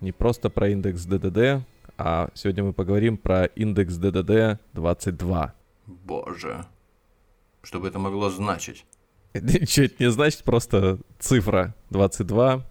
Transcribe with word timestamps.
не 0.00 0.12
просто 0.12 0.50
про 0.50 0.68
индекс 0.68 1.04
ДДД, 1.04 1.64
а 1.96 2.30
сегодня 2.34 2.64
мы 2.64 2.72
поговорим 2.72 3.16
про 3.16 3.46
индекс 3.46 3.96
ДДД 3.96 4.60
22. 4.72 5.54
Боже. 5.86 6.64
Что 7.62 7.80
бы 7.80 7.88
это 7.88 7.98
могло 7.98 8.30
значить? 8.30 8.86
Ничего 9.34 9.86
это 9.86 9.94
не 9.98 10.10
значит, 10.10 10.44
просто 10.44 10.98
цифра 11.18 11.74
22. 11.90 12.64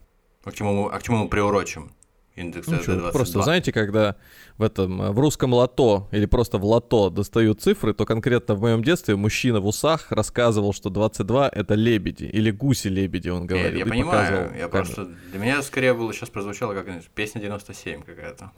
А 0.44 0.52
к 0.52 0.54
чему 0.54 0.84
мы, 0.84 0.90
а 0.92 1.00
к 1.00 1.04
чему 1.04 1.18
мы 1.18 1.30
приурочим? 1.30 1.92
Индекс 2.38 2.68
Ну, 2.68 2.78
22. 2.78 3.12
просто 3.12 3.42
знаете, 3.42 3.72
когда 3.72 4.16
в 4.58 4.64
этом 4.64 5.02
э, 5.02 5.12
в 5.12 5.20
русском 5.20 5.54
лото 5.54 6.08
или 6.12 6.26
просто 6.26 6.60
в 6.60 6.66
лото 6.66 7.10
достают 7.10 7.62
цифры, 7.62 7.94
то 7.94 8.06
конкретно 8.06 8.56
в 8.56 8.62
моем 8.62 8.84
детстве 8.84 9.16
мужчина 9.16 9.60
в 9.60 9.66
усах 9.66 10.12
рассказывал, 10.12 10.74
что 10.74 10.90
22 10.90 11.50
это 11.50 11.74
лебеди 11.74 12.26
или 12.26 12.52
гуси-лебеди, 12.52 13.30
он 13.30 13.48
говорил. 13.48 13.80
я 13.80 13.86
и 13.86 13.90
понимаю, 13.90 14.52
я 14.56 14.68
камеру. 14.68 14.70
просто... 14.70 15.08
Для 15.32 15.40
меня 15.40 15.62
скорее 15.64 15.94
было, 15.94 16.14
сейчас 16.14 16.30
прозвучало 16.30 16.74
как 16.74 16.88
песня 17.16 17.42
97 17.42 18.04
какая-то. 18.04 18.52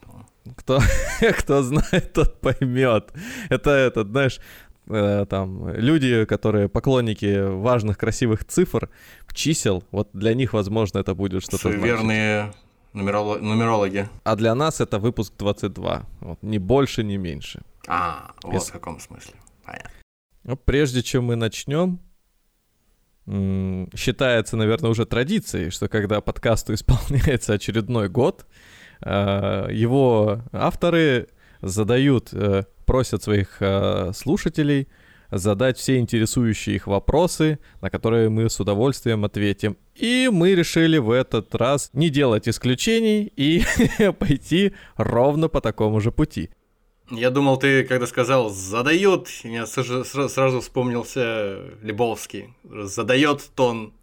Кто, 0.56 0.80
кто 1.40 1.64
знает, 1.64 2.14
тот 2.14 2.42
поймет. 2.42 3.14
Это 3.50 3.72
этот, 3.72 4.10
знаешь, 4.10 4.40
э, 4.90 5.26
там 5.30 5.70
люди, 5.74 6.26
которые 6.26 6.68
поклонники 6.68 7.48
важных 7.48 7.98
красивых 7.98 8.44
цифр, 8.44 8.90
чисел, 9.34 9.84
вот 9.92 10.10
для 10.12 10.34
них, 10.34 10.52
возможно, 10.52 11.00
это 11.00 11.16
будет 11.16 11.44
что-то. 11.44 11.70
Суеверные 11.70 12.52
нумероло- 12.94 13.40
нумерологи. 13.40 14.10
А 14.24 14.36
для 14.36 14.56
нас 14.56 14.82
это 14.82 15.00
выпуск 15.00 15.34
22. 15.38 16.06
Вот, 16.22 16.44
ни 16.44 16.58
больше, 16.58 17.04
ни 17.04 17.18
меньше. 17.18 17.62
А, 17.88 18.32
вот 18.44 18.64
в 18.64 18.72
каком 18.72 19.00
смысле. 19.00 19.34
Понятно. 19.64 19.92
Но 20.44 20.56
прежде 20.56 21.04
чем 21.04 21.26
мы 21.26 21.36
начнем, 21.36 22.00
считается, 23.96 24.58
наверное, 24.58 24.90
уже 24.90 25.06
традицией, 25.06 25.70
что 25.70 25.88
когда 25.88 26.22
подкасту 26.22 26.74
исполняется 26.76 27.54
очередной 27.54 28.10
год, 28.10 28.46
э, 29.02 29.68
его 29.72 30.42
авторы 30.52 31.28
задают, 31.62 32.30
э, 32.34 32.64
просят 32.86 33.22
своих 33.22 33.58
э, 33.60 34.12
слушателей 34.14 34.88
задать 35.32 35.78
все 35.78 36.00
интересующие 36.00 36.76
их 36.76 36.88
вопросы, 36.88 37.60
на 37.82 37.90
которые 37.90 38.30
мы 38.30 38.50
с 38.50 38.60
удовольствием 38.60 39.26
ответим. 39.26 39.78
И 39.96 40.30
мы 40.32 40.56
решили 40.56 40.98
в 40.98 41.12
этот 41.12 41.54
раз 41.56 41.90
не 41.94 42.10
делать 42.10 42.48
исключений 42.48 43.32
и 43.36 43.64
пойти 44.20 44.74
ровно 44.96 45.50
по 45.50 45.62
такому 45.62 46.00
же 46.00 46.12
пути. 46.12 46.50
Я 47.12 47.32
думал, 47.32 47.58
ты, 47.58 47.84
когда 47.84 48.06
сказал 48.06 48.50
«задает», 48.50 49.28
меня 49.44 49.66
сразу, 49.66 50.62
вспомнился 50.62 51.58
Лебовский. 51.82 52.54
Задает 52.64 53.42
тон 53.56 53.94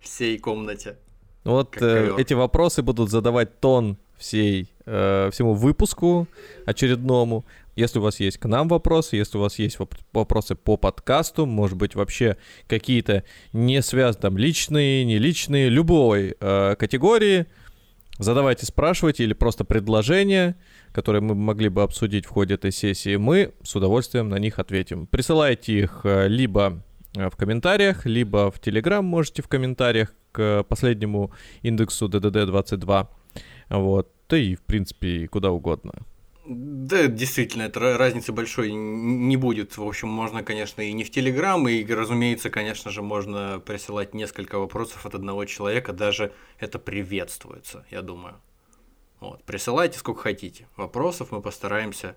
всей 0.00 0.38
комнате. 0.38 0.96
Вот 1.44 1.80
э, 1.80 2.14
эти 2.18 2.34
вопросы 2.34 2.82
будут 2.82 3.10
задавать 3.10 3.60
тон 3.60 3.96
всей, 4.18 4.68
э, 4.86 5.30
всему 5.32 5.54
выпуску 5.54 6.26
очередному. 6.66 7.44
Если 7.78 8.00
у 8.00 8.02
вас 8.02 8.18
есть 8.18 8.38
к 8.38 8.46
нам 8.46 8.66
вопросы, 8.66 9.14
если 9.14 9.38
у 9.38 9.40
вас 9.40 9.60
есть 9.60 9.76
воп- 9.76 10.00
вопросы 10.12 10.56
по 10.56 10.76
подкасту, 10.76 11.46
может 11.46 11.76
быть, 11.76 11.94
вообще 11.94 12.36
какие-то 12.66 13.22
не 13.52 13.80
связанные, 13.82 14.20
там, 14.20 14.36
личные, 14.36 15.04
не 15.04 15.18
личные, 15.18 15.68
любой 15.68 16.34
э, 16.40 16.74
категории, 16.76 17.46
задавайте, 18.18 18.66
спрашивайте 18.66 19.22
или 19.22 19.32
просто 19.32 19.62
предложения, 19.62 20.56
которые 20.90 21.22
мы 21.22 21.36
могли 21.36 21.68
бы 21.68 21.84
обсудить 21.84 22.26
в 22.26 22.30
ходе 22.30 22.54
этой 22.54 22.72
сессии, 22.72 23.14
мы 23.14 23.52
с 23.62 23.76
удовольствием 23.76 24.28
на 24.28 24.40
них 24.40 24.58
ответим. 24.58 25.06
Присылайте 25.06 25.78
их 25.78 26.00
э, 26.02 26.26
либо 26.26 26.82
э, 27.16 27.30
в 27.30 27.36
комментариях, 27.36 28.06
либо 28.06 28.50
в 28.50 28.58
Телеграм 28.58 29.04
можете 29.04 29.40
в 29.40 29.46
комментариях 29.46 30.12
к 30.32 30.64
последнему 30.64 31.30
индексу 31.62 32.08
DDD22. 32.08 33.06
Вот. 33.68 34.10
Да 34.28 34.36
и, 34.36 34.56
в 34.56 34.62
принципе, 34.62 35.28
куда 35.28 35.52
угодно. 35.52 35.92
Да, 36.50 37.08
действительно, 37.08 37.64
это 37.64 37.78
ра- 37.78 37.96
разницы 37.98 38.32
большой 38.32 38.72
не 38.72 39.36
будет. 39.36 39.76
В 39.76 39.82
общем, 39.86 40.08
можно, 40.08 40.42
конечно, 40.42 40.80
и 40.80 40.94
не 40.94 41.04
в 41.04 41.10
Телеграм, 41.10 41.68
и, 41.68 41.84
разумеется, 41.84 42.48
конечно 42.48 42.90
же, 42.90 43.02
можно 43.02 43.60
присылать 43.60 44.14
несколько 44.14 44.58
вопросов 44.58 45.04
от 45.04 45.14
одного 45.14 45.44
человека, 45.44 45.92
даже 45.92 46.32
это 46.58 46.78
приветствуется, 46.78 47.84
я 47.90 48.00
думаю. 48.00 48.36
Вот, 49.20 49.44
присылайте 49.44 49.98
сколько 49.98 50.22
хотите. 50.22 50.66
Вопросов 50.76 51.32
мы 51.32 51.42
постараемся, 51.42 52.16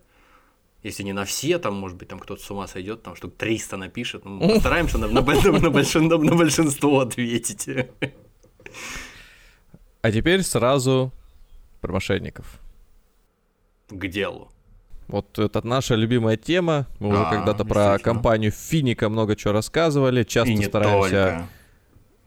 если 0.82 1.04
не 1.04 1.12
на 1.12 1.26
все, 1.26 1.60
там, 1.60 1.74
может 1.74 1.98
быть, 1.98 2.08
там 2.08 2.18
кто-то 2.20 2.42
с 2.42 2.50
ума 2.52 2.68
сойдет, 2.68 3.04
там 3.04 3.18
штук 3.18 3.36
300 3.36 3.76
напишет, 3.76 4.24
ну, 4.24 4.32
мы 4.38 4.54
постараемся 4.54 4.98
на, 4.98 5.08
на 5.10 5.22
боль- 5.22 5.36
на 5.60 5.68
большин- 5.68 6.08
на 6.08 6.36
большинство 6.36 7.02
ответить. 7.02 7.68
А 10.02 10.12
теперь 10.12 10.42
сразу 10.44 11.12
про 11.82 11.92
мошенников. 11.92 12.61
К 13.92 14.08
делу. 14.08 14.50
Вот 15.08 15.38
это 15.40 15.66
наша 15.68 15.96
любимая 15.96 16.38
тема. 16.38 16.88
Мы 17.00 17.10
уже 17.10 17.22
А, 17.24 17.30
когда-то 17.30 17.66
про 17.66 17.98
компанию 18.00 18.52
Финика 18.52 19.10
много 19.10 19.36
чего 19.36 19.52
рассказывали. 19.54 20.24
Часто 20.24 20.52
И 20.52 20.56
не 20.56 20.64
стараемся 20.66 21.10
только. 21.10 21.48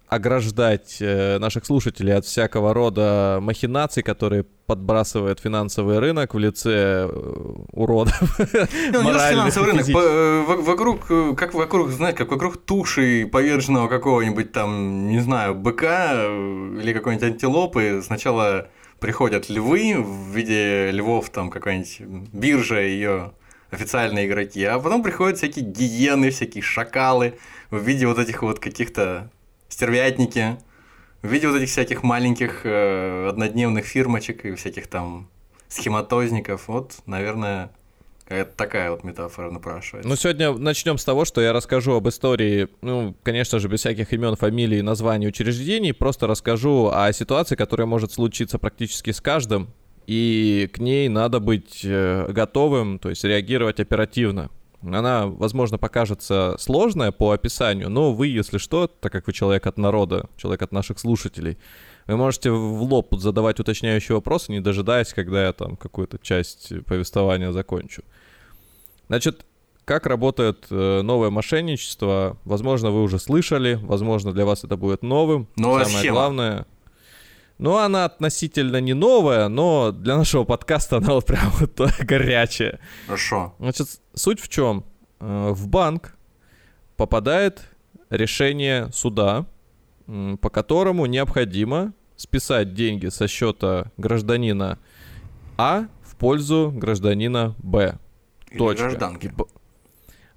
ограждать 0.09 0.99
э, 1.01 1.39
наших 1.39 1.65
слушателей 1.65 2.15
от 2.15 2.25
всякого 2.27 2.75
рода 2.75 3.39
махинаций, 3.41 4.03
которые 4.03 4.45
подбрасывает 4.67 5.41
финансовый 5.41 5.99
рынок 5.99 6.35
в 6.35 6.39
лице 6.39 7.09
э, 7.09 7.55
уродов. 7.73 8.39
Ну, 8.93 9.03
не 9.03 9.13
финансовый 9.13 9.67
рынок, 9.73 9.87
по- 9.93 9.99
э, 9.99 10.43
во- 10.47 10.57
вокруг, 10.57 11.07
как 11.39 11.55
вокруг, 11.55 11.89
знаете, 11.91 12.19
как 12.19 12.31
вокруг 12.31 12.59
туши 12.59 13.27
поверженного 13.33 13.89
какого-нибудь 13.89 14.53
там, 14.53 15.09
не 15.09 15.21
знаю, 15.21 15.55
быка 15.55 16.27
или 16.27 16.93
какой-нибудь 16.93 17.25
антилопы 17.27 18.03
сначала 18.05 18.69
приходят 19.05 19.51
львы 19.51 19.97
в 19.99 20.35
виде 20.35 20.91
львов, 20.91 21.29
там 21.29 21.51
какая-нибудь 21.51 22.01
биржа, 22.33 22.81
ее 22.81 23.35
официальные 23.71 24.27
игроки, 24.27 24.65
а 24.65 24.79
потом 24.79 25.03
приходят 25.03 25.37
всякие 25.37 25.63
гиены, 25.63 26.31
всякие 26.31 26.63
шакалы 26.63 27.35
в 27.69 27.83
виде 27.83 28.07
вот 28.07 28.19
этих 28.19 28.41
вот 28.41 28.61
каких-то 28.61 29.31
стервятники, 29.69 30.57
в 31.21 31.29
виде 31.29 31.47
вот 31.47 31.59
этих 31.59 31.69
всяких 31.69 32.03
маленьких 32.03 32.63
э, 32.65 33.29
однодневных 33.29 33.85
фирмочек 33.85 34.47
и 34.47 34.55
всяких 34.55 34.87
там 34.87 35.29
схематозников. 35.69 36.69
Вот, 36.69 36.95
наверное, 37.05 37.73
какая-то 38.25 38.57
такая 38.57 38.91
вот 38.91 39.05
метафора 39.05 39.51
напрашивается. 39.51 40.09
Ну, 40.09 40.17
сегодня 40.17 40.53
начнем 40.53 40.99
с 40.99 41.05
того, 41.05 41.25
что 41.25 41.41
я 41.41 41.53
расскажу 41.53 41.93
об 41.93 42.09
истории, 42.09 42.69
ну, 42.81 43.15
конечно 43.23 43.59
же, 43.59 43.69
без 43.69 43.81
всяких 43.81 44.13
имен, 44.13 44.37
фамилий, 44.37 44.83
названий 44.83 45.29
учреждений, 45.29 45.93
просто 45.93 46.27
расскажу 46.27 46.91
о 46.93 47.13
ситуации, 47.13 47.55
которая 47.55 47.87
может 47.87 48.13
случиться 48.13 48.59
практически 48.59 49.11
с 49.11 49.21
каждым, 49.21 49.69
и 50.07 50.71
к 50.73 50.79
ней 50.79 51.09
надо 51.09 51.41
быть 51.41 51.81
э, 51.85 52.31
готовым, 52.31 52.99
то 52.99 53.11
есть 53.11 53.25
реагировать 53.25 53.81
оперативно. 53.81 54.51
Она, 54.83 55.27
возможно, 55.27 55.79
покажется 55.79 56.57
сложная 56.59 57.11
по 57.11 57.31
описанию, 57.31 57.89
но 57.89 58.13
вы, 58.13 58.27
если 58.27 58.59
что, 58.59 58.87
так 58.87 59.13
как 59.13 59.27
вы 59.27 59.33
человек 59.33 59.67
от 59.67 59.79
народа, 59.79 60.29
человек 60.37 60.61
от 60.63 60.73
наших 60.73 60.99
слушателей, 60.99 61.57
вы 62.07 62.17
можете 62.17 62.51
в 62.51 62.83
лоб 62.83 63.15
задавать 63.17 63.61
уточняющие 63.61 64.15
вопросы, 64.17 64.53
не 64.53 64.61
дожидаясь, 64.61 65.13
когда 65.15 65.47
я 65.47 65.53
там 65.53 65.77
какую-то 65.77 66.19
часть 66.19 66.73
повествования 66.87 67.53
закончу. 67.53 68.03
Значит, 69.09 69.45
как 69.85 70.07
работает 70.07 70.67
э, 70.71 71.03
новое 71.03 71.31
мошенничество? 71.31 72.39
Возможно, 72.45 72.91
вы 72.91 73.03
уже 73.03 73.19
слышали, 73.19 73.79
возможно, 73.83 74.33
для 74.33 74.45
вас 74.47 74.65
это 74.65 74.77
будет 74.77 75.03
новым. 75.03 75.47
Новая 75.57 75.85
Самое 75.85 75.99
схема. 76.01 76.15
главное. 76.15 76.67
Ну, 77.59 77.77
она 77.77 78.05
относительно 78.07 78.81
не 78.81 78.95
новая, 78.95 79.49
но 79.49 79.93
для 79.93 80.17
нашего 80.17 80.45
подкаста 80.45 80.97
она 80.97 81.13
вот 81.15 81.27
прям 81.27 81.51
вот 81.61 81.79
горячая. 82.01 82.81
Хорошо. 83.07 83.55
Значит, 83.59 83.89
суть 84.15 84.41
в 84.41 84.49
чем? 84.49 84.85
Э, 85.21 85.51
В 85.53 85.69
банк 85.69 86.17
попадает 86.97 87.63
решение 88.11 88.91
суда, 88.93 89.47
по 90.07 90.51
которому 90.51 91.07
необходимо 91.07 91.93
списать 92.17 92.75
деньги 92.75 93.09
со 93.09 93.27
счета 93.27 93.91
гражданина 93.97 94.79
А 95.57 95.87
в 96.03 96.17
пользу 96.17 96.73
гражданина 96.75 97.55
Б. 97.59 97.99
Или 98.51 98.59
Точка. 98.59 98.85
гражданки. 98.85 99.33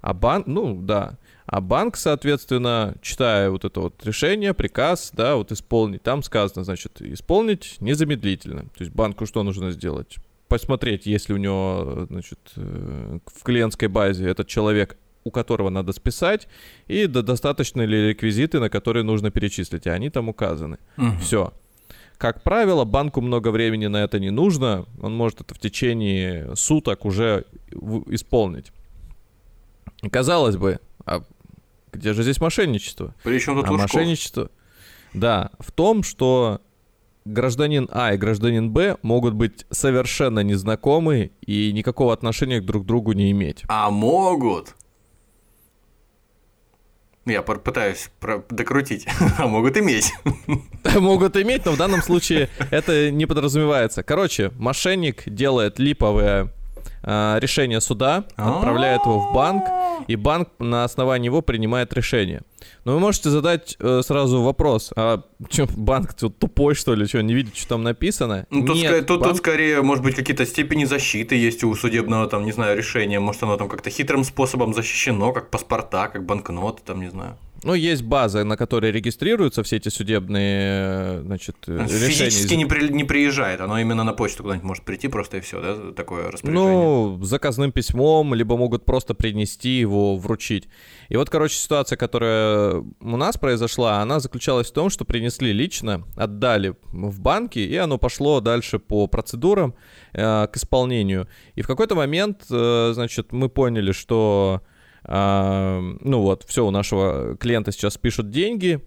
А 0.00 0.14
банк, 0.14 0.46
ну 0.46 0.80
да. 0.80 1.18
А 1.46 1.60
банк, 1.60 1.96
соответственно, 1.96 2.94
читая 3.00 3.50
вот 3.50 3.64
это 3.64 3.80
вот 3.80 4.04
решение, 4.04 4.54
приказ, 4.54 5.10
да, 5.14 5.36
вот 5.36 5.50
исполнить, 5.50 6.02
там 6.02 6.22
сказано, 6.22 6.62
значит, 6.62 7.00
исполнить 7.00 7.76
незамедлительно. 7.80 8.62
То 8.62 8.80
есть 8.80 8.92
банку 8.92 9.24
что 9.26 9.42
нужно 9.42 9.70
сделать? 9.70 10.16
Посмотреть, 10.48 11.06
если 11.06 11.32
у 11.32 11.36
него, 11.36 12.06
значит, 12.08 12.38
э, 12.56 13.18
в 13.26 13.42
клиентской 13.42 13.88
базе 13.88 14.28
этот 14.28 14.46
человек, 14.46 14.98
у 15.24 15.30
которого 15.30 15.70
надо 15.70 15.92
списать, 15.92 16.48
и 16.86 17.06
достаточно 17.06 17.82
ли 17.82 18.08
реквизиты, 18.08 18.60
на 18.60 18.70
которые 18.70 19.02
нужно 19.02 19.30
перечислить, 19.30 19.86
и 19.86 19.90
они 19.90 20.10
там 20.10 20.28
указаны. 20.28 20.78
Мгм. 20.96 21.18
Все. 21.20 21.52
Как 22.16 22.42
правило, 22.42 22.84
банку 22.84 23.20
много 23.20 23.50
времени 23.50 23.86
на 23.86 23.98
это 23.98 24.18
не 24.18 24.30
нужно. 24.30 24.86
Он 25.00 25.14
может 25.14 25.40
это 25.40 25.54
в 25.54 25.58
течение 25.58 26.56
суток 26.56 27.04
уже 27.04 27.44
исполнить. 28.08 28.72
Казалось 30.10 30.56
бы, 30.56 30.80
а 31.04 31.22
где 31.92 32.12
же 32.14 32.22
здесь 32.22 32.40
мошенничество? 32.40 33.14
Причем 33.22 33.56
тут 33.56 33.66
а 33.66 33.70
Лужков? 33.72 33.94
мошенничество, 33.94 34.50
да, 35.14 35.50
в 35.58 35.72
том, 35.72 36.02
что 36.02 36.60
гражданин 37.24 37.88
А 37.92 38.14
и 38.14 38.16
гражданин 38.16 38.70
Б 38.70 38.96
могут 39.02 39.34
быть 39.34 39.66
совершенно 39.70 40.40
незнакомы 40.40 41.32
и 41.46 41.72
никакого 41.72 42.12
отношения 42.12 42.60
друг 42.60 42.84
к 42.84 42.86
другу 42.86 43.12
не 43.12 43.30
иметь. 43.30 43.62
А 43.68 43.90
могут? 43.90 44.74
Я 47.28 47.42
пор- 47.42 47.60
пытаюсь 47.60 48.10
докрутить. 48.50 49.06
А 49.38 49.46
могут 49.46 49.76
иметь. 49.76 50.12
Могут 50.96 51.36
иметь, 51.36 51.66
но 51.66 51.72
в 51.72 51.76
данном 51.76 52.02
случае 52.02 52.48
это 52.70 53.10
не 53.10 53.26
подразумевается. 53.26 54.02
Короче, 54.02 54.50
мошенник 54.58 55.22
делает 55.26 55.78
липовое 55.78 56.52
а, 57.02 57.38
решение 57.40 57.80
суда, 57.80 58.24
отправляет 58.36 59.02
его 59.04 59.18
в 59.20 59.32
банк, 59.34 59.64
и 60.06 60.16
банк 60.16 60.48
на 60.58 60.84
основании 60.84 61.26
его 61.26 61.42
принимает 61.42 61.92
решение. 61.92 62.42
Но 62.84 62.94
вы 62.94 63.00
можете 63.00 63.30
задать 63.30 63.76
э, 63.80 64.02
сразу 64.04 64.42
вопрос, 64.42 64.92
а 64.96 65.22
что, 65.50 65.66
банк 65.76 66.14
тут 66.14 66.38
тупой, 66.38 66.74
что 66.74 66.94
ли, 66.94 67.06
что, 67.06 67.22
не 67.22 67.34
видит, 67.34 67.56
что 67.56 67.68
там 67.68 67.82
написано? 67.82 68.46
Ну, 68.50 68.64
тут, 68.66 68.76
Нет, 68.76 68.92
ска- 68.92 69.02
тут- 69.02 69.22
тут 69.22 69.36
скорее, 69.36 69.82
может 69.82 70.04
быть, 70.04 70.14
какие-то 70.14 70.46
степени 70.46 70.84
защиты 70.84 71.34
есть 71.36 71.64
у 71.64 71.74
судебного, 71.74 72.26
там, 72.28 72.44
не 72.44 72.52
знаю, 72.52 72.76
решения. 72.76 73.20
Может, 73.20 73.42
оно 73.42 73.56
там 73.56 73.68
как-то 73.68 73.90
хитрым 73.90 74.24
способом 74.24 74.74
защищено, 74.74 75.32
как 75.32 75.50
паспорта, 75.50 76.08
как 76.08 76.24
банкноты, 76.26 76.82
там, 76.84 77.00
не 77.00 77.10
знаю. 77.10 77.36
Ну, 77.64 77.74
есть 77.74 78.02
база, 78.02 78.44
на 78.44 78.56
которой 78.56 78.92
регистрируются 78.92 79.62
все 79.62 79.76
эти 79.76 79.88
судебные, 79.88 80.60
э, 80.60 81.22
значит, 81.24 81.56
э, 81.66 81.72
решения. 81.72 82.08
Физически 82.08 82.54
не, 82.54 82.66
при- 82.66 82.88
не 82.92 83.04
приезжает, 83.04 83.60
оно 83.60 83.78
именно 83.78 84.04
на 84.04 84.12
почту 84.12 84.42
куда-нибудь 84.44 84.64
может 84.66 84.84
прийти 84.84 85.08
просто 85.08 85.38
и 85.38 85.40
все, 85.40 85.60
да, 85.60 85.92
такое 85.92 86.30
распоряжение. 86.30 86.70
Ну, 86.72 87.18
заказным 87.22 87.72
письмом, 87.72 88.34
либо 88.34 88.56
могут 88.56 88.84
просто 88.84 89.14
принести 89.14 89.70
его, 89.80 90.16
вручить. 90.16 90.68
И 91.08 91.16
вот, 91.16 91.30
короче, 91.30 91.56
ситуация, 91.56 91.96
которая 91.96 92.84
у 93.00 93.16
нас 93.16 93.36
произошла, 93.36 94.00
она 94.02 94.20
заключалась 94.20 94.68
в 94.70 94.72
том, 94.72 94.88
что 94.90 95.04
принесли 95.04 95.52
лично, 95.52 96.04
отдали 96.16 96.74
в 96.92 97.20
банки, 97.20 97.58
и 97.58 97.76
оно 97.76 97.98
пошло 97.98 98.40
дальше 98.40 98.78
по 98.78 99.06
процедурам 99.08 99.74
э, 100.12 100.46
к 100.46 100.56
исполнению. 100.56 101.28
И 101.56 101.62
в 101.62 101.66
какой-то 101.66 101.94
момент, 101.96 102.44
э, 102.50 102.90
значит, 102.94 103.32
мы 103.32 103.48
поняли, 103.48 103.92
что, 103.92 104.62
э, 105.04 105.80
ну 106.00 106.20
вот, 106.22 106.44
все, 106.44 106.66
у 106.66 106.70
нашего 106.70 107.36
клиента 107.36 107.72
сейчас 107.72 107.98
пишут 107.98 108.30
деньги, 108.30 108.80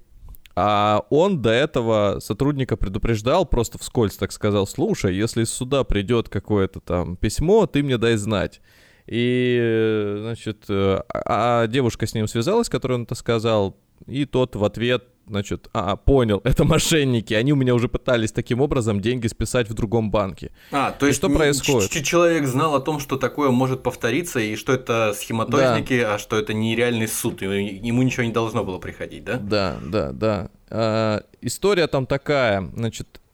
а 0.55 1.05
он 1.09 1.41
до 1.41 1.49
этого 1.49 2.19
сотрудника 2.19 2.75
предупреждал, 2.75 3.45
просто 3.45 3.77
вскользь 3.77 4.17
так 4.17 4.31
сказал, 4.31 4.67
слушай, 4.67 5.15
если 5.15 5.43
из 5.43 5.53
суда 5.53 5.83
придет 5.83 6.29
какое-то 6.29 6.79
там 6.81 7.15
письмо, 7.15 7.65
ты 7.67 7.83
мне 7.83 7.97
дай 7.97 8.15
знать. 8.15 8.61
И, 9.07 10.17
значит, 10.19 10.65
э, 10.69 11.01
а 11.13 11.63
а 11.63 11.67
девушка 11.67 12.05
с 12.05 12.13
ним 12.13 12.27
связалась, 12.27 12.69
которой 12.69 12.93
он 12.93 13.03
это 13.03 13.15
сказал, 13.15 13.77
и 14.07 14.25
тот 14.25 14.55
в 14.55 14.63
ответ, 14.63 15.05
значит, 15.27 15.69
а, 15.73 15.95
понял, 15.95 16.41
это 16.44 16.63
мошенники, 16.63 17.33
они 17.33 17.53
у 17.53 17.56
меня 17.56 17.73
уже 17.73 17.88
пытались 17.88 18.31
таким 18.31 18.62
образом 18.62 19.00
деньги 19.01 19.27
списать 19.27 19.69
в 19.69 19.73
другом 19.73 20.12
банке. 20.12 20.51
А, 20.71 20.91
то 20.91 21.07
есть 21.07 21.18
что 21.18 21.27
м, 21.27 21.35
происходит? 21.35 21.91
человек 22.03 22.45
знал 22.45 22.75
о 22.75 22.79
том, 22.79 23.00
что 23.00 23.18
такое 23.18 23.51
может 23.51 23.83
повториться, 23.83 24.39
и 24.39 24.56
что 24.56 24.73
это 24.73 25.13
схематозники, 25.15 25.94
а 25.94 26.18
что 26.18 26.38
это 26.38 26.53
нереальный 26.53 27.07
суд, 27.07 27.41
и 27.41 27.45
ему 27.45 28.01
ничего 28.03 28.23
не 28.23 28.31
должно 28.31 28.63
было 28.63 28.79
приходить, 28.79 29.23
да? 29.23 29.38
Да, 29.38 29.77
да, 29.85 30.12
да. 30.12 30.50
А, 30.69 31.23
история 31.41 31.88
там 31.88 32.06
такая, 32.06 32.69
значит, 32.75 33.07
э, 33.15 33.31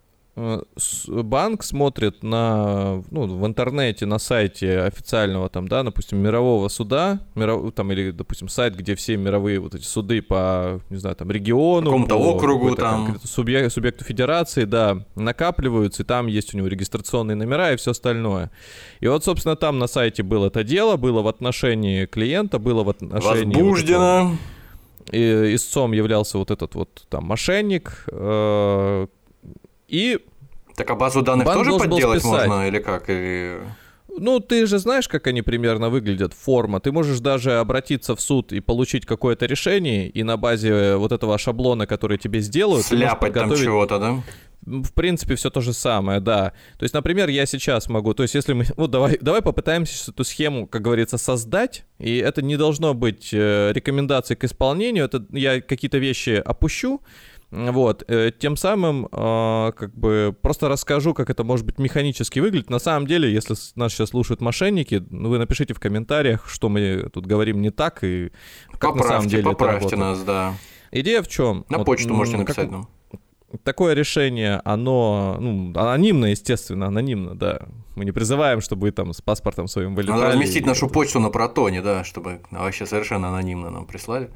банк 1.08 1.64
смотрит 1.64 2.22
на, 2.24 3.02
ну, 3.12 3.26
в 3.28 3.46
интернете, 3.48 4.06
на 4.06 4.20
сайте 4.20 4.82
официального 4.82 5.50
там, 5.50 5.68
да, 5.68 5.84
допустим, 5.84 6.20
мирового 6.20 6.68
суда, 6.68 7.20
миров- 7.36 7.72
там, 7.72 7.92
или, 7.92 8.12
допустим, 8.12 8.48
сайт, 8.48 8.76
где 8.76 8.96
все 8.96 9.18
мировые 9.18 9.60
вот 9.60 9.74
эти 9.76 9.84
суды 9.84 10.22
по, 10.22 10.80
не 10.90 10.98
знаю, 10.98 11.16
там, 11.16 11.32
региону, 11.32 11.86
Какому-то 11.88 12.16
по 12.18 12.22
округу 12.36 12.76
там. 12.76 13.06
конкретно 13.06 13.28
субъек- 13.28 13.70
субъекту 13.70 14.04
федерации, 14.06 14.66
да, 14.66 15.04
накапливаются, 15.16 16.04
и 16.04 16.06
там 16.06 16.28
есть 16.28 16.54
у 16.54 16.58
него 16.58 16.68
регистрационные 16.68 17.36
номера 17.36 17.74
и 17.74 17.76
все 17.78 17.92
остальное. 17.92 18.52
И 19.00 19.08
вот, 19.08 19.24
собственно, 19.24 19.56
там 19.56 19.80
на 19.80 19.88
сайте 19.88 20.24
было 20.24 20.48
это 20.48 20.64
дело, 20.64 20.98
было 20.98 21.22
в 21.22 21.28
отношении 21.28 22.06
клиента, 22.06 22.60
было 22.60 22.84
в 22.84 22.90
отношении... 22.90 23.24
вот 23.46 23.54
этого- 23.54 23.64
Возбуждено. 23.70 24.32
и 25.12 25.56
истцом 25.56 25.94
являлся 25.94 26.38
вот 26.38 26.52
этот 26.52 26.76
вот 26.76 27.06
там 27.10 27.26
мошенник. 27.26 28.06
э, 28.12 29.08
И, 29.88 30.20
Так 30.76 30.90
а 30.90 30.96
базу 30.96 31.22
данных 31.22 31.46
Банк 31.46 31.66
тоже 31.66 31.78
подделать 31.78 32.24
можно 32.24 32.68
или 32.68 32.80
как? 32.80 33.10
Или... 33.10 33.60
ну, 34.20 34.40
ты 34.40 34.66
же 34.66 34.80
знаешь, 34.80 35.08
как 35.08 35.28
они 35.28 35.42
примерно 35.42 35.90
выглядят, 35.90 36.34
форма. 36.34 36.80
Ты 36.80 36.92
можешь 36.92 37.20
даже 37.20 37.60
обратиться 37.60 38.16
в 38.16 38.22
суд 38.22 38.52
и 38.52 38.60
получить 38.60 39.06
какое-то 39.06 39.46
решение, 39.46 40.10
и 40.10 40.24
на 40.24 40.38
базе 40.38 40.96
вот 40.96 41.12
этого 41.12 41.38
шаблона, 41.38 41.88
который 41.88 42.18
тебе 42.18 42.42
сделают, 42.42 42.86
Сляпать 42.86 43.34
там 43.34 43.56
чего-то, 43.56 44.00
да? 44.00 44.24
В 44.66 44.92
принципе, 44.92 45.36
все 45.36 45.50
то 45.50 45.62
же 45.62 45.72
самое, 45.72 46.20
да. 46.20 46.52
То 46.78 46.84
есть, 46.84 46.94
например, 46.94 47.30
я 47.30 47.46
сейчас 47.46 47.88
могу, 47.88 48.14
то 48.14 48.24
есть, 48.24 48.36
если 48.36 48.52
мы, 48.52 48.66
ну, 48.78 48.88
давай, 48.88 49.18
давай 49.22 49.42
попытаемся 49.42 50.12
эту 50.12 50.26
схему, 50.26 50.68
как 50.68 50.82
говорится, 50.82 51.18
создать, 51.18 51.86
и 52.00 52.18
это 52.18 52.42
не 52.42 52.58
должно 52.58 52.94
быть 52.94 53.30
э, 53.32 53.72
рекомендацией 53.74 54.38
к 54.38 54.44
исполнению, 54.44 55.06
это 55.06 55.26
я 55.32 55.62
какие-то 55.62 56.00
вещи 56.00 56.42
опущу, 56.44 57.02
вот, 57.52 58.04
э, 58.10 58.32
тем 58.38 58.58
самым, 58.58 59.06
э, 59.06 59.72
как 59.78 59.94
бы, 59.96 60.36
просто 60.42 60.68
расскажу, 60.68 61.14
как 61.14 61.30
это 61.30 61.44
может 61.44 61.66
быть 61.66 61.80
механически 61.80 62.40
выглядит. 62.40 62.70
На 62.70 62.80
самом 62.80 63.08
деле, 63.08 63.32
если 63.32 63.56
нас 63.76 63.94
сейчас 63.94 64.10
слушают 64.10 64.42
мошенники, 64.42 65.06
ну, 65.10 65.30
вы 65.30 65.38
напишите 65.38 65.74
в 65.74 65.80
комментариях, 65.80 66.50
что 66.50 66.68
мы 66.68 67.10
тут 67.14 67.26
говорим 67.26 67.62
не 67.62 67.70
так, 67.70 68.04
и 68.04 68.32
как 68.78 68.96
на 68.96 69.04
самом 69.04 69.24
Поправьте, 69.24 69.30
деле 69.30 69.44
поправьте 69.44 69.96
нас, 69.96 70.24
да. 70.24 70.56
Идея 70.92 71.22
в 71.22 71.28
чем? 71.28 71.66
На 71.70 71.84
почту 71.84 72.14
можете 72.14 72.38
написать 72.38 72.70
нам. 72.70 72.90
Такое 73.64 73.94
решение, 73.94 74.62
оно, 74.66 75.38
ну, 75.40 75.72
анонимно, 75.74 76.26
естественно, 76.26 76.88
анонимно, 76.88 77.34
да. 77.34 77.62
Мы 77.96 78.04
не 78.04 78.12
призываем, 78.12 78.60
чтобы 78.60 78.82
вы 78.82 78.92
там 78.92 79.14
с 79.14 79.22
паспортом 79.22 79.70
своим 79.70 79.96
вылетали. 79.96 80.20
Надо 80.20 80.34
разместить 80.34 80.66
нашу 80.66 80.90
почту 80.90 81.22
на 81.22 81.30
протоне, 81.30 81.82
да, 81.82 82.04
чтобы 82.04 82.42
вообще 82.52 82.86
совершенно 82.86 83.30
анонимно 83.30 83.70
нам 83.70 83.86
прислали. 83.86 84.32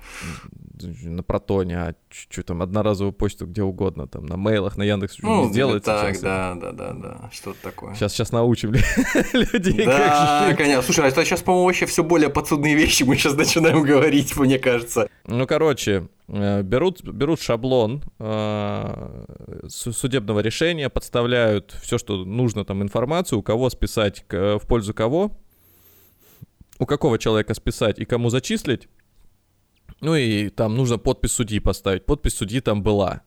На 0.84 1.24
протоне, 1.24 1.78
а 1.80 1.96
что 2.10 2.44
там, 2.44 2.62
одноразовую 2.62 3.14
почту 3.14 3.46
где 3.46 3.64
угодно, 3.64 4.08
там, 4.08 4.26
на 4.26 4.38
мейлах, 4.38 4.78
на 4.78 4.84
Яндекс 4.84 5.18
Ну, 5.22 5.50
сделать 5.52 5.84
так, 5.84 6.10
сейчас. 6.16 6.22
да, 6.22 6.56
да, 6.56 6.72
да, 6.72 6.94
да, 6.94 7.30
что-то 7.32 7.58
такое. 7.62 7.94
Сейчас, 7.96 8.14
сейчас 8.14 8.32
научим 8.32 8.72
людей, 9.34 9.86
Да, 9.86 10.48
как 10.50 10.58
конечно. 10.58 10.82
Слушай, 10.84 11.06
а 11.06 11.08
это 11.08 11.24
сейчас, 11.26 11.42
по-моему, 11.42 11.66
вообще 11.68 11.86
все 11.86 12.04
более 12.04 12.30
подсудные 12.30 12.76
вещи 12.76 13.04
мы 13.04 13.16
сейчас 13.16 13.36
начинаем 13.36 13.82
говорить, 13.84 14.36
мне 14.38 14.60
кажется. 14.60 15.08
Ну, 15.28 15.46
короче, 15.48 16.08
э, 16.28 16.62
берут, 16.64 17.04
берут 17.04 17.40
шаблон 17.42 18.04
э, 18.20 19.26
су- 19.68 19.94
судебного 19.94 20.40
решения, 20.40 20.90
подставляют 20.90 21.76
все, 21.82 21.98
что 21.98 22.26
нужно, 22.26 22.66
там, 22.66 22.82
информацию, 22.82 23.40
у 23.40 23.44
кого 23.44 23.70
списать, 23.70 24.26
к- 24.28 24.58
в 24.60 24.68
пользу 24.68 24.94
кого, 24.94 25.32
у 26.80 26.86
какого 26.86 27.20
человека 27.20 27.54
списать 27.54 28.00
и 28.00 28.06
кому 28.06 28.30
зачислить. 28.30 28.88
Ну 30.02 30.16
и 30.16 30.50
там 30.50 30.76
нужно 30.76 30.98
подпись 30.98 31.32
судьи 31.32 31.60
поставить. 31.60 32.06
Подпись 32.06 32.36
судьи 32.36 32.60
там 32.60 32.84
была. 32.84 33.22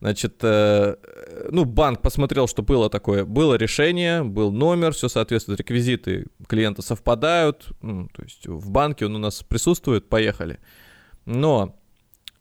Значит, 0.00 0.36
э, 0.42 0.96
ну, 1.50 1.66
банк 1.66 2.00
посмотрел, 2.00 2.48
что 2.48 2.62
было 2.62 2.88
такое. 2.88 3.26
Было 3.26 3.54
решение, 3.54 4.24
был 4.24 4.50
номер, 4.50 4.92
все 4.92 5.10
соответствует, 5.10 5.60
реквизиты 5.60 6.26
клиента 6.48 6.80
совпадают. 6.80 7.68
Ну, 7.82 8.08
то 8.08 8.22
есть 8.22 8.46
в 8.46 8.70
банке 8.70 9.04
он 9.04 9.16
у 9.16 9.18
нас 9.18 9.42
присутствует, 9.42 10.08
поехали. 10.08 10.58
Но 11.26 11.79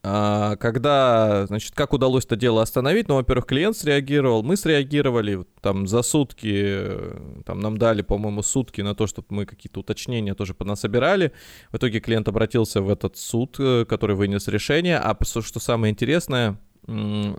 когда, 0.01 1.45
значит, 1.47 1.75
как 1.75 1.93
удалось 1.93 2.25
это 2.25 2.37
дело 2.37 2.61
остановить? 2.61 3.09
Ну, 3.09 3.15
во-первых, 3.15 3.45
клиент 3.45 3.75
среагировал, 3.75 4.43
мы 4.43 4.55
среагировали, 4.55 5.45
там 5.61 5.87
за 5.87 6.03
сутки, 6.03 6.53
э, 6.53 7.41
там 7.45 7.59
нам 7.59 7.77
дали, 7.77 8.01
по-моему, 8.01 8.41
сутки 8.41 8.79
на 8.79 8.95
то, 8.95 9.07
чтобы 9.07 9.27
мы 9.29 9.45
какие-то 9.45 9.81
уточнения 9.81 10.35
тоже 10.35 10.53
понасобирали. 10.53 11.33
В 11.71 11.77
итоге 11.77 11.99
клиент 11.99 12.29
обратился 12.29 12.81
в 12.81 12.89
этот 12.89 13.17
суд, 13.17 13.57
э, 13.59 13.85
который 13.85 14.15
вынес 14.15 14.47
решение. 14.47 14.97
А 14.97 15.17
что 15.21 15.59
самое 15.59 15.91
интересное, 15.91 16.57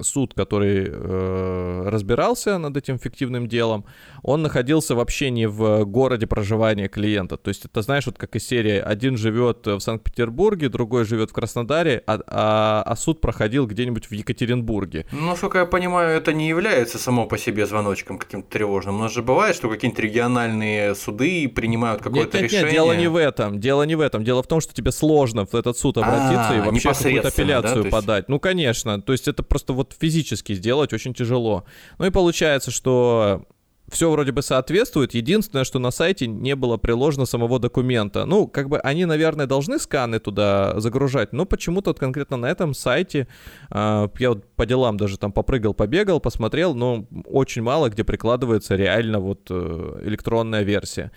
суд, 0.03 0.35
который 0.35 0.87
э, 0.89 1.83
разбирался 1.89 2.59
над 2.59 2.77
этим 2.77 2.99
фиктивным 2.99 3.47
делом, 3.47 3.85
он 4.23 4.43
находился 4.43 4.95
вообще 4.95 5.31
не 5.31 5.47
в 5.47 5.85
городе 5.85 6.27
проживания 6.27 6.89
клиента. 6.89 7.37
То 7.37 7.49
есть 7.49 7.65
это, 7.65 7.83
знаешь, 7.83 8.07
вот 8.07 8.19
как 8.19 8.37
из 8.37 8.47
серии, 8.47 8.79
один 8.79 9.17
живет 9.17 9.67
в 9.67 9.81
Санкт-Петербурге, 9.81 10.69
другой 10.69 11.05
живет 11.05 11.31
в 11.31 11.33
Краснодаре, 11.33 12.03
а, 12.07 12.21
а, 12.27 12.83
а 12.87 12.97
суд 12.97 13.21
проходил 13.21 13.67
где-нибудь 13.67 14.07
в 14.07 14.13
Екатеринбурге. 14.13 15.07
Ну, 15.13 15.27
насколько 15.27 15.59
я 15.59 15.67
понимаю, 15.67 16.17
это 16.17 16.33
не 16.33 16.49
является 16.49 16.99
само 16.99 17.27
по 17.27 17.39
себе 17.39 17.67
звоночком 17.67 18.19
каким-то 18.19 18.51
тревожным. 18.51 18.97
У 18.97 18.99
нас 18.99 19.13
же 19.13 19.23
бывает, 19.23 19.57
что 19.57 19.69
какие-нибудь 19.69 20.03
региональные 20.03 20.95
суды 20.95 21.49
принимают 21.49 22.03
какое-то 22.03 22.39
нет, 22.39 22.43
нет, 22.43 22.53
решение. 22.53 22.65
Нет, 22.65 22.73
дело 22.73 22.97
не 22.97 23.09
в 23.09 23.17
этом. 23.17 23.61
Дело 23.61 23.83
не 23.85 23.95
в 23.95 24.01
этом. 24.01 24.25
Дело 24.25 24.43
в 24.43 24.47
том, 24.47 24.61
что 24.61 24.75
тебе 24.75 24.93
сложно 24.93 25.47
в 25.47 25.55
этот 25.55 25.77
суд 25.79 25.99
обратиться 25.99 26.51
А, 26.51 26.57
и 26.57 26.61
вообще 26.61 26.89
какую-то 26.89 27.11
непосредственно, 27.11 27.23
да, 27.23 27.29
апелляцию 27.29 27.75
то 27.75 27.87
есть- 27.87 27.91
подать. 27.91 28.29
Ну, 28.29 28.41
конечно. 28.41 29.01
То 29.01 29.13
есть 29.13 29.29
это 29.29 29.40
просто 29.49 29.73
вот 29.73 29.95
физически 29.99 30.55
сделать 30.55 30.93
очень 30.93 31.15
тяжело. 31.15 31.65
Ну 31.99 32.07
и 32.07 32.11
получается, 32.11 32.71
что 32.71 33.45
все 33.91 34.11
вроде 34.11 34.33
бы 34.33 34.43
соответствует. 34.43 35.15
Единственное, 35.15 35.65
что 35.65 35.79
на 35.79 35.91
сайте 35.91 36.27
не 36.27 36.55
было 36.55 36.77
приложено 36.77 37.27
самого 37.27 37.59
документа. 37.59 38.25
Ну, 38.25 38.47
как 38.47 38.69
бы 38.69 38.79
они, 38.79 39.05
наверное, 39.05 39.47
должны 39.47 39.79
сканы 39.79 40.21
туда 40.21 40.79
загружать, 40.79 41.33
но 41.33 41.45
почему-то 41.45 41.91
вот 41.91 41.99
конкретно 41.99 42.37
на 42.37 42.47
этом 42.47 42.73
сайте 42.73 43.27
а, 43.71 44.09
я 44.19 44.31
вот 44.31 44.47
по 44.55 44.65
делам 44.65 44.97
даже 44.97 45.19
там 45.19 45.33
попрыгал, 45.33 45.75
побегал, 45.75 46.21
посмотрел, 46.21 46.75
но 46.75 47.07
очень 47.27 47.63
мало 47.63 47.89
где 47.89 48.05
прикладывается 48.05 48.77
реально 48.77 49.19
вот 49.19 49.49
э, 49.51 50.03
электронная 50.05 50.63
версия. 50.63 51.11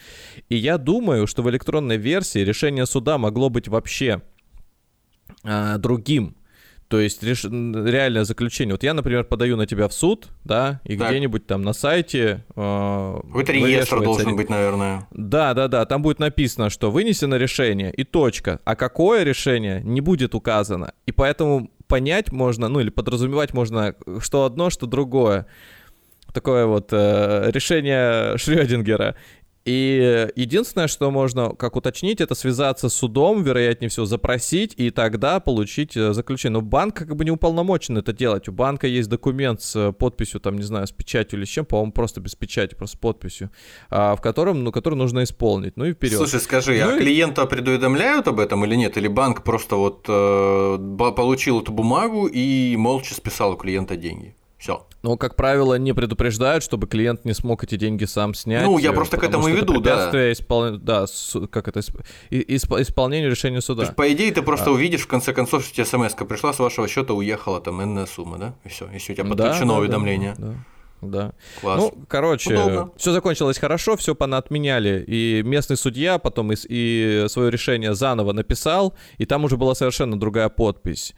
И 0.49 0.55
я 0.55 0.77
думаю, 0.77 1.27
что 1.27 1.43
в 1.43 1.49
электронной 1.49 1.97
версии 1.97 2.39
решение 2.39 2.85
суда 2.85 3.17
могло 3.17 3.49
быть 3.49 3.67
вообще 3.67 4.21
а, 5.43 5.77
другим. 5.77 6.35
То 6.93 6.99
есть 6.99 7.23
реш... 7.23 7.43
реальное 7.45 8.23
заключение. 8.23 8.75
Вот 8.75 8.83
я, 8.83 8.93
например, 8.93 9.23
подаю 9.23 9.57
на 9.57 9.65
тебя 9.65 9.87
в 9.87 9.93
суд, 9.93 10.27
да, 10.43 10.79
и 10.83 10.95
Так. 10.95 11.09
где-нибудь 11.09 11.47
там 11.47 11.63
на 11.63 11.73
сайте... 11.73 12.45
э, 12.55 13.19
Какой-то 13.23 13.51
реестр 13.51 14.03
должен 14.03 14.35
быть, 14.35 14.47
наверное. 14.47 15.07
Да, 15.09 15.55
да, 15.55 15.67
да, 15.67 15.87
там 15.87 16.03
будет 16.03 16.19
написано, 16.19 16.69
что 16.69 16.91
вынесено 16.91 17.33
решение 17.33 17.91
и 17.91 18.03
точка. 18.03 18.59
А 18.63 18.75
какое 18.75 19.23
решение 19.23 19.81
не 19.81 20.01
будет 20.01 20.35
указано. 20.35 20.93
И 21.07 21.11
поэтому 21.11 21.71
понять 21.87 22.31
можно, 22.31 22.67
ну 22.69 22.79
или 22.79 22.91
подразумевать 22.91 23.55
можно, 23.55 23.95
что 24.19 24.45
одно, 24.45 24.69
что 24.69 24.85
другое. 24.85 25.47
Такое 26.31 26.67
вот 26.67 26.89
э, 26.91 27.49
решение 27.51 28.37
Шрёдингера. 28.37 29.15
И 29.65 30.27
единственное, 30.35 30.87
что 30.87 31.09
можно 31.09 31.55
как 31.55 31.77
уточнить, 31.77 32.19
это 32.19 32.35
связаться 32.35 32.89
с 32.89 32.93
судом, 32.93 33.43
вероятнее 33.43 33.87
всего, 33.89 34.05
запросить 34.05 34.73
и 34.75 34.89
тогда 34.89 35.39
получить 35.39 35.95
э, 35.95 36.11
заключение. 36.11 36.59
Но 36.59 36.61
банк 36.61 36.95
как 36.95 37.15
бы 37.15 37.23
не 37.23 37.31
уполномочен 37.31 37.97
это 37.97 38.11
делать. 38.11 38.49
У 38.49 38.51
банка 38.51 38.87
есть 38.87 39.07
документ 39.07 39.61
с 39.61 39.73
э, 39.77 39.93
подписью, 39.93 40.41
там, 40.41 40.57
не 40.57 40.63
знаю, 40.63 40.85
с 40.85 40.91
печатью 40.91 41.39
или 41.39 41.45
с 41.45 41.49
чем, 41.49 41.65
по-моему, 41.65 41.93
просто 41.93 42.19
без 42.19 42.35
печати, 42.35 42.75
просто 42.75 42.97
с 42.97 42.99
подписью, 42.99 43.51
а, 43.89 44.17
в 44.17 44.21
котором, 44.21 44.65
ну, 44.65 44.73
который 44.73 44.95
нужно 44.95 45.23
исполнить. 45.23 45.77
Ну 45.77 45.85
и 45.85 45.93
вперед. 45.93 46.17
Слушай, 46.17 46.41
скажи, 46.41 46.81
Ну 46.83 46.91
а 46.91 46.95
и- 46.97 46.99
клиента 46.99 47.45
предуведомляют 47.45 48.27
об 48.27 48.41
этом 48.41 48.65
или 48.65 48.75
нет? 48.75 48.97
Или 48.97 49.07
банк 49.07 49.43
просто 49.43 49.77
вот 49.77 50.05
э, 50.09 50.97
получил 51.15 51.61
эту 51.61 51.71
бумагу 51.71 52.27
и 52.27 52.75
молча 52.75 53.13
списал 53.13 53.53
у 53.53 53.55
клиента 53.55 53.95
деньги? 53.95 54.35
Все. 54.57 54.85
Но, 55.03 55.17
как 55.17 55.35
правило, 55.35 55.75
не 55.77 55.93
предупреждают, 55.93 56.63
чтобы 56.63 56.87
клиент 56.87 57.25
не 57.25 57.33
смог 57.33 57.61
эти 57.65 57.75
деньги 57.75 58.05
сам 58.05 58.33
снять. 58.33 58.63
Ну, 58.63 58.77
я 58.77 58.93
просто 58.93 59.17
к 59.17 59.23
этому 59.23 59.49
и 59.49 59.51
веду, 59.51 59.81
да. 59.81 60.09
испол- 60.31 60.77
Да, 60.77 61.05
как 61.51 61.67
это, 61.67 61.81
исп- 61.81 62.03
и- 62.29 62.55
исп- 62.55 62.81
исполнению 62.81 63.29
решения 63.29 63.59
То 63.59 63.65
суда. 63.65 63.83
есть, 63.83 63.95
по 63.97 64.11
идее, 64.11 64.31
ты 64.31 64.41
просто 64.41 64.71
увидишь, 64.71 65.01
в 65.01 65.07
конце 65.07 65.33
концов, 65.33 65.65
что 65.65 65.73
тебе 65.75 65.85
смс 65.85 66.13
пришла, 66.13 66.53
с 66.53 66.59
вашего 66.59 66.87
счета 66.87 67.13
уехала 67.13 67.59
там 67.59 67.83
энная 67.83 68.05
сумма, 68.05 68.37
да? 68.37 68.55
И 68.63 68.69
все, 68.69 68.89
если 68.93 69.11
у 69.11 69.15
тебя 69.17 69.25
Да, 69.25 69.29
подключено 69.43 69.73
да, 69.73 69.79
уведомление. 69.79 70.35
Да, 70.37 70.53
да. 71.01 71.31
Класс. 71.59 71.79
Ну, 71.81 71.93
короче, 72.07 72.53
Удобно. 72.53 72.91
все 72.95 73.11
закончилось 73.11 73.57
хорошо, 73.57 73.97
все 73.97 74.15
понаотменяли. 74.15 75.03
И 75.05 75.41
местный 75.43 75.75
судья 75.75 76.17
потом 76.17 76.53
и, 76.53 76.55
и 76.69 77.25
свое 77.27 77.51
решение 77.51 77.93
заново 77.93 78.31
написал, 78.31 78.93
и 79.17 79.25
там 79.25 79.43
уже 79.43 79.57
была 79.57 79.75
совершенно 79.75 80.17
другая 80.17 80.47
подпись. 80.47 81.13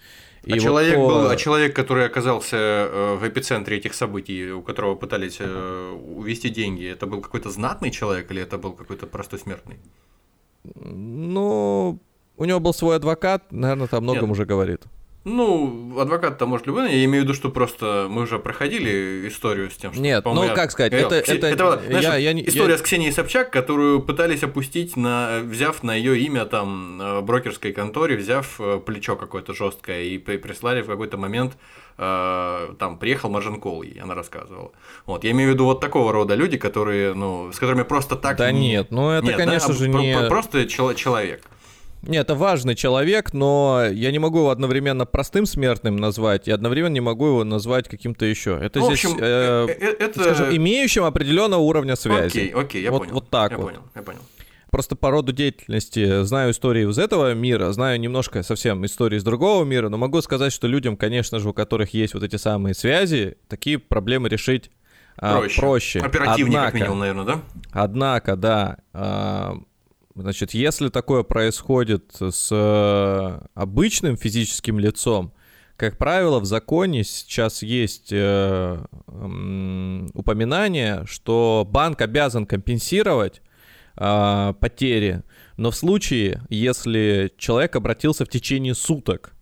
И 0.46 0.52
а, 0.52 0.56
вот 0.56 0.62
человек 0.62 0.96
то- 0.96 1.08
был, 1.08 1.30
а 1.30 1.36
человек, 1.36 1.76
который 1.76 2.06
оказался 2.06 2.58
э, 2.58 3.16
в 3.16 3.28
эпицентре 3.28 3.78
этих 3.78 3.96
событий, 3.96 4.52
у 4.52 4.62
которого 4.62 4.96
пытались 4.96 5.38
э, 5.40 5.92
увести 6.18 6.50
деньги, 6.50 6.86
это 6.88 7.08
был 7.08 7.22
какой-то 7.22 7.50
знатный 7.50 7.90
человек 7.90 8.32
или 8.32 8.42
это 8.42 8.58
был 8.58 8.74
какой-то 8.74 9.08
простой 9.08 9.40
смертный? 9.40 9.78
Ну, 10.64 12.00
у 12.38 12.46
него 12.46 12.60
был 12.60 12.74
свой 12.74 12.96
адвокат, 12.96 13.52
наверное, 13.52 13.88
там 13.88 14.04
многом 14.04 14.30
Нет. 14.30 14.32
уже 14.32 14.46
говорит. 14.46 14.82
Ну, 15.26 16.00
адвокат-то 16.00 16.46
может 16.46 16.68
любой, 16.68 16.92
я 16.94 17.04
имею 17.06 17.24
в 17.24 17.26
виду, 17.26 17.34
что 17.34 17.50
просто 17.50 18.06
мы 18.12 18.22
уже 18.22 18.38
проходили 18.38 19.28
историю 19.28 19.72
с 19.72 19.76
тем, 19.76 19.92
что... 19.92 20.00
Нет, 20.00 20.24
ну, 20.24 20.44
я 20.44 20.54
как 20.54 20.70
сказать, 20.70 20.92
говорил. 20.92 21.10
это- 21.10 21.48
это- 21.48 21.66
вот, 21.66 21.82
знаешь, 21.84 22.04
я- 22.06 22.16
я 22.18 22.32
история 22.42 22.74
я- 22.74 22.78
с 22.78 22.82
Ксенией 22.84 23.12
Собчак, 23.12 23.50
которую 23.50 24.02
пытались 24.02 24.44
опустить, 24.44 24.96
на, 24.96 25.40
взяв 25.42 25.82
на 25.82 25.96
ее 25.96 26.20
имя 26.20 26.46
там 26.46 27.02
э, 27.02 27.22
брокерской 27.22 27.74
конторе, 27.74 28.18
взяв 28.18 28.62
э, 28.62 28.80
плечо 28.86 29.16
какое-то 29.16 29.56
жесткое 29.56 30.04
и 30.04 30.20
при- 30.20 30.38
прислали 30.38 30.84
в 30.84 30.88
какой-то 30.88 31.18
момент 31.18 31.58
э, 31.98 32.74
там 32.78 33.00
приехал 33.00 33.32
Маржинкол, 33.32 33.82
ей 33.82 34.00
она 34.00 34.14
рассказывала. 34.14 34.74
Вот, 35.08 35.24
я 35.24 35.32
имею 35.32 35.50
в 35.50 35.54
виду 35.56 35.66
вот 35.66 35.80
такого 35.80 36.12
рода 36.12 36.36
люди, 36.36 36.58
которые, 36.58 37.16
ну, 37.16 37.52
с 37.52 37.58
которыми 37.58 37.82
просто 37.84 38.16
так... 38.16 38.38
Да 38.38 38.52
не- 38.52 38.70
нет, 38.74 38.92
ну 38.92 39.10
это, 39.10 39.26
Нет, 39.26 39.38
да, 39.38 39.44
конечно 39.46 39.74
а 39.74 39.76
же, 39.76 39.90
не... 39.90 40.14
про- 40.16 40.28
Просто 40.30 40.68
чело- 40.68 40.94
человек. 40.94 41.42
Нет, 42.02 42.26
это 42.26 42.36
важный 42.36 42.76
человек, 42.76 43.34
но 43.34 43.86
я 43.92 44.12
не 44.12 44.20
могу 44.20 44.40
его 44.40 44.50
одновременно 44.52 45.06
простым 45.06 45.46
смертным 45.46 45.96
назвать 45.96 46.48
и 46.48 46.52
одновременно 46.52 46.94
не 46.94 47.00
могу 47.02 47.28
его 47.28 47.44
назвать 47.44 47.90
каким-то 47.90 48.26
еще. 48.26 48.60
Это 48.62 48.80
Ну, 48.80 48.88
здесь, 48.88 49.06
общем, 49.06 49.18
э, 49.20 49.68
э, 49.70 49.74
э, 49.80 49.96
это... 50.00 50.22
скажем, 50.22 50.56
имеющим 50.56 51.04
определенного 51.04 51.62
уровня 51.62 51.96
связи. 51.96 52.28
Окей, 52.28 52.50
окей, 52.50 52.84
я 52.84 52.92
вот, 52.92 53.00
понял. 53.00 53.14
Вот 53.14 53.30
так 53.30 53.52
я 53.52 53.58
вот. 53.58 53.66
понял, 53.66 53.82
я 53.96 54.02
понял. 54.04 54.20
Просто 54.70 54.96
по 54.96 55.10
роду 55.10 55.32
деятельности 55.32 56.24
знаю 56.24 56.52
истории 56.52 56.90
из 56.90 57.00
этого 57.00 57.34
мира, 57.34 57.72
знаю 57.72 58.00
немножко 58.00 58.44
совсем 58.44 58.86
истории 58.86 59.18
из 59.18 59.24
другого 59.24 59.64
мира, 59.64 59.90
но 59.90 59.98
могу 59.98 60.22
сказать, 60.22 60.52
что 60.52 60.68
людям, 60.68 60.98
конечно 60.98 61.40
же, 61.40 61.50
у 61.50 61.54
которых 61.54 61.94
есть 61.94 62.14
вот 62.14 62.24
эти 62.24 62.36
самые 62.36 62.74
связи, 62.76 63.38
такие 63.48 63.80
проблемы 63.80 64.28
решить 64.28 64.70
а, 65.18 65.40
Проще. 65.40 65.62
проще. 65.62 66.00
Оперативнее, 66.02 66.58
как 66.58 66.68
Однако- 66.68 66.78
минимум, 66.78 67.00
наверное, 67.00 67.26
да? 67.26 67.42
Однако, 67.72 68.36
да, 68.36 68.78
а, 68.92 69.56
значит, 70.16 70.54
если 70.54 70.90
такое 70.90 71.24
происходит 71.24 72.16
с 72.20 72.50
э, 72.52 73.48
обычным 73.54 74.18
физическим 74.18 74.80
лицом, 74.80 75.34
как 75.78 75.98
правило, 75.98 76.40
в 76.40 76.46
законе 76.46 77.04
сейчас 77.04 77.62
есть 77.62 78.10
э, 78.12 78.86
м, 79.08 80.10
упоминание, 80.14 81.04
что 81.06 81.68
банк 81.70 82.02
обязан 82.02 82.46
компенсировать 82.46 83.42
а, 83.98 84.54
потери, 84.54 85.24
но 85.58 85.72
в 85.72 85.76
случае, 85.76 86.42
если 86.50 87.34
человек 87.38 87.76
обратился 87.76 88.26
в 88.26 88.30
течение 88.30 88.76
суток. 88.76 89.34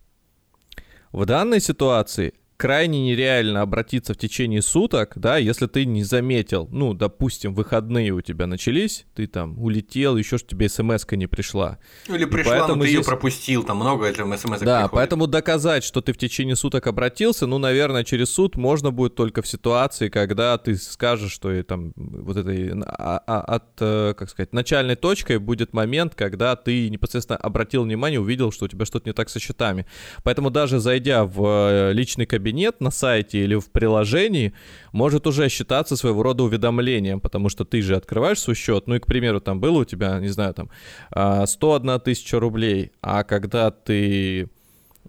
В 1.12 1.26
данной 1.26 1.60
ситуации 1.60 2.34
крайне 2.56 3.04
нереально 3.04 3.62
обратиться 3.62 4.14
в 4.14 4.16
течение 4.16 4.62
суток, 4.62 5.12
да, 5.16 5.36
если 5.38 5.66
ты 5.66 5.84
не 5.84 6.04
заметил, 6.04 6.68
ну, 6.70 6.94
допустим, 6.94 7.54
выходные 7.54 8.12
у 8.12 8.20
тебя 8.20 8.46
начались, 8.46 9.06
ты 9.14 9.26
там 9.26 9.58
улетел, 9.58 10.16
еще 10.16 10.38
ж 10.38 10.42
тебе 10.42 10.68
смс 10.68 11.04
не 11.10 11.26
пришла. 11.26 11.78
Или 12.08 12.24
пришла, 12.24 12.52
поэтому 12.52 12.76
но 12.76 12.82
ты 12.82 12.88
ее 12.88 12.94
здесь- 12.98 13.06
пропустил, 13.06 13.64
там 13.64 13.78
много 13.78 14.06
этим 14.06 14.36
смс 14.36 14.60
Да, 14.60 14.88
поэтому 14.88 15.26
доказать, 15.26 15.82
что 15.84 16.00
ты 16.00 16.12
в 16.12 16.16
течение 16.16 16.54
суток 16.56 16.86
обратился, 16.86 17.46
ну, 17.46 17.58
наверное, 17.58 18.04
через 18.04 18.30
суд 18.30 18.56
можно 18.56 18.90
будет 18.92 19.16
только 19.16 19.42
в 19.42 19.48
ситуации, 19.48 20.08
когда 20.08 20.56
ты 20.58 20.76
скажешь, 20.76 21.32
что 21.32 21.52
и 21.52 21.62
там 21.62 21.92
вот 21.96 22.36
этой 22.36 22.70
а- 22.86 23.20
а- 23.26 23.40
от, 23.56 23.64
э, 23.80 24.14
как 24.16 24.30
сказать, 24.30 24.52
начальной 24.52 24.96
точкой 24.96 25.38
будет 25.38 25.72
момент, 25.72 26.14
когда 26.14 26.54
ты 26.56 26.88
непосредственно 26.88 27.36
обратил 27.36 27.82
внимание, 27.82 28.20
увидел, 28.20 28.52
что 28.52 28.66
у 28.66 28.68
тебя 28.68 28.84
что-то 28.84 29.08
не 29.08 29.12
так 29.12 29.28
со 29.28 29.40
счетами. 29.40 29.86
Поэтому 30.22 30.50
даже 30.50 30.78
зайдя 30.78 31.24
в 31.24 31.44
э, 31.44 31.92
личный 31.92 32.26
кабинет 32.26 32.43
на 32.80 32.90
сайте 32.90 33.44
или 33.44 33.54
в 33.54 33.70
приложении, 33.70 34.52
может 34.92 35.26
уже 35.26 35.48
считаться 35.48 35.96
своего 35.96 36.22
рода 36.22 36.42
уведомлением, 36.42 37.20
потому 37.20 37.48
что 37.48 37.64
ты 37.64 37.82
же 37.82 37.96
открываешь 37.96 38.40
свой 38.40 38.56
счет, 38.56 38.86
ну 38.86 38.96
и, 38.96 38.98
к 38.98 39.06
примеру, 39.06 39.40
там 39.40 39.60
было 39.60 39.80
у 39.80 39.84
тебя, 39.84 40.18
не 40.20 40.28
знаю, 40.28 40.54
там 40.54 40.70
а, 41.10 41.46
101 41.46 42.00
тысяча 42.00 42.40
рублей, 42.40 42.92
а 43.00 43.24
когда 43.24 43.70
ты 43.70 44.48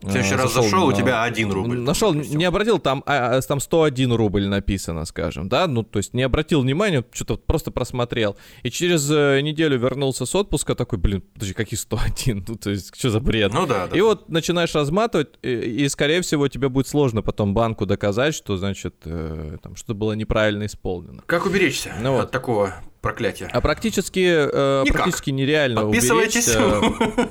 В 0.02 0.12
следующий 0.12 0.36
а, 0.36 0.38
раз 0.38 0.54
зашел, 0.54 0.88
у 0.88 0.94
тебя 0.94 1.24
1 1.24 1.52
рубль. 1.52 1.80
Нашел, 1.80 2.14
допустим. 2.14 2.38
не 2.38 2.46
обратил, 2.46 2.80
там, 2.80 3.02
а, 3.06 3.38
а, 3.38 3.42
там 3.42 3.60
101 3.60 4.12
рубль 4.12 4.48
написано, 4.48 5.06
скажем, 5.06 5.48
да, 5.48 5.68
ну, 5.68 5.84
то 5.84 6.00
есть 6.00 6.14
не 6.14 6.24
обратил 6.24 6.62
внимания, 6.62 7.04
что-то 7.12 7.38
просто 7.38 7.72
просмотрел. 7.72 8.36
И 8.64 8.70
через 8.70 9.10
э, 9.10 9.40
неделю 9.42 9.80
вернулся 9.80 10.26
с 10.26 10.36
отпуска, 10.36 10.76
такой, 10.76 11.00
блин, 11.00 11.24
подожди, 11.34 11.54
какие 11.54 11.78
101? 11.78 12.46
Ну, 12.48 12.56
то 12.56 12.70
есть, 12.72 12.96
что 12.96 13.10
за 13.10 13.20
бред? 13.20 13.54
Ну 13.54 13.66
да, 13.66 13.88
да. 13.88 13.98
И 13.98 14.02
вот 14.02 14.30
начинаешь 14.30 14.76
разматывать, 14.76 15.30
и, 15.42 15.50
и, 15.50 15.90
скорее 15.90 16.22
всего, 16.22 16.48
тебе 16.48 16.68
будет 16.68 16.88
сложно 16.88 17.22
потом 17.22 17.54
банку 17.54 17.86
доказать, 17.86 18.36
что, 18.36 18.58
значит, 18.58 18.96
э, 19.06 19.58
там 19.64 19.76
что-то 19.76 19.94
было 19.94 20.12
неправильно 20.14 20.66
исполнено. 20.66 21.24
Как 21.26 21.46
уберечься 21.46 21.94
Ну 22.02 22.14
вот. 22.14 22.26
от 22.26 22.32
такого 22.32 22.76
Проклятие. 23.06 23.50
А 23.54 23.62
практически, 23.62 24.20
э, 24.52 24.82
Никак. 24.84 24.96
практически 24.98 25.30
нереально 25.30 25.82
Подписывайтесь. 25.84 26.56
уберечься. 26.56 27.30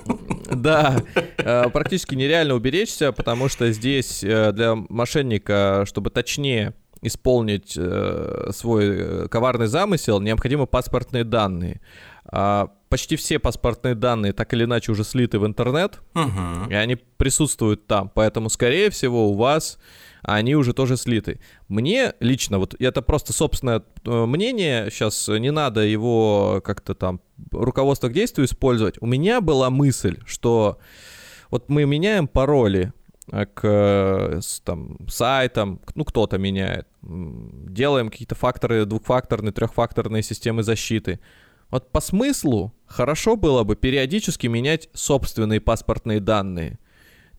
Да, 0.54 1.02
э, 1.38 1.68
практически 1.70 2.14
нереально 2.14 2.54
уберечься, 2.54 3.10
потому 3.10 3.48
что 3.48 3.72
здесь 3.72 4.22
э, 4.22 4.52
для 4.52 4.76
мошенника, 4.76 5.82
чтобы 5.86 6.10
точнее 6.10 6.74
исполнить 7.02 7.74
э, 7.76 8.50
свой 8.54 9.28
коварный 9.28 9.66
замысел, 9.66 10.20
необходимы 10.20 10.68
паспортные 10.68 11.24
данные. 11.24 11.80
А 12.26 12.68
Почти 12.88 13.16
все 13.16 13.40
паспортные 13.40 13.96
данные 13.96 14.32
так 14.32 14.52
или 14.54 14.62
иначе 14.62 14.92
уже 14.92 15.02
слиты 15.02 15.40
в 15.40 15.46
интернет, 15.46 15.98
Мгм. 16.14 16.68
и 16.70 16.74
они 16.74 16.94
присутствуют 16.94 17.88
там, 17.88 18.08
поэтому, 18.14 18.48
скорее 18.48 18.90
всего, 18.90 19.30
у 19.30 19.34
вас 19.34 19.78
они 20.24 20.56
уже 20.56 20.72
тоже 20.72 20.96
слиты. 20.96 21.38
Мне 21.68 22.14
лично, 22.20 22.58
вот 22.58 22.74
это 22.78 23.02
просто 23.02 23.32
собственное 23.32 23.82
э, 24.04 24.24
мнение, 24.26 24.90
сейчас 24.90 25.28
не 25.28 25.50
надо 25.50 25.82
его 25.82 26.62
как-то 26.64 26.94
там 26.94 27.20
руководство 27.52 28.08
к 28.08 28.12
действию 28.12 28.46
использовать. 28.46 28.96
У 29.00 29.06
меня 29.06 29.40
была 29.40 29.70
мысль, 29.70 30.18
что 30.24 30.78
вот 31.50 31.68
мы 31.68 31.84
меняем 31.84 32.26
пароли 32.26 32.92
э, 33.30 33.44
к 33.46 33.60
э, 33.64 34.40
там, 34.64 34.96
сайтам, 35.08 35.80
ну 35.94 36.04
кто-то 36.04 36.38
меняет, 36.38 36.88
делаем 37.02 38.08
какие-то 38.08 38.34
факторы, 38.34 38.86
двухфакторные, 38.86 39.52
трехфакторные 39.52 40.22
системы 40.22 40.62
защиты. 40.62 41.20
Вот 41.70 41.90
по 41.92 42.00
смыслу 42.00 42.72
хорошо 42.86 43.36
было 43.36 43.64
бы 43.64 43.76
периодически 43.76 44.46
менять 44.46 44.88
собственные 44.94 45.60
паспортные 45.60 46.20
данные. 46.20 46.78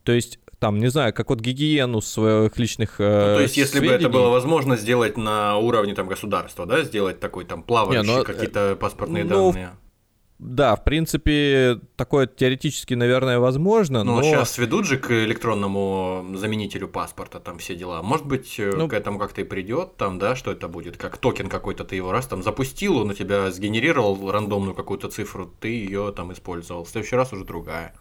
То 0.04 0.12
есть, 0.12 0.40
там, 0.66 0.80
не 0.80 0.88
знаю, 0.88 1.14
как 1.14 1.30
вот 1.30 1.42
гигиену 1.42 2.02
своих 2.02 2.58
личных 2.58 2.98
Ну, 2.98 3.06
э, 3.06 3.36
то 3.36 3.42
есть, 3.42 3.56
если 3.56 3.80
бы 3.80 3.86
это 3.86 3.96
сведений. 3.98 4.12
было 4.12 4.30
возможно 4.30 4.78
сделать 4.78 5.16
на 5.16 5.58
уровне 5.58 5.94
там 5.94 6.08
государства, 6.08 6.66
да, 6.66 6.82
сделать 6.82 7.20
такой 7.20 7.46
там 7.46 7.62
плавающий 7.62 8.04
ну, 8.04 8.24
какие-то 8.24 8.76
паспортные 8.76 9.26
ну, 9.26 9.52
данные. 9.52 9.70
Да, 10.40 10.76
в 10.76 10.84
принципе, 10.84 11.80
такое 11.96 12.26
теоретически, 12.26 12.96
наверное, 12.96 13.38
возможно, 13.38 14.04
Ну, 14.04 14.16
но... 14.16 14.24
сейчас 14.24 14.58
ведут 14.58 14.88
же 14.88 14.98
к 14.98 15.12
электронному 15.12 16.26
заменителю 16.34 16.88
паспорта, 16.88 17.40
там 17.40 17.60
все 17.60 17.76
дела. 17.76 18.02
Может 18.02 18.26
быть, 18.26 18.56
э, 18.58 18.72
Ну, 18.76 18.88
к 18.88 18.94
этому 18.94 19.20
как-то 19.20 19.42
и 19.42 19.44
придет, 19.44 19.98
там, 19.98 20.18
да, 20.18 20.36
что 20.36 20.52
это 20.52 20.68
будет, 20.68 20.98
как 20.98 21.18
токен 21.18 21.48
какой-то 21.48 21.84
ты 21.84 21.96
его 21.96 22.12
раз 22.12 22.26
там 22.26 22.42
запустил, 22.42 22.98
он 22.98 23.12
у 23.12 23.14
тебя 23.14 23.52
сгенерировал 23.52 24.32
рандомную 24.32 24.74
какую-то 24.74 25.10
цифру, 25.10 25.46
ты 25.60 25.68
ее 25.68 26.12
там 26.12 26.34
использовал. 26.34 26.86
В 26.86 26.90
следующий 26.90 27.16
раз 27.16 27.34
уже 27.34 27.46
другая. 27.46 27.94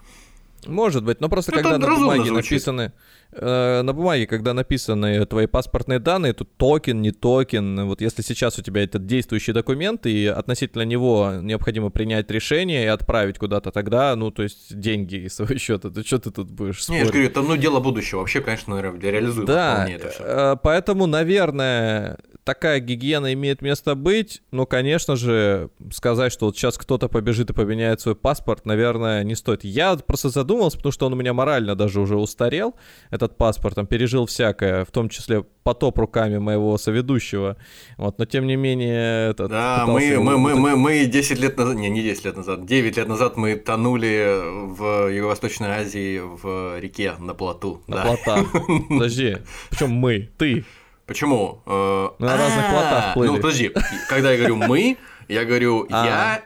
Может 0.67 1.05
быть, 1.05 1.21
но 1.21 1.29
просто 1.29 1.53
Ну, 1.53 1.59
это 1.59 1.71
когда 1.71 1.87
на 1.89 1.95
бумаге 1.97 2.25
звучит. 2.25 2.51
написаны, 2.53 2.93
э, 3.33 3.83
на 3.83 3.93
бумаге, 3.93 4.27
когда 4.27 4.55
написаны 4.55 5.25
твои 5.27 5.47
паспортные 5.47 5.99
данные, 5.99 6.33
тут 6.33 6.57
токен, 6.57 7.01
не 7.03 7.11
токен, 7.11 7.87
вот 7.87 8.01
если 8.01 8.23
сейчас 8.23 8.59
у 8.59 8.63
тебя 8.63 8.83
этот 8.85 9.07
действующий 9.07 9.53
документ, 9.53 10.07
и 10.07 10.27
относительно 10.27 10.83
него 10.83 11.33
необходимо 11.41 11.91
принять 11.91 12.31
решение 12.31 12.85
и 12.85 12.87
отправить 12.87 13.39
куда-то, 13.39 13.71
тогда, 13.71 14.15
ну, 14.17 14.31
то 14.31 14.43
есть 14.43 14.79
деньги 14.79 15.17
из 15.27 15.35
своего 15.35 15.57
счета, 15.57 15.91
то 15.91 16.05
что 16.05 16.19
ты 16.19 16.31
тут 16.31 16.51
будешь 16.51 16.89
Не, 16.89 16.99
я 16.99 17.05
же 17.05 17.11
спорить? 17.11 17.13
говорю, 17.13 17.29
это 17.31 17.43
ну, 17.43 17.57
дело 17.57 17.81
будущего. 17.81 18.21
Вообще, 18.21 18.41
конечно, 18.41 18.75
наверное, 18.75 19.01
реализуемо 19.01 19.47
Да, 19.47 19.89
это 19.89 20.09
все. 20.11 20.23
э, 20.25 20.57
поэтому, 20.63 21.07
наверное, 21.07 22.19
такая 22.45 22.79
гигиена 22.79 23.33
имеет 23.33 23.63
место 23.63 23.95
быть, 23.95 24.43
но, 24.51 24.67
конечно 24.67 25.17
же, 25.17 25.71
сказать, 25.93 26.33
что 26.33 26.47
вот 26.47 26.57
сейчас 26.57 26.77
кто-то 26.79 27.09
побежит 27.09 27.51
и 27.51 27.55
поменяет 27.55 28.01
свой 28.01 28.15
паспорт, 28.15 28.67
наверное, 28.67 29.25
не 29.25 29.35
стоит. 29.35 29.65
Я 29.65 29.97
просто 29.97 30.29
задумался, 30.29 30.77
потому 30.77 30.93
что 30.93 31.07
он 31.07 31.15
у 31.15 31.17
меня 31.17 31.33
морально 31.33 31.75
даже 31.75 32.01
уже 32.01 32.17
устарел, 32.17 32.77
этот 33.11 33.37
паспорт, 33.37 33.75
там 33.75 33.87
пережил 33.87 34.27
всякое, 34.27 34.85
в 34.85 34.91
том 34.91 35.09
числе 35.09 35.45
потоп 35.63 35.99
руками 35.99 36.37
моего 36.37 36.77
соведущего, 36.77 37.57
вот, 37.97 38.19
но 38.19 38.27
тем 38.27 38.47
не 38.47 38.57
менее... 38.57 39.31
Этот, 39.31 39.51
Да, 39.51 39.87
мы, 39.87 40.03
его 40.03 40.23
мы, 40.23 40.37
мы, 40.37 40.55
мы, 40.55 40.77
мы 40.77 41.07
10 41.07 41.41
лет 41.41 41.57
назад, 41.57 41.77
не, 41.77 41.89
не 41.89 42.03
10 42.03 42.25
лет 42.27 42.37
назад, 42.37 42.67
9 42.67 42.97
лет 42.99 43.09
назад 43.09 43.37
мы 43.39 43.57
тонули 43.57 44.41
в 44.75 45.11
Юго-Восточной 45.11 45.69
Азии 45.69 46.21
в 46.21 46.79
реке 46.79 47.15
на 47.19 47.33
плоту. 47.33 47.83
На 47.87 47.97
да. 47.97 48.03
плотах. 48.03 48.47
Подожди, 48.91 49.39
причем 49.71 49.91
мы, 49.91 50.29
ты. 50.37 50.65
Почему? 51.07 51.63
Э, 51.67 52.09
Мы 52.19 52.27
на 52.27 52.37
разных 52.37 52.65
а, 52.69 53.13
плотах. 53.13 53.17
Ну, 53.17 53.37
подожди, 53.37 53.73
когда 54.09 54.33
я 54.33 54.39
говорю 54.39 54.57
«мы», 54.57 54.97
я 55.29 55.45
говорю 55.45 55.87
А. 55.91 56.07
«я», 56.07 56.45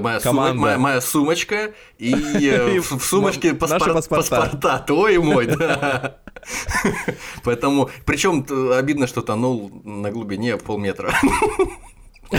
моя, 0.00 0.20
Команда. 0.20 0.60
моя, 0.60 0.78
моя 0.78 1.00
сумочка 1.00 1.72
и 1.98 2.12
э, 2.14 2.74
И 2.76 2.78
в, 2.78 2.92
в 2.92 3.04
сумочке 3.04 3.54
паспор- 3.54 3.94
паспорта. 3.94 4.36
паспорта, 4.36 4.78
твой 4.86 5.14
и 5.14 5.18
мой, 5.18 5.46
да. 5.46 6.18
Поэтому, 7.44 7.90
причем 8.04 8.46
обидно, 8.72 9.06
что 9.06 9.22
тонул 9.22 9.70
на 9.84 10.10
глубине 10.10 10.56
полметра. 10.58 11.12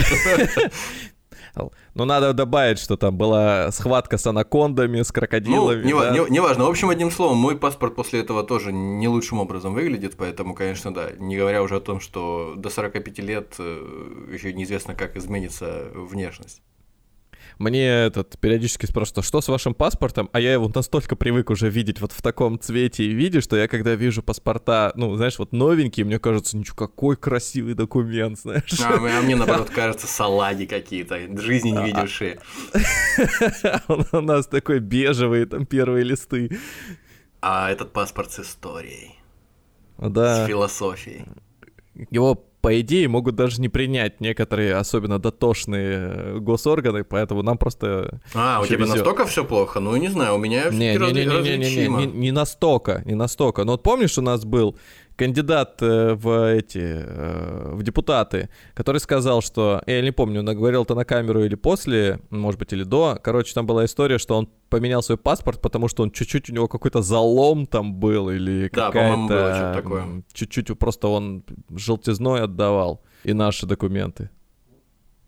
Но 1.94 2.04
надо 2.04 2.32
добавить, 2.32 2.78
что 2.78 2.96
там 2.96 3.16
была 3.16 3.70
схватка 3.70 4.18
с 4.18 4.26
анакондами, 4.26 5.02
с 5.02 5.08
Ну, 5.08 5.14
крокодилами. 5.14 5.84
не, 5.84 5.92
да. 5.92 6.10
не- 6.10 6.30
неважно. 6.30 6.64
В 6.64 6.68
общем, 6.70 6.88
одним 6.90 7.10
словом, 7.10 7.38
мой 7.38 7.56
паспорт 7.56 7.94
после 7.94 8.20
этого 8.20 8.42
тоже 8.42 8.72
не 8.72 9.08
лучшим 9.08 9.38
образом 9.38 9.74
выглядит, 9.74 10.14
поэтому, 10.16 10.54
конечно, 10.54 10.92
да. 10.92 11.10
Не 11.18 11.36
говоря 11.36 11.62
уже 11.62 11.76
о 11.76 11.80
том, 11.80 12.00
что 12.00 12.54
до 12.56 12.70
45 12.70 13.18
лет 13.20 13.54
еще 13.58 14.52
неизвестно, 14.52 14.94
как 14.94 15.16
изменится 15.16 15.90
внешность. 15.94 16.62
Мне 17.58 17.86
этот 17.86 18.38
периодически 18.40 18.86
спрашивают, 18.86 19.18
«А 19.18 19.22
что 19.22 19.40
с 19.40 19.48
вашим 19.48 19.74
паспортом? 19.74 20.28
А 20.32 20.40
я 20.40 20.52
его 20.52 20.70
настолько 20.74 21.14
привык 21.16 21.50
уже 21.50 21.70
видеть 21.70 22.00
вот 22.00 22.12
в 22.12 22.20
таком 22.20 22.58
цвете 22.58 23.04
и 23.04 23.12
виде, 23.14 23.40
что 23.40 23.56
я 23.56 23.68
когда 23.68 23.94
вижу 23.94 24.22
паспорта, 24.22 24.92
ну, 24.96 25.14
знаешь, 25.16 25.38
вот 25.38 25.52
новенькие, 25.52 26.04
мне 26.06 26.18
кажется, 26.18 26.56
ничего, 26.56 26.76
какой 26.76 27.16
красивый 27.16 27.74
документ, 27.74 28.38
знаешь. 28.40 28.64
А, 28.82 28.96
мне- 28.98 29.16
а 29.18 29.22
мне, 29.22 29.36
наоборот, 29.36 29.70
кажется, 29.70 30.06
салаги 30.06 30.64
какие-то, 30.64 31.18
жизни 31.40 31.70
не 31.70 31.86
видевшие. 31.86 32.40
Он 33.88 34.04
у 34.12 34.20
нас 34.20 34.46
такой 34.46 34.80
бежевый, 34.80 35.44
там 35.46 35.66
первые 35.66 36.04
листы. 36.04 36.58
А 37.40 37.70
этот 37.70 37.92
паспорт 37.92 38.32
с 38.32 38.40
историей, 38.40 39.14
с 39.98 40.08
Да, 40.10 40.46
философией. 40.46 41.26
его, 42.10 42.44
по 42.64 42.80
идее, 42.80 43.08
могут 43.08 43.34
даже 43.34 43.60
не 43.60 43.68
принять 43.68 44.22
некоторые, 44.22 44.76
особенно 44.76 45.18
дотошные 45.18 45.98
э, 45.98 46.38
госорганы, 46.38 47.04
поэтому 47.04 47.42
нам 47.42 47.58
просто... 47.58 48.20
А, 48.34 48.60
у 48.62 48.66
тебя 48.66 48.78
везёт. 48.78 48.96
настолько 48.96 49.26
все 49.26 49.44
плохо? 49.44 49.80
Ну, 49.80 49.94
не 49.96 50.08
знаю, 50.08 50.36
у 50.36 50.38
меня 50.38 50.70
Не, 50.70 50.96
не, 50.96 51.12
не, 51.12 51.12
не, 51.12 51.42
не, 51.42 51.58
не, 51.58 51.76
не, 51.76 51.88
не, 51.88 52.06
не 52.06 52.32
настолько, 52.32 53.02
не 53.04 53.14
настолько. 53.14 53.64
Но 53.64 53.72
вот 53.72 53.82
помнишь, 53.82 54.16
у 54.16 54.22
нас 54.22 54.46
был 54.46 54.78
кандидат 55.16 55.80
э, 55.82 56.14
в 56.14 56.48
эти, 56.52 56.80
э, 56.82 57.70
в 57.74 57.82
депутаты, 57.82 58.48
который 58.74 58.98
сказал, 59.00 59.40
что, 59.42 59.82
я 59.86 60.00
не 60.02 60.10
помню, 60.12 60.40
он 60.40 60.46
говорил 60.46 60.82
это 60.82 60.94
на 60.94 61.04
камеру 61.04 61.44
или 61.44 61.54
после, 61.54 62.20
может 62.30 62.58
быть, 62.58 62.72
или 62.72 62.84
до. 62.84 63.18
Короче, 63.22 63.54
там 63.54 63.66
была 63.66 63.84
история, 63.84 64.18
что 64.18 64.36
он 64.36 64.48
поменял 64.68 65.02
свой 65.02 65.18
паспорт, 65.18 65.60
потому 65.60 65.88
что 65.88 66.02
он 66.02 66.10
чуть-чуть 66.10 66.50
у 66.50 66.52
него 66.52 66.68
какой-то 66.68 67.02
залом 67.02 67.66
там 67.66 67.94
был 67.94 68.30
или 68.30 68.68
Да, 68.72 68.86
какая-то... 68.90 69.72
такое. 69.74 70.02
м, 70.02 70.24
Чуть-чуть 70.32 70.76
просто 70.78 71.08
он 71.08 71.44
желтизной 71.70 72.42
отдавал 72.42 73.02
и 73.22 73.32
наши 73.32 73.66
документы. 73.66 74.30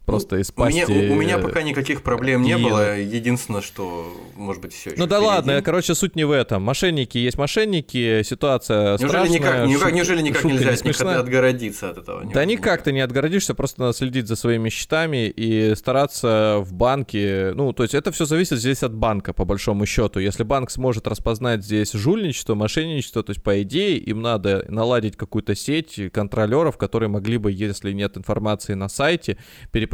Просто 0.07 0.37
из 0.37 0.53
У 0.57 0.65
меня, 0.65 0.87
пасти... 0.87 1.09
у, 1.11 1.13
у 1.13 1.17
меня 1.17 1.39
пока 1.39 1.63
никаких 1.63 2.03
проблем 2.03 2.43
не 2.43 2.57
было. 2.57 2.97
Единственное, 2.99 3.61
что, 3.61 4.07
может 4.37 4.63
быть, 4.63 4.73
все 4.73 4.93
Ну 4.97 5.07
да 5.07 5.19
ладно, 5.19 5.61
короче, 5.63 5.95
суть 5.95 6.15
не 6.17 6.25
в 6.25 6.31
этом. 6.31 6.63
Мошенники 6.63 7.19
есть 7.19 7.37
мошенники, 7.37 8.23
ситуация 8.23 8.93
Неужели 8.99 9.09
страшная. 9.09 9.39
никак, 9.39 9.67
никак- 9.67 9.89
шут- 9.89 9.95
неужели 9.95 10.23
никак 10.23 10.45
нельзя 10.45 10.71
не 10.71 10.77
от 10.77 10.85
них 10.85 11.01
отгородиться 11.03 11.91
от 11.91 11.99
этого? 11.99 12.25
Да 12.33 12.45
никак 12.45 12.83
ты 12.83 12.93
не 12.93 13.01
отгородишься, 13.01 13.55
просто 13.55 13.81
надо 13.81 13.93
следить 13.95 14.29
за 14.29 14.37
своими 14.37 14.69
счетами 14.69 15.29
и 15.29 15.75
стараться 15.75 16.59
в 16.61 16.73
банке. 16.73 17.53
Ну, 17.55 17.73
то 17.73 17.83
есть 17.83 17.95
это 17.95 18.13
все 18.13 18.25
зависит 18.27 18.59
здесь 18.59 18.83
от 18.85 18.95
банка, 18.95 19.33
по 19.33 19.45
большому 19.45 19.87
счету. 19.87 20.21
Если 20.21 20.45
банк 20.45 20.71
сможет 20.71 21.07
распознать 21.09 21.65
здесь 21.65 21.93
жульничество, 21.93 22.55
мошенничество, 22.55 23.23
то 23.25 23.31
есть, 23.31 23.43
по 23.43 23.61
идее, 23.63 23.99
им 23.99 24.23
надо 24.23 24.65
наладить 24.69 25.17
какую-то 25.17 25.55
сеть 25.57 26.01
контролеров, 26.13 26.77
которые 26.77 27.09
могли 27.09 27.39
бы, 27.39 27.51
если 27.51 27.93
нет 27.93 28.17
информации 28.17 28.75
на 28.75 28.89
сайте, 28.89 29.37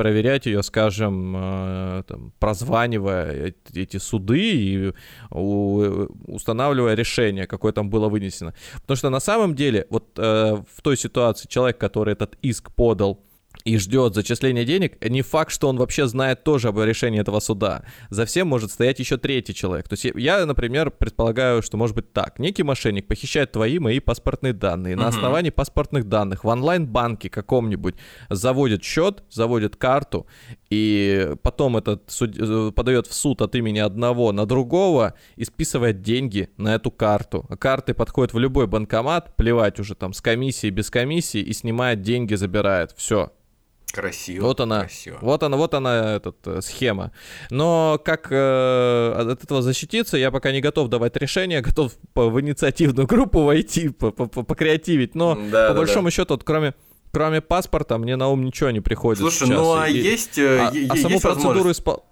перепроверять 0.03 0.47
ее, 0.47 0.63
скажем, 0.63 1.35
э, 1.37 2.03
там, 2.07 2.33
прозванивая 2.39 3.49
эт- 3.49 3.83
эти 3.83 3.99
суды 3.99 4.39
и 4.39 4.93
у- 5.31 6.07
устанавливая 6.27 6.95
решение, 6.97 7.47
какое 7.47 7.73
там 7.73 7.89
было 7.91 8.09
вынесено. 8.09 8.53
Потому 8.81 8.97
что 8.97 9.11
на 9.11 9.21
самом 9.21 9.55
деле, 9.55 9.87
вот 9.91 10.19
э, 10.19 10.57
в 10.77 10.83
той 10.83 10.97
ситуации 10.97 11.49
человек, 11.49 11.79
который 11.79 12.13
этот 12.15 12.37
иск 12.45 12.71
подал, 12.75 13.19
и 13.65 13.79
ждет 13.79 14.15
зачисления 14.15 14.65
денег, 14.65 15.03
не 15.09 15.23
факт, 15.23 15.53
что 15.53 15.69
он 15.69 15.77
вообще 15.77 16.07
знает 16.07 16.45
тоже 16.45 16.69
об 16.69 16.79
решении 16.81 17.21
этого 17.21 17.41
суда. 17.41 17.85
За 18.11 18.25
всем 18.27 18.49
может 18.49 18.71
стоять 18.73 18.99
еще 18.99 19.17
третий 19.17 19.55
человек. 19.55 19.89
То 19.89 19.95
есть 19.95 20.07
я, 20.17 20.45
например, 20.47 20.91
предполагаю, 20.91 21.63
что 21.63 21.77
может 21.77 21.95
быть 21.95 22.13
так. 22.13 22.39
Некий 22.39 22.63
мошенник 22.63 23.07
похищает 23.07 23.53
твои, 23.53 23.79
мои 23.79 24.01
паспортные 24.01 24.53
данные. 24.53 24.97
На 24.97 25.09
основании 25.09 25.51
паспортных 25.51 26.09
данных 26.09 26.45
в 26.45 26.49
онлайн-банке 26.49 27.31
каком-нибудь 27.31 27.95
заводит 28.31 28.83
счет, 28.83 29.23
заводит 29.31 29.77
карту, 29.77 30.27
и 30.73 31.35
потом 31.43 31.77
этот 31.77 32.11
суд- 32.11 32.39
э, 32.39 32.73
подает 32.75 33.07
в 33.07 33.13
суд 33.13 33.43
от 33.43 33.55
имени 33.55 33.79
одного 33.79 34.33
на 34.33 34.47
другого 34.47 35.13
и 35.37 35.45
списывает 35.45 36.01
деньги 36.01 36.49
на 36.57 36.75
эту 36.75 36.91
карту. 36.91 37.45
А 37.51 37.57
карты 37.59 37.93
подходят 37.93 38.33
в 38.33 38.39
любой 38.39 38.67
банкомат, 38.67 39.37
плевать 39.37 39.79
уже 39.81 39.95
там 39.95 40.15
с 40.15 40.23
комиссией, 40.23 40.71
без 40.73 40.89
комиссии, 40.91 41.41
и 41.41 41.53
снимает 41.53 42.01
деньги, 42.01 42.35
забирает. 42.37 42.93
Все. 42.97 43.33
Красиво. 43.93 44.45
Вот 44.47 44.61
она, 44.61 44.81
красиво. 44.81 45.19
вот 45.21 45.43
она, 45.43 45.57
вот 45.59 45.75
она, 45.75 46.15
этот, 46.17 46.37
э, 46.47 46.63
схема. 46.63 47.13
Но 47.51 48.01
как 48.03 48.29
э, 48.31 49.13
от 49.19 49.45
этого 49.45 49.61
защититься, 49.61 50.17
я 50.17 50.31
пока 50.31 50.51
не 50.53 50.63
готов 50.63 50.89
давать 50.89 51.15
решение, 51.19 51.61
готов 51.61 51.93
по, 52.15 52.31
в 52.31 52.41
инициативную 52.41 53.07
группу 53.07 53.43
войти, 53.43 53.91
по, 53.91 54.11
по, 54.11 54.25
по- 54.27 54.43
покреативить. 54.45 55.15
Но 55.15 55.35
Да, 55.35 55.69
по 55.69 55.75
да, 55.75 55.75
большому 55.75 56.05
да. 56.07 56.11
счету, 56.11 56.33
вот 56.35 56.45
кроме, 56.45 56.73
кроме 57.13 57.41
паспорта, 57.41 57.99
мне 57.99 58.17
на 58.17 58.29
ум 58.29 58.45
ничего 58.45 58.71
не 58.71 58.81
приходит 58.81 59.21
Слушай, 59.21 59.47
сейчас. 59.47 59.49
ну 59.51 59.75
а 59.75 59.89
И- 59.89 59.99
есть, 59.99 60.39
э, 60.39 60.59
а, 60.59 60.69
а 60.69 60.97
саму 60.97 61.11
есть 61.11 61.23
процедуру 61.23 61.49
возможность, 61.49 61.81
испол... 61.81 62.05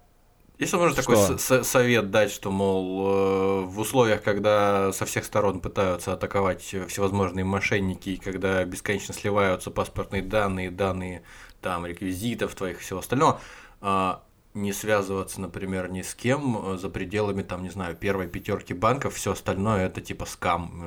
есть 0.59 0.71
возможность 0.73 1.05
такой 1.07 1.39
с- 1.39 1.63
совет 1.63 2.11
дать, 2.11 2.31
что, 2.31 2.51
мол, 2.51 3.07
э, 3.07 3.61
в 3.65 3.79
условиях, 3.79 4.21
когда 4.21 4.91
со 4.93 5.05
всех 5.05 5.25
сторон 5.25 5.59
пытаются 5.59 6.13
атаковать 6.13 6.61
всевозможные 6.61 7.43
мошенники, 7.43 8.11
и 8.11 8.17
когда 8.17 8.63
бесконечно 8.63 9.13
сливаются 9.13 9.71
паспортные 9.71 10.21
данные, 10.21 10.71
данные 10.71 11.23
там 11.61 11.85
реквизитов 11.85 12.55
твоих 12.55 12.77
и 12.77 12.81
всего 12.81 12.99
остального, 12.99 13.39
а, 13.81 14.23
не 14.53 14.73
связываться, 14.73 15.39
например, 15.39 15.89
ни 15.89 16.01
с 16.01 16.13
кем 16.13 16.73
э, 16.73 16.77
за 16.77 16.89
пределами, 16.89 17.41
там, 17.41 17.63
не 17.63 17.69
знаю, 17.69 17.95
первой 17.95 18.27
пятерки 18.27 18.73
банков, 18.73 19.15
все 19.15 19.31
остальное 19.31 19.85
это 19.85 20.01
типа 20.01 20.25
скам. 20.25 20.83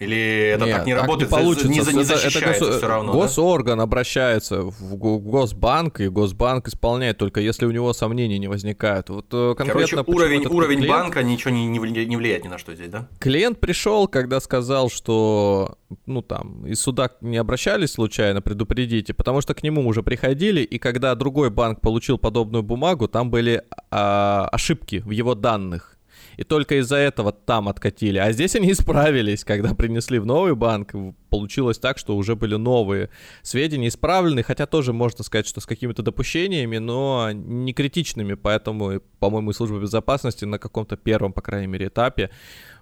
Или 0.00 0.48
это 0.54 0.64
Нет, 0.64 0.76
так 0.78 0.86
не 0.86 0.94
работает, 0.94 1.30
за- 1.30 1.36
получится. 1.36 1.68
не, 1.68 1.74
не 1.76 1.80
Это- 1.80 1.90
это 1.90 2.04
защищается 2.04 2.64
гос- 2.64 2.76
все 2.78 2.88
равно. 2.88 3.12
да? 3.12 3.18
Госорган 3.20 3.80
обращается 3.80 4.62
в 4.62 4.96
го- 4.96 5.20
Госбанк, 5.20 6.00
и 6.00 6.08
Госбанк 6.08 6.66
исполняет 6.66 7.18
только 7.18 7.40
если 7.40 7.64
у 7.64 7.70
него 7.70 7.92
сомнений 7.92 8.38
не 8.40 8.48
возникают. 8.48 9.08
Вот 9.10 9.26
э, 9.32 9.54
конкретно 9.56 10.02
Короче, 10.02 10.10
уровень, 10.10 10.46
уровень 10.48 10.78
клиент- 10.80 10.90
банка 10.98 11.22
ничего 11.22 11.52
не, 11.54 11.66
не 11.68 11.78
не 12.06 12.16
влияет 12.16 12.44
ни 12.44 12.48
на 12.48 12.58
что 12.58 12.74
здесь, 12.74 12.88
да? 12.88 13.08
Клиент 13.20 13.60
пришел, 13.60 14.08
когда 14.08 14.40
сказал, 14.40 14.90
что, 14.90 15.76
ну 16.06 16.22
там, 16.22 16.66
из 16.66 16.80
суда 16.80 17.10
не 17.20 17.36
обращались 17.36 17.92
случайно, 17.92 18.42
предупредите, 18.42 19.14
потому 19.14 19.40
что 19.42 19.54
к 19.54 19.62
нему 19.62 19.86
уже 19.86 20.02
приходили, 20.02 20.62
и 20.62 20.78
когда 20.78 21.14
другой 21.14 21.50
банк 21.50 21.80
получил 21.80 22.18
подобную 22.18 22.64
бумагу, 22.64 23.06
там 23.06 23.30
были 23.30 23.62
а, 23.92 24.48
ошибки 24.50 24.96
в 25.06 25.10
его 25.10 25.36
данных. 25.36 25.93
И 26.36 26.44
только 26.44 26.80
из-за 26.80 26.96
этого 26.96 27.32
там 27.32 27.68
откатили. 27.68 28.18
А 28.18 28.32
здесь 28.32 28.54
они 28.56 28.70
исправились, 28.72 29.44
когда 29.44 29.74
принесли 29.74 30.18
в 30.18 30.26
новый 30.26 30.54
банк. 30.54 30.92
Получилось 31.30 31.78
так, 31.78 31.98
что 31.98 32.16
уже 32.16 32.36
были 32.36 32.56
новые 32.56 33.10
сведения 33.42 33.88
исправлены, 33.88 34.42
хотя 34.42 34.66
тоже 34.66 34.92
можно 34.92 35.24
сказать, 35.24 35.46
что 35.46 35.60
с 35.60 35.66
какими-то 35.66 36.02
допущениями, 36.02 36.78
но 36.78 37.30
не 37.32 37.72
критичными. 37.72 38.34
Поэтому, 38.34 39.00
по-моему, 39.18 39.52
служба 39.52 39.78
безопасности 39.78 40.44
на 40.44 40.58
каком-то 40.58 40.96
первом, 40.96 41.32
по 41.32 41.42
крайней 41.42 41.66
мере, 41.66 41.86
этапе 41.86 42.30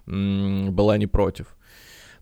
была 0.05 0.97
не 0.97 1.07
против. 1.07 1.55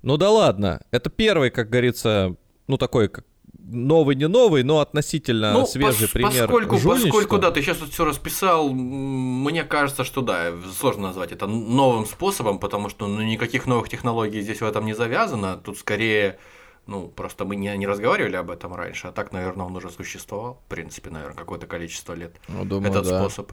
Ну 0.01 0.17
да 0.17 0.31
ладно, 0.31 0.81
это 0.91 1.09
первый, 1.09 1.51
как 1.51 1.69
говорится, 1.69 2.35
ну 2.67 2.77
такой 2.77 3.07
как 3.07 3.25
новый 3.71 4.15
не 4.15 4.27
новый, 4.27 4.63
но 4.63 4.79
относительно 4.79 5.53
Ну, 5.53 5.65
свежий 5.65 6.07
пос- 6.07 6.13
пример 6.13 6.47
поскольку, 6.47 6.77
жульничества. 6.77 7.09
поскольку, 7.09 7.37
да, 7.37 7.51
ты 7.51 7.61
сейчас 7.61 7.77
тут 7.77 7.91
все 7.91 8.05
расписал, 8.05 8.69
мне 8.69 9.63
кажется, 9.63 10.03
что 10.03 10.21
да, 10.21 10.51
сложно 10.77 11.03
назвать 11.03 11.31
это 11.31 11.47
новым 11.47 12.05
способом, 12.05 12.59
потому 12.59 12.89
что 12.89 13.07
ну, 13.07 13.21
никаких 13.21 13.65
новых 13.65 13.89
технологий 13.89 14.41
здесь 14.41 14.61
в 14.61 14.65
этом 14.65 14.85
не 14.85 14.93
завязано. 14.93 15.57
Тут 15.57 15.77
скорее, 15.77 16.37
ну, 16.85 17.07
просто 17.07 17.45
мы 17.45 17.55
не, 17.55 17.75
не 17.77 17.87
разговаривали 17.87 18.35
об 18.35 18.51
этом 18.51 18.75
раньше, 18.75 19.07
а 19.07 19.11
так, 19.11 19.31
наверное, 19.31 19.65
он 19.65 19.75
уже 19.75 19.89
существовал, 19.89 20.61
в 20.65 20.69
принципе, 20.69 21.09
наверное, 21.09 21.37
какое-то 21.37 21.67
количество 21.67 22.13
лет. 22.13 22.35
Ну, 22.47 22.65
думаю, 22.65 22.91
этот 22.91 23.07
да. 23.07 23.19
способ. 23.19 23.51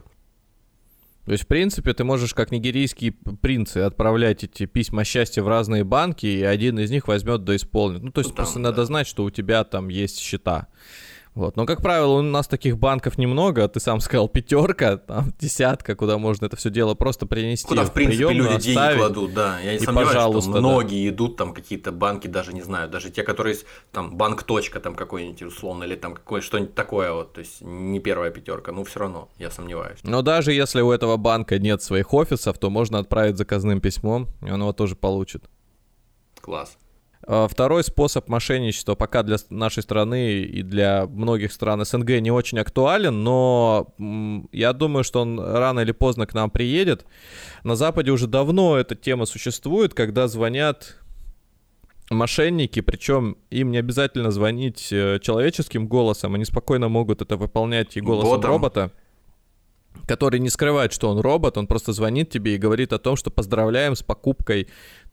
То 1.29 1.33
есть, 1.33 1.43
в 1.43 1.47
принципе, 1.47 1.93
ты 1.93 2.03
можешь, 2.03 2.33
как 2.33 2.49
нигерийские 2.49 3.11
принцы, 3.11 3.77
отправлять 3.77 4.43
эти 4.43 4.65
письма 4.65 5.03
счастья 5.03 5.43
в 5.43 5.47
разные 5.47 5.83
банки, 5.83 6.25
и 6.25 6.41
один 6.41 6.79
из 6.79 6.89
них 6.89 7.07
возьмет 7.07 7.43
да 7.43 7.55
исполнит. 7.55 8.01
Ну, 8.01 8.09
то 8.11 8.21
есть, 8.21 8.31
Ну, 8.31 8.35
там, 8.35 8.45
просто 8.45 8.55
да. 8.57 8.69
надо 8.71 8.85
знать, 8.85 9.05
что 9.05 9.23
у 9.25 9.29
тебя 9.29 9.63
там 9.63 9.89
есть 9.89 10.17
счета. 10.17 10.69
Вот. 11.35 11.55
Но, 11.55 11.65
как 11.65 11.81
правило, 11.81 12.19
у 12.19 12.21
нас 12.21 12.47
таких 12.47 12.77
банков 12.77 13.17
немного. 13.17 13.67
Ты 13.67 13.79
сам 13.79 13.99
сказал, 14.01 14.27
пятерка, 14.27 14.97
там, 14.97 15.31
десятка, 15.39 15.95
куда 15.95 16.17
можно 16.17 16.47
это 16.47 16.57
все 16.57 16.69
дело 16.69 16.95
просто 16.95 17.25
принести 17.25 17.67
Куда, 17.67 17.85
в 17.85 17.93
принципе, 17.93 18.25
приемную, 18.25 18.51
люди 18.51 18.63
деньги 18.63 18.77
оставить. 18.77 18.99
кладут, 18.99 19.33
да. 19.33 19.59
Я 19.59 19.71
не 19.71 19.77
И, 19.77 19.79
сомневаюсь, 19.79 20.09
пожалуйста, 20.09 20.51
что 20.51 20.53
да. 20.53 20.67
многие 20.67 21.07
идут, 21.09 21.37
там 21.37 21.53
какие-то 21.53 21.91
банки, 21.91 22.27
даже 22.27 22.53
не 22.53 22.61
знаю, 22.61 22.89
даже 22.89 23.09
те, 23.09 23.23
которые 23.23 23.53
есть, 23.53 23.65
там, 23.91 24.17
банк 24.17 24.43
точка 24.43 24.79
там 24.79 24.95
какой-нибудь 24.95 25.43
условно, 25.43 25.83
или 25.83 25.95
там 25.95 26.13
какое 26.13 26.41
что-нибудь 26.41 26.75
такое 26.75 27.13
вот, 27.13 27.33
то 27.33 27.39
есть 27.39 27.61
не 27.61 27.99
первая 27.99 28.31
пятерка, 28.31 28.71
ну 28.71 28.83
все 28.83 28.99
равно, 28.99 29.29
я 29.37 29.51
сомневаюсь. 29.51 29.99
Но 30.03 30.21
даже 30.21 30.51
если 30.51 30.81
у 30.81 30.91
этого 30.91 31.17
банка 31.17 31.59
нет 31.59 31.81
своих 31.81 32.13
офисов, 32.13 32.57
то 32.57 32.69
можно 32.69 32.99
отправить 32.99 33.37
заказным 33.37 33.79
письмом, 33.81 34.27
и 34.45 34.51
он 34.51 34.59
его 34.61 34.73
тоже 34.73 34.95
получит. 34.95 35.43
Класс. 36.41 36.77
А, 37.31 37.47
Второй 37.47 37.83
способ 37.83 38.27
мошенничества 38.27 38.95
пока 38.95 39.21
для 39.21 39.37
нашей 39.51 39.83
страны 39.83 40.39
и 40.39 40.63
для 40.63 41.05
многих 41.05 41.53
стран 41.53 41.85
СНГ 41.85 42.21
не 42.21 42.31
очень 42.31 42.57
актуален, 42.57 43.23
но 43.23 43.93
я 44.51 44.73
думаю, 44.73 45.03
что 45.03 45.21
он 45.21 45.39
рано 45.39 45.81
или 45.81 45.91
поздно 45.91 46.25
к 46.25 46.33
нам 46.33 46.49
приедет. 46.49 47.05
На 47.63 47.75
Западе 47.75 48.09
уже 48.09 48.25
давно 48.25 48.77
эта 48.77 48.95
тема 48.95 49.25
существует, 49.25 49.93
когда 49.93 50.27
звонят 50.27 50.97
мошенники, 52.09 52.79
причем 52.79 53.37
им 53.51 53.69
не 53.69 53.77
обязательно 53.77 54.31
звонить 54.31 54.91
э, 54.91 55.19
человеческим 55.21 55.87
голосом, 55.87 56.33
они 56.33 56.45
спокойно 56.45 56.89
могут 56.89 57.21
это 57.21 57.37
выполнять 57.37 57.95
и 57.95 58.01
голосом 58.01 58.37
Ботом. 58.37 58.51
робота 58.51 58.91
который 60.07 60.39
не 60.39 60.49
скрывает, 60.49 60.91
что 60.91 61.09
он 61.09 61.19
робот, 61.19 61.57
он 61.57 61.67
просто 61.67 61.93
звонит 61.93 62.31
тебе 62.31 62.55
и 62.55 62.57
говорит 62.57 62.93
о 62.93 62.97
том, 62.97 63.15
что 63.15 63.29
поздравляем 63.29 63.95
с 63.95 64.01
покупкой 64.01 64.67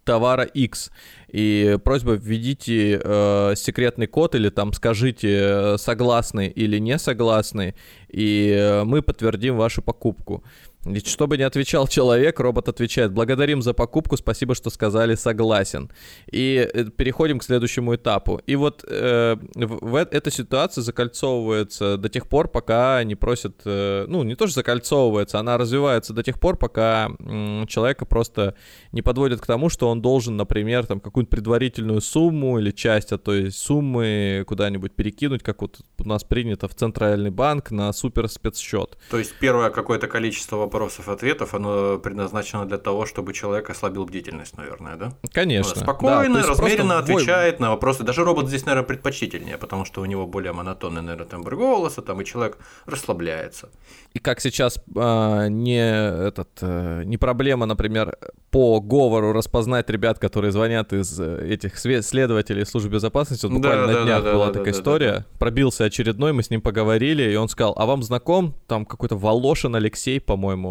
товара 0.07 0.45
X. 0.45 0.90
И 1.29 1.77
просьба 1.85 2.12
введите 2.12 3.01
э, 3.03 3.55
секретный 3.57 4.07
код 4.07 4.35
или 4.35 4.49
там 4.49 4.73
скажите 4.73 5.29
э, 5.29 5.77
согласны 5.77 6.47
или 6.47 6.79
не 6.79 6.99
согласны, 6.99 7.75
и 8.09 8.57
э, 8.57 8.85
мы 8.85 9.03
подтвердим 9.03 9.57
вашу 9.57 9.83
покупку. 9.83 10.45
И 10.87 11.01
что 11.01 11.27
бы 11.27 11.37
ни 11.37 11.42
отвечал 11.42 11.88
человек, 11.88 12.38
робот 12.38 12.68
отвечает, 12.68 13.12
благодарим 13.12 13.62
за 13.62 13.75
покупку, 13.75 14.16
спасибо, 14.16 14.55
что 14.55 14.70
сказали 14.70 15.14
согласен. 15.16 15.90
И 16.31 16.68
э, 16.72 16.85
переходим 16.85 17.38
к 17.40 17.44
следующему 17.44 17.96
этапу. 17.96 18.40
И 18.46 18.55
вот 18.57 18.85
э, 18.88 19.37
в, 19.55 19.90
в 19.90 19.96
э- 19.96 20.07
эта 20.11 20.31
ситуация 20.31 20.83
закольцовывается 20.83 21.96
до 21.96 22.09
тех 22.09 22.29
пор, 22.29 22.49
пока 22.49 23.03
не 23.03 23.16
просят, 23.16 23.62
э, 23.64 24.05
ну 24.09 24.22
не 24.22 24.37
то, 24.37 24.46
что 24.46 24.57
закольцовывается, 24.57 25.40
она 25.40 25.59
развивается 25.59 26.12
до 26.12 26.22
тех 26.22 26.38
пор, 26.38 26.57
пока 26.57 27.11
м, 27.18 27.66
человека 27.66 28.05
просто 28.05 28.55
не 28.92 29.03
подводят 29.03 29.40
к 29.40 29.46
тому, 29.46 29.68
что 29.68 29.88
он 29.88 30.01
должен, 30.01 30.37
например, 30.37 30.87
там 30.87 31.01
какую-нибудь 31.01 31.31
предварительную 31.31 32.01
сумму 32.01 32.59
или 32.59 32.70
часть 32.70 33.12
от 33.12 33.25
той 33.25 33.51
суммы 33.51 34.44
куда-нибудь 34.46 34.94
перекинуть, 34.94 35.42
как 35.42 35.62
вот 35.62 35.81
у 35.99 36.09
нас 36.09 36.22
принято 36.22 36.68
в 36.68 36.75
Центральный 36.75 37.31
банк 37.31 37.70
на 37.70 37.92
супер 37.92 38.29
спецсчет. 38.29 38.96
То 39.11 39.18
есть 39.18 39.35
первое 39.40 39.70
какое-то 39.70 40.07
количество 40.07 40.57
вопросов 40.57 40.75
и 40.76 41.10
ответов, 41.10 41.54
оно 41.54 41.98
предназначено 41.98 42.64
для 42.66 42.78
того, 42.78 43.06
чтобы 43.06 43.32
человек 43.32 43.70
ослабил 43.70 44.04
бдительность, 44.04 44.56
наверное, 44.56 44.96
да? 44.96 45.12
Конечно. 45.32 45.80
Спокойно, 45.80 46.42
да, 46.42 46.48
размеренно 46.48 46.94
просто 46.94 47.14
отвечает 47.14 47.60
на 47.60 47.70
вопросы. 47.70 48.02
Даже 48.02 48.24
робот 48.24 48.48
здесь, 48.48 48.66
наверное, 48.66 48.86
предпочтительнее, 48.86 49.58
потому 49.58 49.84
что 49.84 50.00
у 50.00 50.04
него 50.04 50.26
более 50.26 50.52
монотонный, 50.52 51.02
наверное, 51.02 51.26
тембр 51.26 51.56
голоса, 51.56 52.02
там, 52.02 52.20
и 52.20 52.24
человек 52.24 52.58
расслабляется. 52.86 53.68
И 54.14 54.18
как 54.18 54.40
сейчас 54.40 54.78
а, 54.96 55.48
не, 55.48 55.78
этот, 55.78 56.48
э, 56.60 57.02
не 57.04 57.18
проблема, 57.18 57.66
например, 57.66 58.16
по 58.50 58.80
говору 58.80 59.32
распознать 59.32 59.90
ребят, 59.90 60.18
которые 60.18 60.52
звонят 60.52 60.92
из 60.92 61.20
э, 61.20 61.46
этих 61.48 61.78
следователей 61.78 62.64
службы 62.64 62.94
безопасности. 62.94 63.44
Вот 63.46 63.60
Да, 63.60 63.68
буквально 63.68 63.86
да, 63.86 63.98
на 63.98 64.04
днях 64.04 64.24
да, 64.24 64.32
была 64.32 64.46
да, 64.46 64.52
такая 64.52 64.64
да, 64.64 64.72
да, 64.72 64.78
история. 64.78 65.26
Пробился 65.38 65.84
очередной, 65.84 66.32
мы 66.32 66.42
с 66.42 66.50
ним 66.50 66.62
поговорили, 66.62 67.30
и 67.30 67.36
он 67.36 67.48
сказал, 67.48 67.74
а 67.76 67.84
вам 67.84 68.02
знаком 68.02 68.54
там 68.66 68.86
какой-то 68.86 69.16
Волошин 69.16 69.76
Алексей, 69.76 70.20
по-моему? 70.20 70.65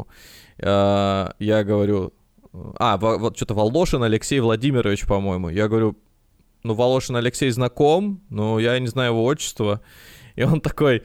А, 0.59 1.33
Я 1.39 1.63
говорю, 1.63 2.13
а, 2.77 2.97
во- 2.97 3.17
вот 3.17 3.35
что-то 3.35 3.53
Волошин 3.53 4.03
Алексей 4.03 4.39
Владимирович, 4.39 5.05
по-моему. 5.05 5.49
Я 5.49 5.67
говорю, 5.67 5.97
ну, 6.63 6.73
Волошин 6.73 7.15
Алексей 7.15 7.49
знаком, 7.51 8.21
но 8.29 8.59
я 8.59 8.79
не 8.79 8.87
знаю 8.87 9.11
его 9.11 9.23
отчество. 9.25 9.81
И 10.35 10.43
он 10.43 10.61
такой, 10.61 11.03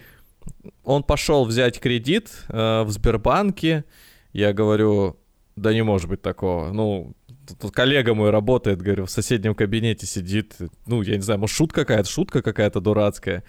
он 0.84 1.02
пошел 1.02 1.44
взять 1.44 1.80
кредит 1.80 2.30
э, 2.48 2.82
в 2.82 2.90
Сбербанке. 2.90 3.84
Я 4.32 4.52
говорю, 4.52 5.16
да 5.56 5.72
не 5.74 5.82
может 5.82 6.08
быть 6.08 6.22
такого. 6.22 6.72
Ну, 6.72 7.14
тут 7.60 7.72
коллега 7.72 8.14
мой 8.14 8.30
работает, 8.30 8.80
говорю, 8.80 9.04
в 9.06 9.10
соседнем 9.10 9.54
кабинете 9.54 10.06
сидит. 10.06 10.56
Ну, 10.86 11.02
я 11.02 11.16
не 11.16 11.22
знаю, 11.22 11.40
может, 11.40 11.54
шутка 11.56 11.80
какая-то, 11.82 12.08
шутка 12.08 12.42
какая-то 12.42 12.80
дурацкая. 12.80 13.42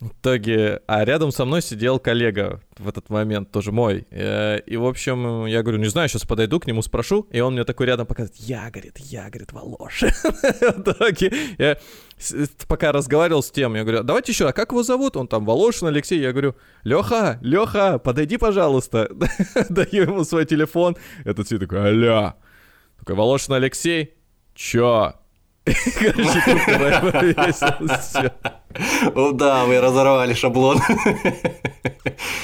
В 0.00 0.08
итоге, 0.08 0.80
а 0.86 1.04
рядом 1.04 1.30
со 1.30 1.44
мной 1.46 1.62
сидел 1.62 1.98
коллега 1.98 2.60
в 2.76 2.88
этот 2.88 3.08
момент, 3.10 3.50
тоже 3.52 3.72
мой. 3.72 4.06
Э, 4.10 4.58
И, 4.66 4.76
в 4.76 4.84
общем, 4.86 5.46
я 5.46 5.62
говорю, 5.62 5.78
не 5.78 5.86
знаю, 5.88 6.08
сейчас 6.08 6.24
подойду 6.26 6.60
к 6.60 6.66
нему, 6.66 6.82
спрошу, 6.82 7.26
и 7.30 7.40
он 7.40 7.54
мне 7.54 7.64
такой 7.64 7.86
рядом 7.86 8.06
показывает, 8.06 8.38
я, 8.40 8.68
говорит, 8.70 8.98
я, 8.98 9.30
говорит, 9.30 9.52
Волошин. 9.52 10.10
В 10.22 10.80
итоге 10.80 11.32
я 11.58 11.78
с- 12.18 12.48
пока 12.68 12.92
разговаривал 12.92 13.42
с 13.42 13.50
тем, 13.50 13.76
я 13.76 13.82
говорю, 13.84 14.02
давайте 14.02 14.32
еще, 14.32 14.46
а 14.48 14.52
как 14.52 14.72
его 14.72 14.82
зовут? 14.82 15.16
Он 15.16 15.26
там, 15.28 15.46
Волошин 15.46 15.86
Алексей. 15.88 16.20
Я 16.20 16.32
говорю, 16.32 16.54
Леха, 16.82 17.38
Леха, 17.40 17.98
подойди, 17.98 18.36
пожалуйста. 18.36 19.08
Даю 19.70 20.02
ему 20.02 20.24
свой 20.24 20.44
телефон. 20.44 20.96
Этот 21.24 21.46
сидит 21.48 21.60
такой, 21.60 21.78
аля. 21.78 22.34
Такой, 22.98 23.14
Волошин 23.14 23.54
Алексей, 23.54 24.14
чё? 24.54 25.14
Короче, 25.64 27.52
всё. 28.00 28.30
О, 29.14 29.32
да, 29.32 29.64
вы 29.64 29.80
разорвали 29.80 30.34
шаблон. 30.34 30.78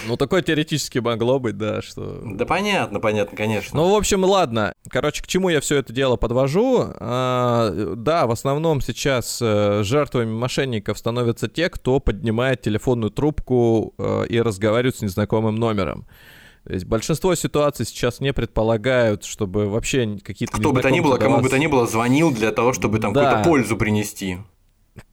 Ну, 0.06 0.16
такое 0.16 0.42
теоретически 0.42 0.98
могло 0.98 1.38
быть, 1.38 1.56
да, 1.56 1.82
что... 1.82 2.20
Да 2.24 2.44
понятно, 2.46 2.98
понятно, 2.98 3.36
конечно. 3.36 3.78
Ну, 3.78 3.92
в 3.92 3.94
общем, 3.94 4.24
ладно. 4.24 4.72
Короче, 4.88 5.22
к 5.22 5.26
чему 5.26 5.50
я 5.50 5.60
все 5.60 5.76
это 5.76 5.92
дело 5.92 6.16
подвожу? 6.16 6.86
А, 6.98 7.94
да, 7.94 8.26
в 8.26 8.32
основном 8.32 8.80
сейчас 8.80 9.38
э, 9.40 9.82
жертвами 9.84 10.32
мошенников 10.32 10.98
становятся 10.98 11.46
те, 11.48 11.68
кто 11.68 12.00
поднимает 12.00 12.62
телефонную 12.62 13.10
трубку 13.10 13.94
э, 13.98 14.26
и 14.28 14.40
разговаривает 14.40 14.96
с 14.96 15.02
незнакомым 15.02 15.56
номером. 15.56 16.06
То 16.64 16.74
есть 16.74 16.86
большинство 16.86 17.34
ситуаций 17.34 17.86
сейчас 17.86 18.20
не 18.20 18.32
предполагают, 18.32 19.24
чтобы 19.24 19.68
вообще 19.68 20.18
какие-то... 20.22 20.58
Кто 20.58 20.72
бы 20.72 20.82
то 20.82 20.90
ни 20.90 21.00
было, 21.00 21.16
кому 21.16 21.40
бы 21.40 21.48
то 21.48 21.58
ни 21.58 21.66
было, 21.66 21.86
звонил 21.86 22.32
для 22.32 22.50
того, 22.52 22.72
чтобы 22.72 22.98
там 22.98 23.12
да. 23.12 23.24
какую-то 23.24 23.48
пользу 23.48 23.76
принести. 23.76 24.38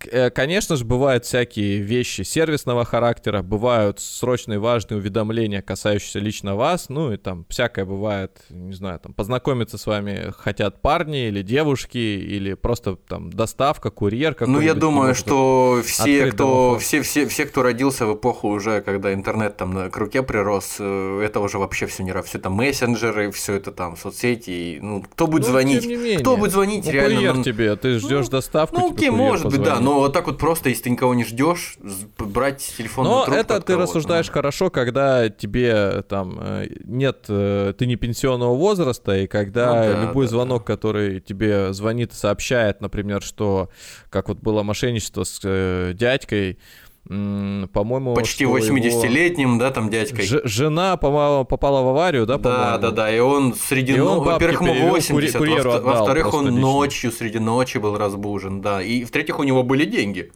Э, 0.06 0.30
конечно 0.30 0.76
же, 0.76 0.86
бывают 0.86 1.26
всякие 1.26 1.80
вещи 1.80 2.22
сервисного 2.22 2.86
характера, 2.86 3.42
бывают 3.42 4.00
срочные 4.00 4.60
важные 4.60 5.00
уведомления, 5.00 5.62
касающиеся 5.62 6.20
лично 6.20 6.56
вас, 6.56 6.90
ну 6.90 7.12
и 7.12 7.18
там 7.18 7.46
всякое 7.50 7.86
бывает, 7.86 8.42
не 8.50 8.74
знаю, 8.74 9.00
там 9.00 9.14
познакомиться 9.14 9.78
с 9.78 9.86
вами 9.86 10.34
хотят 10.38 10.82
парни 10.82 11.28
или 11.28 11.42
девушки, 11.42 11.98
или 11.98 12.54
просто 12.54 12.96
там 12.96 13.32
доставка, 13.32 13.90
курьер 13.90 14.36
Ну, 14.42 14.62
я 14.62 14.74
думаю, 14.74 15.16
что 15.16 15.82
все 15.84 16.32
кто, 16.32 16.78
все, 16.80 17.02
все, 17.02 17.28
все, 17.28 17.46
кто 17.46 17.64
родился 17.64 18.06
в 18.06 18.16
эпоху 18.16 18.50
уже, 18.50 18.82
когда 18.82 19.14
интернет 19.14 19.58
там 19.58 19.90
к 19.90 19.98
руке 19.98 20.22
прирос, 20.22 20.78
э, 20.80 21.22
это 21.24 21.40
уже 21.40 21.58
вообще 21.58 21.88
все 21.88 22.04
не 22.04 22.18
все 22.24 22.38
это 22.38 22.50
мессенджеры, 22.50 23.32
все 23.32 23.56
это 23.56 23.72
там 23.72 23.98
соцсети, 23.98 24.80
ну, 24.82 25.02
кто 25.02 25.28
будет 25.28 25.44
ну, 25.44 25.50
звонить? 25.50 25.86
Менее, 25.86 26.20
кто 26.20 26.38
будет 26.38 26.52
звонить 26.52 26.86
ну, 26.86 26.92
реально? 26.92 27.16
Курьер 27.16 27.34
ну, 27.36 27.44
тебе, 27.44 27.76
ты 27.76 28.00
ждешь 28.00 28.26
ну, 28.26 28.32
доставку, 28.32 28.80
Ну, 28.80 28.92
окей, 28.94 29.10
может 29.10 29.48
быть, 29.48 29.62
да, 29.62 29.80
но 29.88 30.00
вот 30.00 30.14
так 30.14 30.28
вот 30.28 30.38
просто, 30.38 30.70
если 30.70 30.84
ты 30.84 30.90
никого 30.90 31.14
не 31.14 31.24
ждешь, 31.24 31.78
брать 32.18 32.74
телефон. 32.78 33.06
Но 33.06 33.26
это 33.26 33.62
ты 33.62 33.76
рассуждаешь 33.76 34.30
хорошо, 34.30 34.70
когда 34.70 35.30
тебе 35.30 36.04
там 36.10 36.38
э, 36.40 36.68
нет, 36.84 37.26
э, 37.30 37.74
ты 37.78 37.86
не 37.86 37.96
пенсионного 37.96 38.56
возраста, 38.56 39.18
и 39.18 39.28
когда 39.28 39.68
ну, 39.68 39.94
да, 39.94 40.02
любой 40.04 40.26
да, 40.26 40.32
звонок, 40.32 40.64
да. 40.64 40.74
который 40.74 41.22
тебе 41.22 41.74
звонит 41.74 42.14
сообщает, 42.14 42.82
например, 42.82 43.22
что 43.22 43.70
как 44.10 44.28
вот 44.28 44.40
было 44.40 44.62
мошенничество 44.64 45.24
с 45.24 45.40
э, 45.44 45.94
дядькой, 45.94 46.60
по-моему... 47.08 48.14
Почти 48.14 48.44
80-летним, 48.44 49.50
его... 49.50 49.60
да, 49.60 49.72
там 49.72 49.90
дядькой. 49.90 50.26
Ж- 50.26 50.42
жена 50.44 50.98
попала, 50.98 51.46
попала 51.46 51.82
в 51.82 51.88
аварию, 51.88 52.26
да, 52.26 52.38
Да, 52.38 52.78
да, 52.78 52.92
да, 52.92 53.16
и 53.16 53.20
он 53.20 53.54
среди 53.54 53.96
ночи, 53.96 54.26
во-первых, 54.26 54.62
ему 54.62 54.90
80, 54.90 55.40
во- 55.66 55.80
во-вторых, 55.80 56.34
он 56.34 56.48
лично. 56.48 56.60
ночью, 56.60 57.12
среди 57.12 57.40
ночи 57.40 57.78
был 57.78 57.98
разбужен, 57.98 58.62
да, 58.62 58.82
и 58.82 59.06
в-третьих, 59.06 59.40
у 59.40 59.44
него 59.44 59.64
были 59.64 59.86
деньги. 59.86 60.32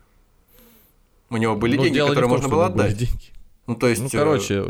У 1.29 1.37
него 1.37 1.55
были 1.55 1.77
ну, 1.77 1.83
деньги, 1.83 1.99
которые 1.99 2.21
том, 2.21 2.31
можно 2.31 2.47
было 2.47 2.65
отдать. 2.67 3.09
Ну, 3.67 3.75
то 3.75 3.87
есть... 3.87 4.01
Ну, 4.01 4.09
короче, 4.11 4.65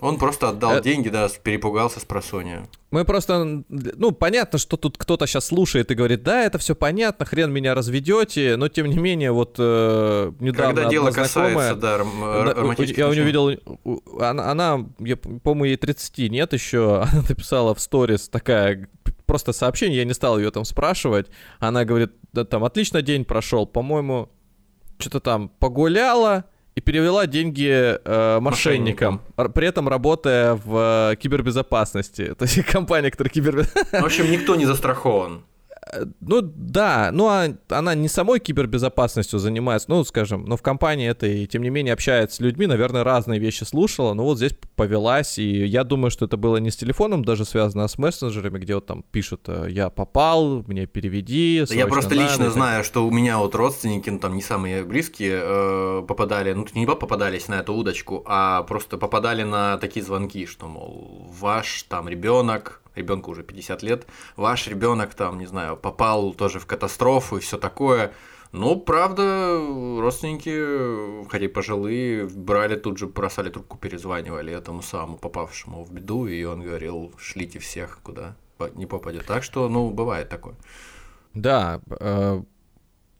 он 0.00 0.18
просто 0.18 0.50
отдал 0.50 0.72
это... 0.72 0.82
деньги, 0.82 1.08
да, 1.08 1.28
перепугался 1.42 2.00
с 2.00 2.04
просонья. 2.04 2.66
Мы 2.90 3.04
просто, 3.04 3.64
ну, 3.68 4.12
понятно, 4.12 4.58
что 4.58 4.76
тут 4.76 4.98
кто-то 4.98 5.26
сейчас 5.26 5.46
слушает 5.46 5.90
и 5.90 5.94
говорит, 5.94 6.22
да, 6.22 6.44
это 6.44 6.58
все 6.58 6.74
понятно, 6.74 7.24
хрен 7.24 7.50
меня 7.50 7.74
разведете, 7.74 8.56
но 8.56 8.68
тем 8.68 8.86
не 8.86 8.98
менее, 8.98 9.32
вот 9.32 9.56
э, 9.58 10.32
недавно 10.38 10.74
Когда 10.74 10.90
дело 10.90 11.10
касается, 11.10 11.74
да, 11.74 11.98
романтических 11.98 12.98
Я 12.98 13.08
у 13.08 13.12
нее 13.12 13.24
видел, 13.24 13.50
она, 14.20 14.50
она 14.50 14.86
я, 14.98 15.16
по-моему, 15.16 15.64
ей 15.64 15.76
30 15.76 16.30
нет 16.30 16.52
еще, 16.52 17.02
она 17.10 17.22
написала 17.28 17.74
в 17.74 17.80
сторис 17.80 18.28
такая, 18.28 18.88
просто 19.24 19.52
сообщение, 19.52 19.98
я 19.98 20.04
не 20.04 20.14
стал 20.14 20.38
ее 20.38 20.50
там 20.50 20.64
спрашивать, 20.64 21.28
она 21.58 21.84
говорит, 21.84 22.12
да, 22.32 22.44
там, 22.44 22.64
отлично 22.64 23.00
день 23.02 23.24
прошел, 23.24 23.66
по-моему, 23.66 24.30
что-то 24.98 25.20
там 25.20 25.48
погуляла, 25.48 26.44
и 26.76 26.80
перевела 26.82 27.26
деньги 27.26 27.98
э, 28.04 28.38
мошенникам, 28.40 29.20
мошенникам, 29.36 29.52
при 29.52 29.66
этом 29.66 29.88
работая 29.88 30.54
в 30.54 31.12
э, 31.12 31.16
кибербезопасности. 31.16 32.34
То 32.38 32.44
есть 32.44 32.62
компания, 32.66 33.10
которая 33.10 33.32
кибербезопасность... 33.32 34.02
В 34.02 34.04
общем, 34.04 34.30
никто 34.30 34.54
не 34.56 34.66
застрахован. 34.66 35.42
Ну 36.20 36.42
да, 36.42 37.10
ну 37.12 37.28
а 37.28 37.48
она 37.68 37.94
не 37.94 38.08
самой 38.08 38.40
кибербезопасностью 38.40 39.38
занимается, 39.38 39.88
ну 39.88 40.02
скажем, 40.04 40.44
но 40.44 40.56
в 40.56 40.62
компании 40.62 41.08
это 41.08 41.26
и 41.26 41.46
тем 41.46 41.62
не 41.62 41.70
менее 41.70 41.94
общается 41.94 42.36
с 42.36 42.40
людьми, 42.40 42.66
наверное, 42.66 43.04
разные 43.04 43.38
вещи 43.38 43.62
слушала, 43.62 44.12
но 44.12 44.24
вот 44.24 44.38
здесь 44.38 44.52
повелась, 44.74 45.38
и 45.38 45.64
я 45.64 45.84
думаю, 45.84 46.10
что 46.10 46.24
это 46.24 46.36
было 46.36 46.56
не 46.56 46.70
с 46.70 46.76
телефоном 46.76 47.24
даже 47.24 47.44
связано, 47.44 47.84
а 47.84 47.88
с 47.88 47.98
мессенджерами, 47.98 48.58
где 48.58 48.74
вот 48.74 48.86
там 48.86 49.04
пишут, 49.10 49.42
э, 49.46 49.68
я 49.70 49.88
попал, 49.88 50.64
мне 50.66 50.86
переведи, 50.86 51.64
да 51.68 51.74
Я 51.74 51.86
просто 51.86 52.16
надо, 52.16 52.28
лично 52.28 52.50
знаю, 52.50 52.82
что 52.82 53.06
у 53.06 53.10
меня 53.12 53.38
вот 53.38 53.54
родственники, 53.54 54.10
ну 54.10 54.18
там 54.18 54.34
не 54.34 54.42
самые 54.42 54.82
близкие, 54.82 55.40
э, 55.40 56.02
попадали, 56.06 56.52
ну 56.52 56.66
не 56.74 56.86
попадались 56.86 57.46
на 57.46 57.60
эту 57.60 57.74
удочку, 57.74 58.24
а 58.26 58.64
просто 58.64 58.98
попадали 58.98 59.44
на 59.44 59.78
такие 59.78 60.04
звонки, 60.04 60.46
что, 60.46 60.66
мол, 60.66 61.30
ваш 61.38 61.84
там 61.84 62.08
ребенок 62.08 62.82
ребенку 62.96 63.30
уже 63.30 63.42
50 63.42 63.82
лет, 63.82 64.06
ваш 64.36 64.66
ребенок 64.66 65.14
там, 65.14 65.38
не 65.38 65.46
знаю, 65.46 65.76
попал 65.76 66.34
тоже 66.34 66.58
в 66.58 66.66
катастрофу 66.66 67.36
и 67.36 67.40
все 67.40 67.58
такое. 67.58 68.12
Ну, 68.52 68.80
правда, 68.80 69.58
родственники, 70.00 71.28
хотя 71.28 71.44
и 71.44 71.48
пожилые, 71.48 72.26
брали 72.26 72.76
тут 72.76 72.96
же, 72.98 73.06
бросали 73.06 73.50
трубку, 73.50 73.76
перезванивали 73.76 74.52
этому 74.52 74.82
самому 74.82 75.18
попавшему 75.18 75.84
в 75.84 75.92
беду, 75.92 76.26
и 76.26 76.42
он 76.44 76.62
говорил, 76.62 77.12
шлите 77.18 77.58
всех, 77.58 77.98
куда 78.02 78.34
не 78.74 78.86
попадет. 78.86 79.26
Так 79.26 79.42
что, 79.42 79.68
ну, 79.68 79.90
бывает 79.90 80.28
такое. 80.28 80.54
Да, 81.34 81.80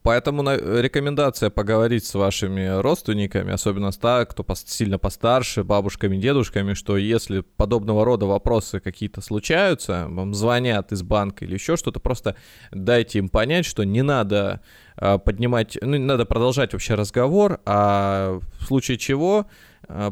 Поэтому 0.06 0.44
рекомендация 0.44 1.50
поговорить 1.50 2.06
с 2.06 2.14
вашими 2.14 2.80
родственниками, 2.80 3.52
особенно 3.52 3.90
с 3.90 3.96
та, 3.96 4.24
кто 4.24 4.46
сильно 4.54 5.00
постарше, 5.00 5.64
бабушками, 5.64 6.16
дедушками, 6.16 6.74
что 6.74 6.96
если 6.96 7.40
подобного 7.40 8.04
рода 8.04 8.24
вопросы 8.26 8.78
какие-то 8.78 9.20
случаются, 9.20 10.06
вам 10.08 10.32
звонят 10.32 10.92
из 10.92 11.02
банка 11.02 11.44
или 11.44 11.54
еще 11.54 11.76
что-то, 11.76 11.98
просто 11.98 12.36
дайте 12.70 13.18
им 13.18 13.28
понять, 13.28 13.66
что 13.66 13.82
не 13.82 14.02
надо 14.02 14.60
а, 14.96 15.18
поднимать, 15.18 15.76
ну, 15.80 15.96
не 15.96 16.04
надо 16.04 16.24
продолжать 16.24 16.72
вообще 16.72 16.94
разговор, 16.94 17.58
а 17.66 18.38
в 18.60 18.64
случае 18.64 18.98
чего 18.98 19.46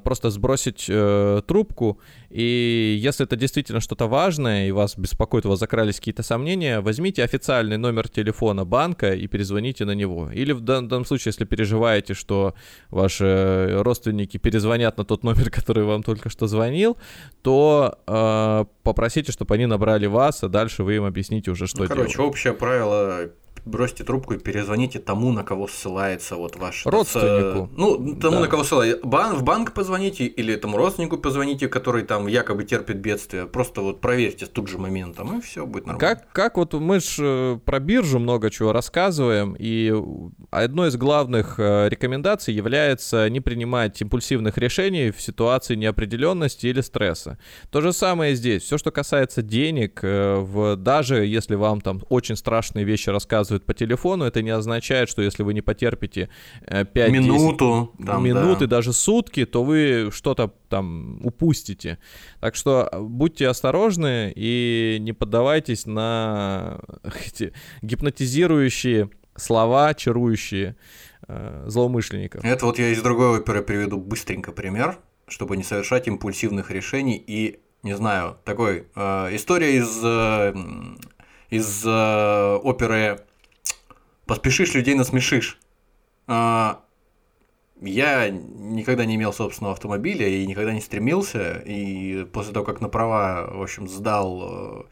просто 0.05 0.31
сбросить 0.31 0.87
э, 0.89 1.43
трубку, 1.47 1.99
и 2.31 2.97
если 3.01 3.27
это 3.27 3.37
действительно 3.37 3.81
что-то 3.81 4.09
важное, 4.09 4.69
и 4.69 4.73
вас 4.73 4.97
беспокоит, 4.99 5.47
у 5.47 5.51
вас 5.51 5.59
закрались 5.59 5.97
какие-то 5.97 6.23
сомнения, 6.23 6.81
возьмите 6.81 7.23
официальный 7.23 7.77
номер 7.77 8.09
телефона 8.09 8.65
банка 8.65 9.15
и 9.15 9.27
перезвоните 9.27 9.85
на 9.85 9.93
него. 9.93 10.31
Или 10.33 10.53
в 10.53 10.61
данном 10.61 11.05
случае, 11.05 11.31
если 11.31 11.45
переживаете, 11.45 12.15
что 12.15 12.55
ваши 12.91 13.69
родственники 13.83 14.37
перезвонят 14.37 14.99
на 14.99 15.05
тот 15.05 15.23
номер, 15.23 15.51
который 15.59 15.85
вам 15.85 16.03
только 16.03 16.29
что 16.29 16.47
звонил, 16.47 16.97
то 17.43 17.99
э, 18.07 18.65
попросите, 18.83 19.33
чтобы 19.33 19.55
они 19.55 19.67
набрали 19.67 20.07
вас, 20.07 20.43
а 20.43 20.49
дальше 20.49 20.83
вы 20.83 20.97
им 20.97 21.05
объясните 21.05 21.51
уже, 21.51 21.67
что 21.67 21.83
ну, 21.83 21.89
короче, 21.89 22.17
делать. 22.17 22.31
общее 22.31 22.53
правило 22.53 23.31
бросьте 23.65 24.05
трубку 24.05 24.35
и 24.35 24.39
перезвоните 24.39 24.99
тому, 24.99 25.33
на 25.33 25.45
кого 25.45 25.69
ссылается 25.69 26.37
вот 26.37 26.57
ваш... 26.57 26.87
Родственнику. 26.87 27.71
Ну, 27.77 28.17
тому, 28.17 28.37
да. 28.37 28.41
на 28.41 28.49
кого 28.49 28.65
ссылается. 28.65 29.07
Бан, 29.07 29.37
в 29.37 29.43
банк 29.43 29.73
позвоните 29.73 30.27
или 30.27 30.55
этому 30.55 30.77
родственнику 30.77 31.19
позвоните, 31.19 31.69
который 31.69 32.03
там 32.03 32.27
якобы 32.27 32.65
терпит 32.65 32.99
бедствие. 32.99 33.47
Просто 33.47 33.81
вот 33.81 34.01
проверьте 34.01 34.47
тут 34.47 34.69
же 34.69 34.79
моментом, 34.79 35.39
и 35.39 35.41
все 35.41 35.67
будет 35.67 35.87
нормально. 35.87 36.17
Как, 36.17 36.33
как 36.33 36.57
вот 36.57 36.75
мы 36.75 37.01
же 37.01 37.25
э, 37.25 37.59
про 37.65 37.81
биржу 37.81 38.19
много 38.19 38.51
чего 38.51 38.73
рассказываем, 38.73 39.57
и 39.59 39.95
одной 40.51 40.89
из 40.89 40.97
главных 40.97 41.59
э, 41.59 41.89
рекомендаций 41.89 42.53
является 42.55 43.29
не 43.31 43.41
принимать 43.41 44.01
импульсивных 44.01 44.59
решений 44.59 45.11
в 45.11 45.21
ситуации 45.21 45.75
неопределенности 45.75 46.67
или 46.67 46.81
стресса. 46.81 47.39
То 47.71 47.81
же 47.81 47.93
самое 47.93 48.35
здесь. 48.35 48.63
Все, 48.63 48.79
что 48.79 48.91
касается 48.91 49.43
денег, 49.43 50.01
э, 50.03 50.37
в, 50.37 50.77
даже 50.77 51.25
если 51.25 51.55
вам 51.55 51.81
там 51.81 52.03
очень 52.09 52.37
страшные 52.37 52.85
вещи 52.85 53.11
рассказывают, 53.11 53.54
рассказывают 53.55 53.67
по 53.67 53.75
телефону, 53.75 54.25
это 54.25 54.43
не 54.43 54.51
означает, 54.51 55.09
что 55.09 55.23
если 55.23 55.43
вы 55.43 55.55
не 55.55 55.63
потерпите 55.63 56.29
5 56.69 56.89
э, 56.95 57.11
минуту, 57.11 57.93
там, 58.05 58.25
минуты, 58.25 58.67
да. 58.67 58.77
даже 58.77 58.93
сутки, 58.93 59.45
то 59.45 59.65
вы 59.65 60.11
что-то 60.13 60.53
там 60.69 61.25
упустите. 61.25 61.99
Так 62.41 62.57
что 62.57 62.89
э, 62.91 63.01
будьте 63.01 63.49
осторожны 63.49 64.33
и 64.35 64.99
не 65.01 65.13
поддавайтесь 65.13 65.87
на 65.87 66.81
эти 67.27 67.53
гипнотизирующие 67.83 69.09
слова, 69.37 69.95
чарующие 69.95 70.77
э, 71.29 71.65
злоумышленников. 71.67 72.45
Это 72.45 72.67
вот 72.67 72.79
я 72.79 72.89
из 72.89 73.03
другой 73.03 73.39
оперы 73.39 73.63
приведу 73.63 73.99
быстренько 73.99 74.53
пример, 74.53 74.99
чтобы 75.29 75.57
не 75.57 75.63
совершать 75.63 76.09
импульсивных 76.09 76.71
решений 76.71 77.23
и 77.27 77.61
не 77.83 77.97
знаю, 77.97 78.37
такой 78.45 78.87
э, 78.97 79.37
история 79.37 79.77
из 79.77 80.01
э, 80.03 80.55
из 81.55 81.85
э, 81.87 82.59
оперы 82.63 83.21
поспешишь, 84.27 84.75
людей 84.75 84.95
насмешишь. 84.95 85.59
А, 86.27 86.85
я 87.81 88.31
никогда 88.31 89.05
не 89.05 89.17
имел 89.17 89.33
собственного 89.33 89.75
автомобиля 89.75 90.29
и 90.29 90.47
никогда 90.47 90.73
не 90.73 90.81
стремился. 90.81 91.63
И 91.65 92.25
после 92.33 92.53
того, 92.53 92.65
как 92.65 92.81
на 92.81 92.89
права, 92.89 93.49
в 93.51 93.63
общем, 93.63 93.89
сдал, 93.89 94.43
э, 94.43 94.83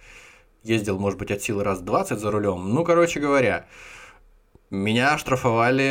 ездил, 0.63 0.99
может 0.99 1.19
быть, 1.19 1.31
от 1.31 1.43
силы 1.43 1.65
раз 1.65 1.81
20 1.81 2.19
за 2.19 2.31
рулем. 2.31 2.75
Ну, 2.75 2.85
короче 2.85 3.21
говоря, 3.21 3.67
меня 4.71 5.19
штрафовали 5.19 5.91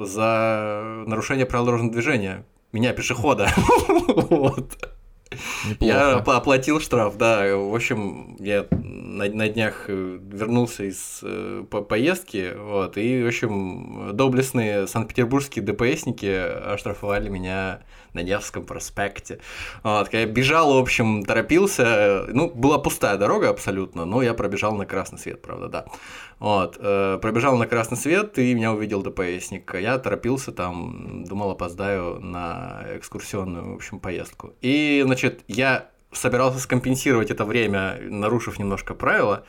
э, 0.00 0.04
за 0.04 1.04
нарушение 1.06 1.46
правил 1.46 1.66
дорожного 1.66 1.92
движения. 1.92 2.46
Меня, 2.72 2.92
пешехода. 2.92 3.48
Вот. 3.86 4.93
Я 5.80 6.16
оплатил 6.16 6.80
штраф, 6.80 7.16
да. 7.16 7.56
В 7.56 7.74
общем, 7.74 8.36
я 8.38 8.66
на, 8.70 9.28
на 9.28 9.48
днях 9.48 9.84
э, 9.88 10.18
вернулся 10.22 10.84
из 10.84 11.20
э, 11.22 11.64
по 11.70 11.82
поездки, 11.82 12.52
вот, 12.56 12.96
и, 12.96 13.22
в 13.22 13.26
общем, 13.26 14.10
доблестные 14.12 14.86
санкт-петербургские 14.86 15.64
ДПСники 15.64 16.72
оштрафовали 16.72 17.28
меня 17.28 17.80
на 18.12 18.22
Невском 18.22 18.64
проспекте. 18.64 19.38
Вот, 19.82 20.12
я 20.12 20.26
бежал, 20.26 20.74
в 20.74 20.78
общем, 20.78 21.24
торопился, 21.24 22.26
ну, 22.28 22.50
была 22.50 22.78
пустая 22.78 23.16
дорога 23.16 23.50
абсолютно, 23.50 24.04
но 24.04 24.22
я 24.22 24.34
пробежал 24.34 24.74
на 24.74 24.86
красный 24.86 25.18
свет, 25.18 25.42
правда, 25.42 25.68
да. 25.68 25.84
Вот, 26.38 26.76
э, 26.80 27.18
пробежал 27.22 27.56
на 27.56 27.66
красный 27.66 27.96
свет, 27.96 28.38
и 28.38 28.54
меня 28.54 28.72
увидел 28.72 29.02
ДПСник. 29.02 29.74
Я 29.74 29.98
торопился 29.98 30.52
там, 30.52 31.24
думал, 31.24 31.52
опоздаю 31.52 32.20
на 32.20 32.84
экскурсионную, 32.96 33.72
в 33.72 33.76
общем, 33.76 34.00
поездку. 34.00 34.52
И, 34.60 35.02
значит, 35.04 35.42
я 35.48 35.88
собирался 36.12 36.58
скомпенсировать 36.58 37.30
это 37.30 37.44
время, 37.44 37.98
нарушив 38.02 38.58
немножко 38.58 38.94
правила, 38.94 39.44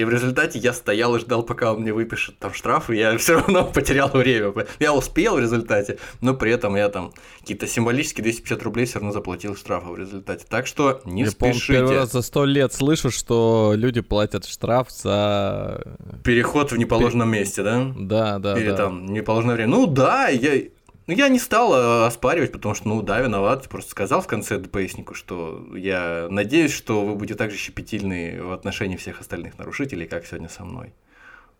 и 0.00 0.04
в 0.04 0.08
результате 0.08 0.58
я 0.58 0.72
стоял 0.72 1.14
и 1.16 1.20
ждал, 1.20 1.42
пока 1.42 1.72
он 1.74 1.82
мне 1.82 1.92
выпишет 1.92 2.38
там 2.38 2.54
штраф, 2.54 2.88
и 2.88 2.96
я 2.96 3.18
все 3.18 3.34
равно 3.34 3.64
потерял 3.64 4.08
время. 4.08 4.52
Я 4.78 4.94
успел 4.94 5.36
в 5.36 5.40
результате, 5.40 5.98
но 6.20 6.34
при 6.34 6.52
этом 6.52 6.74
я 6.76 6.88
там 6.88 7.12
какие-то 7.40 7.66
символические 7.66 8.22
250 8.22 8.62
рублей 8.62 8.86
все 8.86 8.94
равно 8.94 9.12
заплатил 9.12 9.54
штрафа 9.56 9.88
в 9.88 9.98
результате. 9.98 10.46
Так 10.48 10.66
что 10.66 11.02
не 11.04 11.24
я, 11.24 11.30
спешите. 11.30 11.72
Я 11.74 11.78
первый 11.80 11.96
раз 11.96 12.12
за 12.12 12.22
сто 12.22 12.44
лет 12.44 12.72
слышу, 12.72 13.10
что 13.10 13.74
люди 13.76 14.00
платят 14.00 14.46
штраф 14.46 14.90
за... 14.90 15.82
Переход 16.24 16.72
в 16.72 16.78
неположенном 16.78 17.30
месте, 17.30 17.62
да? 17.62 17.92
Да, 17.94 18.38
да, 18.38 18.58
Или 18.58 18.70
да. 18.70 18.76
там 18.76 19.06
неположенное 19.06 19.54
время. 19.54 19.70
Ну 19.70 19.86
да, 19.86 20.28
я 20.28 20.62
ну, 21.10 21.16
я 21.16 21.28
не 21.28 21.40
стал 21.40 21.74
э, 21.74 22.06
оспаривать, 22.06 22.52
потому 22.52 22.76
что, 22.76 22.88
ну, 22.88 23.02
да, 23.02 23.20
виноват. 23.20 23.68
Просто 23.68 23.90
сказал 23.90 24.20
в 24.20 24.28
конце 24.28 24.58
ДПСнику, 24.58 25.14
что 25.14 25.66
я 25.74 26.28
надеюсь, 26.30 26.72
что 26.72 27.04
вы 27.04 27.16
будете 27.16 27.34
так 27.34 27.50
же 27.50 27.56
щепетильны 27.56 28.40
в 28.40 28.52
отношении 28.52 28.96
всех 28.96 29.20
остальных 29.20 29.58
нарушителей, 29.58 30.06
как 30.06 30.24
сегодня 30.24 30.48
со 30.48 30.64
мной. 30.64 30.94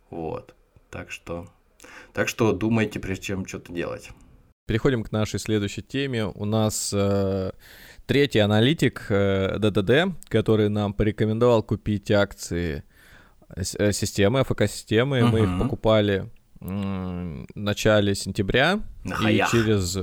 Вот. 0.08 0.54
Так 0.88 1.10
что, 1.10 1.48
так 2.12 2.28
что 2.28 2.52
думайте, 2.52 3.00
прежде 3.00 3.24
чем 3.24 3.44
что-то 3.44 3.72
делать. 3.72 4.10
Переходим 4.68 5.02
к 5.02 5.10
нашей 5.10 5.40
следующей 5.40 5.82
теме. 5.82 6.26
У 6.26 6.44
нас 6.44 6.92
э, 6.94 7.50
третий 8.06 8.38
аналитик 8.38 9.06
э, 9.08 9.58
ДДД, 9.58 10.16
который 10.28 10.68
нам 10.68 10.94
порекомендовал 10.94 11.64
купить 11.64 12.08
акции 12.12 12.84
э, 13.56 13.90
системы, 13.90 14.40
АФК-системы. 14.40 15.24
Угу. 15.24 15.28
Мы 15.28 15.40
их 15.40 15.58
покупали 15.58 16.30
начале 16.60 18.14
сентября. 18.14 18.80
Нахая. 19.04 19.32
И 19.32 19.42
через 19.50 19.98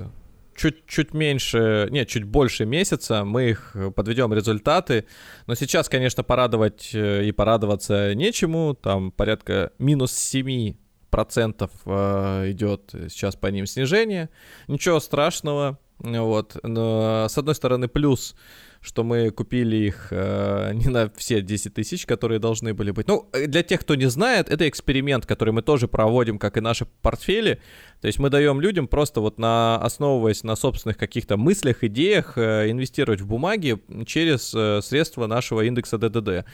чуть-чуть 0.55 1.13
меньше, 1.13 1.87
нет, 1.91 2.07
чуть 2.07 2.23
больше 2.23 2.65
месяца 2.65 3.23
мы 3.23 3.51
их 3.51 3.75
подведем 3.95 4.33
результаты. 4.33 5.05
Но 5.45 5.55
сейчас, 5.55 5.87
конечно, 5.87 6.23
порадовать 6.23 6.91
э, 6.93 7.25
и 7.25 7.31
порадоваться 7.31 8.15
нечему. 8.15 8.73
Там 8.73 9.11
порядка 9.11 9.71
минус 9.77 10.13
7 10.13 10.75
процентов 11.09 11.71
э, 11.85 12.51
идет 12.51 12.91
сейчас 13.09 13.35
по 13.35 13.47
ним 13.47 13.65
снижение. 13.65 14.29
Ничего 14.67 14.99
страшного. 14.99 15.79
Вот. 15.99 16.57
Но, 16.63 17.27
с 17.29 17.38
одной 17.38 17.55
стороны, 17.55 17.88
плюс 17.88 18.36
что 18.81 19.03
мы 19.03 19.31
купили 19.31 19.75
их 19.75 20.07
э, 20.12 20.71
не 20.73 20.88
на 20.88 21.10
все 21.15 21.41
10 21.41 21.73
тысяч, 21.73 22.05
которые 22.05 22.39
должны 22.39 22.73
были 22.73 22.91
быть. 22.91 23.07
Ну, 23.07 23.27
э, 23.33 23.47
для 23.47 23.63
тех, 23.63 23.81
кто 23.81 23.95
не 23.95 24.10
знает, 24.10 24.49
это 24.49 24.67
эксперимент, 24.67 25.25
который 25.25 25.53
мы 25.53 25.62
тоже 25.62 25.88
проводим, 25.88 26.39
как 26.39 26.57
и 26.57 26.62
наши 26.62 26.86
портфели. 27.01 27.60
То 28.01 28.07
есть 28.07 28.19
мы 28.19 28.29
даем 28.29 28.62
людям 28.62 28.88
просто 28.88 29.21
вот 29.21 29.39
на, 29.39 29.77
основываясь 29.77 30.43
на 30.43 30.55
собственных 30.55 30.97
каких-то 30.97 31.38
мыслях, 31.38 31.83
идеях, 31.83 32.38
э, 32.38 32.69
инвестировать 32.69 33.21
в 33.21 33.27
бумаги 33.27 33.77
через 34.05 34.53
э, 34.55 34.81
средства 34.81 35.27
нашего 35.27 35.62
индекса 35.62 35.97
ДДД. 35.97 36.45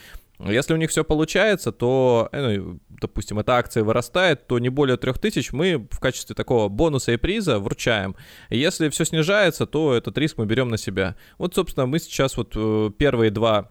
Если 0.52 0.74
у 0.74 0.78
них 0.78 0.90
все 0.90 1.04
получается, 1.04 1.72
то, 1.72 2.30
э, 2.32 2.58
ну, 2.58 2.80
допустим, 2.90 3.40
эта 3.40 3.56
акция 3.56 3.84
вырастает, 3.84 4.48
то 4.48 4.60
не 4.60 4.70
более 4.70 4.98
3000 4.98 5.54
мы 5.54 5.88
в 5.92 6.00
качестве 6.00 6.36
такого 6.36 6.70
бонуса 6.70 7.12
и 7.12 7.18
приза 7.18 7.60
вручаем. 7.60 8.16
Если 8.50 8.90
все 8.90 9.06
снижается, 9.06 9.66
то 9.66 9.94
этот 9.94 10.18
риск 10.18 10.38
мы 10.38 10.46
берем 10.46 10.70
на 10.70 10.78
себя. 10.78 11.16
Вот, 11.38 11.56
собственно, 11.56 11.86
мы 11.86 12.00
сейчас 12.00 12.38
вот 12.38 12.54
э, 12.56 12.92
первые 12.98 13.32
два 13.32 13.70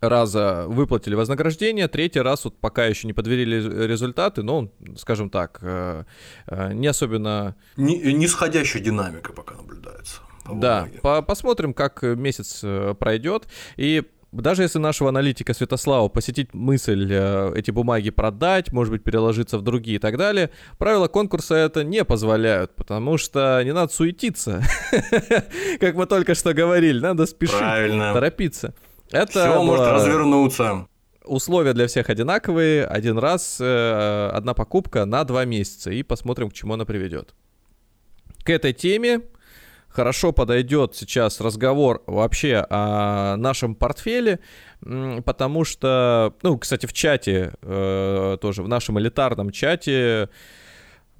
раза 0.00 0.66
выплатили 0.68 1.14
вознаграждение, 1.14 1.88
третий 1.88 2.20
раз 2.20 2.44
вот 2.44 2.58
пока 2.60 2.86
еще 2.86 3.08
не 3.08 3.12
подвели 3.12 3.44
результаты, 3.44 4.42
но, 4.42 4.70
скажем 4.96 5.30
так, 5.30 5.58
э, 5.62 6.04
не 6.72 6.86
особенно... 6.86 7.56
Нисходящая 7.76 8.82
динамика 8.82 9.32
пока 9.32 9.56
наблюдается. 9.56 10.20
По 10.44 10.54
да, 10.54 10.88
по 11.02 11.22
посмотрим, 11.22 11.74
как 11.74 12.02
месяц 12.02 12.64
пройдет. 12.98 13.46
И 13.76 14.04
даже 14.32 14.62
если 14.62 14.78
нашего 14.78 15.08
аналитика 15.08 15.54
Святослава 15.54 16.08
посетить 16.08 16.54
мысль 16.54 17.08
э, 17.10 17.52
эти 17.56 17.70
бумаги 17.70 18.10
продать, 18.10 18.72
может 18.72 18.92
быть, 18.92 19.02
переложиться 19.02 19.58
в 19.58 19.62
другие 19.62 19.96
и 19.96 19.98
так 19.98 20.16
далее, 20.16 20.50
правила 20.78 21.08
конкурса 21.08 21.56
это 21.56 21.82
не 21.82 22.04
позволяют, 22.04 22.74
потому 22.76 23.18
что 23.18 23.60
не 23.64 23.72
надо 23.72 23.92
суетиться. 23.92 24.62
Как 25.80 25.96
мы 25.96 26.06
только 26.06 26.34
что 26.34 26.54
говорили, 26.54 27.00
надо 27.00 27.26
спешить, 27.26 27.58
торопиться. 27.58 28.74
Это 29.10 29.30
Все 29.30 29.62
может 29.62 29.86
развернуться. 29.86 30.86
Условия 31.24 31.72
для 31.74 31.86
всех 31.86 32.08
одинаковые. 32.08 32.84
Один 32.84 33.18
раз, 33.18 33.58
э, 33.60 34.30
одна 34.32 34.54
покупка 34.54 35.04
на 35.04 35.24
два 35.24 35.44
месяца. 35.44 35.90
И 35.90 36.02
посмотрим, 36.02 36.50
к 36.50 36.52
чему 36.52 36.74
она 36.74 36.84
приведет. 36.84 37.34
К 38.44 38.50
этой 38.50 38.72
теме 38.72 39.22
хорошо 39.90 40.32
подойдет 40.32 40.94
сейчас 40.94 41.40
разговор 41.40 42.02
вообще 42.06 42.64
о 42.70 43.36
нашем 43.36 43.74
портфеле, 43.74 44.40
потому 44.80 45.64
что, 45.64 46.34
ну, 46.42 46.58
кстати, 46.58 46.86
в 46.86 46.92
чате, 46.92 47.52
э, 47.62 48.38
тоже 48.40 48.62
в 48.62 48.68
нашем 48.68 48.98
элитарном 48.98 49.50
чате 49.50 50.28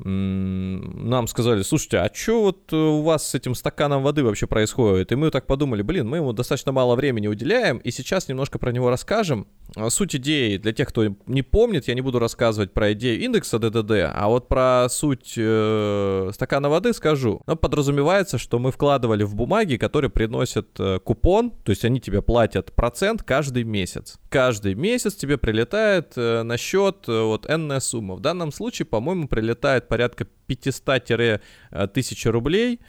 нам 0.05 1.27
сказали, 1.27 1.63
слушайте, 1.63 1.99
а 1.99 2.11
что 2.13 2.43
вот 2.43 2.73
у 2.73 3.03
вас 3.03 3.29
с 3.29 3.35
этим 3.35 3.55
стаканом 3.55 4.03
воды 4.03 4.25
вообще 4.25 4.47
происходит? 4.47 5.13
И 5.13 5.17
мы 5.17 5.31
так 5.31 5.47
подумали, 5.47 5.83
блин, 5.83 6.09
мы 6.09 6.19
ему 6.19 6.33
достаточно 6.33 6.73
мало 6.73 6.97
времени 6.97 7.27
уделяем, 7.27 7.79
и 7.79 7.91
сейчас 7.91 8.29
немножко 8.29 8.59
про 8.59 8.73
него 8.73 8.91
расскажем. 8.91 9.47
А, 9.77 9.91
суть 9.91 10.17
идеи, 10.17 10.57
для 10.57 10.73
тех, 10.73 10.89
кто 10.89 11.15
не 11.27 11.43
помнит, 11.43 11.89
я 11.89 11.95
не 11.95 12.01
буду 12.01 12.19
рассказывать 12.19 12.73
про 12.73 12.93
идею 12.93 13.21
индекса 13.21 13.59
ДДД, 13.59 14.11
а 14.13 14.29
вот 14.29 14.49
про 14.49 14.87
суть 14.89 15.35
э, 15.37 16.31
стакана 16.33 16.69
воды 16.69 16.93
скажу. 16.93 17.43
Но 17.47 17.57
подразумевается, 17.57 18.39
что 18.39 18.59
мы 18.59 18.73
вкладывали 18.73 19.23
в 19.23 19.35
бумаги, 19.35 19.77
которые 19.77 20.11
приносят 20.11 20.69
э, 20.79 20.99
купон, 20.99 21.51
то 21.51 21.71
есть 21.71 21.85
они 21.85 22.01
тебе 22.01 22.23
платят 22.23 22.73
процент 22.73 23.23
каждый 23.23 23.65
месяц. 23.65 24.19
Каждый 24.29 24.75
месяц 24.75 25.15
тебе 25.15 25.39
прилетает 25.39 26.13
э, 26.17 26.43
на 26.43 26.57
счет 26.57 27.05
э, 27.09 27.23
вот 27.23 27.49
энная 27.51 27.81
сумма. 27.81 28.15
В 28.15 28.21
данном 28.21 28.53
случае, 28.53 28.87
по-моему, 28.87 29.29
прилетает 29.29 29.89
порядка 29.91 30.27
500-1000 30.49 31.41
э, 31.71 32.31
рублей. 32.31 32.81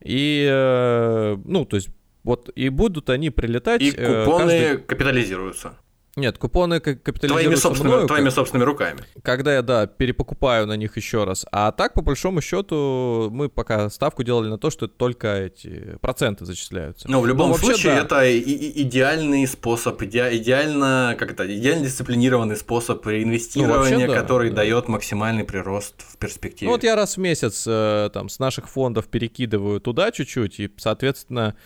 И, 0.00 0.48
э, 0.50 1.36
ну, 1.44 1.64
то 1.66 1.76
есть 1.76 1.90
вот 2.22 2.50
и 2.56 2.70
будут 2.70 3.10
они 3.10 3.30
прилетать. 3.30 3.82
И 3.82 3.90
купоны 3.90 4.48
каждый... 4.48 4.78
капитализируются. 4.78 5.78
Нет, 6.16 6.38
купоны 6.38 6.78
капитализируются 6.78 7.28
твоими 7.28 7.54
собственными, 7.56 7.92
мною, 7.92 8.06
твоими 8.06 8.28
собственными 8.28 8.66
руками. 8.66 9.00
Когда 9.22 9.54
я, 9.54 9.62
да, 9.62 9.86
перепокупаю 9.86 10.66
на 10.66 10.74
них 10.76 10.96
еще 10.96 11.24
раз. 11.24 11.44
А 11.50 11.72
так, 11.72 11.94
по 11.94 12.02
большому 12.02 12.40
счету, 12.40 13.30
мы 13.32 13.48
пока 13.48 13.90
ставку 13.90 14.22
делали 14.22 14.48
на 14.48 14.58
то, 14.58 14.70
что 14.70 14.86
только 14.86 15.34
эти 15.34 15.98
проценты 16.00 16.44
зачисляются. 16.44 17.10
Но 17.10 17.20
в 17.20 17.26
любом 17.26 17.50
Но 17.50 17.56
случае, 17.56 17.94
да. 17.94 18.00
это 18.02 18.24
и, 18.26 18.38
и 18.38 18.82
идеальный 18.82 19.46
способ, 19.46 20.00
иде, 20.02 20.36
идеально, 20.36 21.16
как 21.18 21.32
это, 21.32 21.52
идеально 21.52 21.86
дисциплинированный 21.86 22.56
способ 22.56 23.04
реинвестирования, 23.06 23.74
ну, 23.74 23.80
вообще, 23.82 24.06
да, 24.06 24.14
который 24.14 24.50
да. 24.50 24.56
дает 24.56 24.88
максимальный 24.88 25.44
прирост 25.44 25.94
в 25.98 26.16
перспективе. 26.18 26.68
Ну, 26.68 26.72
вот 26.74 26.84
я 26.84 26.94
раз 26.94 27.16
в 27.16 27.20
месяц 27.20 27.64
э, 27.66 28.10
там 28.12 28.28
с 28.28 28.38
наших 28.38 28.68
фондов 28.68 29.08
перекидываю 29.08 29.80
туда 29.80 30.12
чуть-чуть, 30.12 30.60
и, 30.60 30.70
соответственно, 30.76 31.56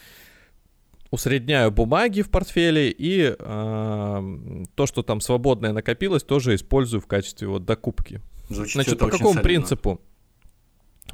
усредняю 1.11 1.71
бумаги 1.71 2.23
в 2.23 2.31
портфеле 2.31 2.91
и 2.91 3.35
э, 3.39 4.65
то, 4.75 4.87
что 4.87 5.03
там 5.03 5.21
свободное 5.21 5.73
накопилось, 5.73 6.23
тоже 6.23 6.55
использую 6.55 7.01
в 7.01 7.07
качестве 7.07 7.49
вот 7.49 7.65
докупки. 7.65 8.21
Звучит 8.49 8.75
Значит, 8.75 8.99
по 8.99 9.07
какому 9.07 9.35
солидно. 9.35 9.43
принципу? 9.43 10.01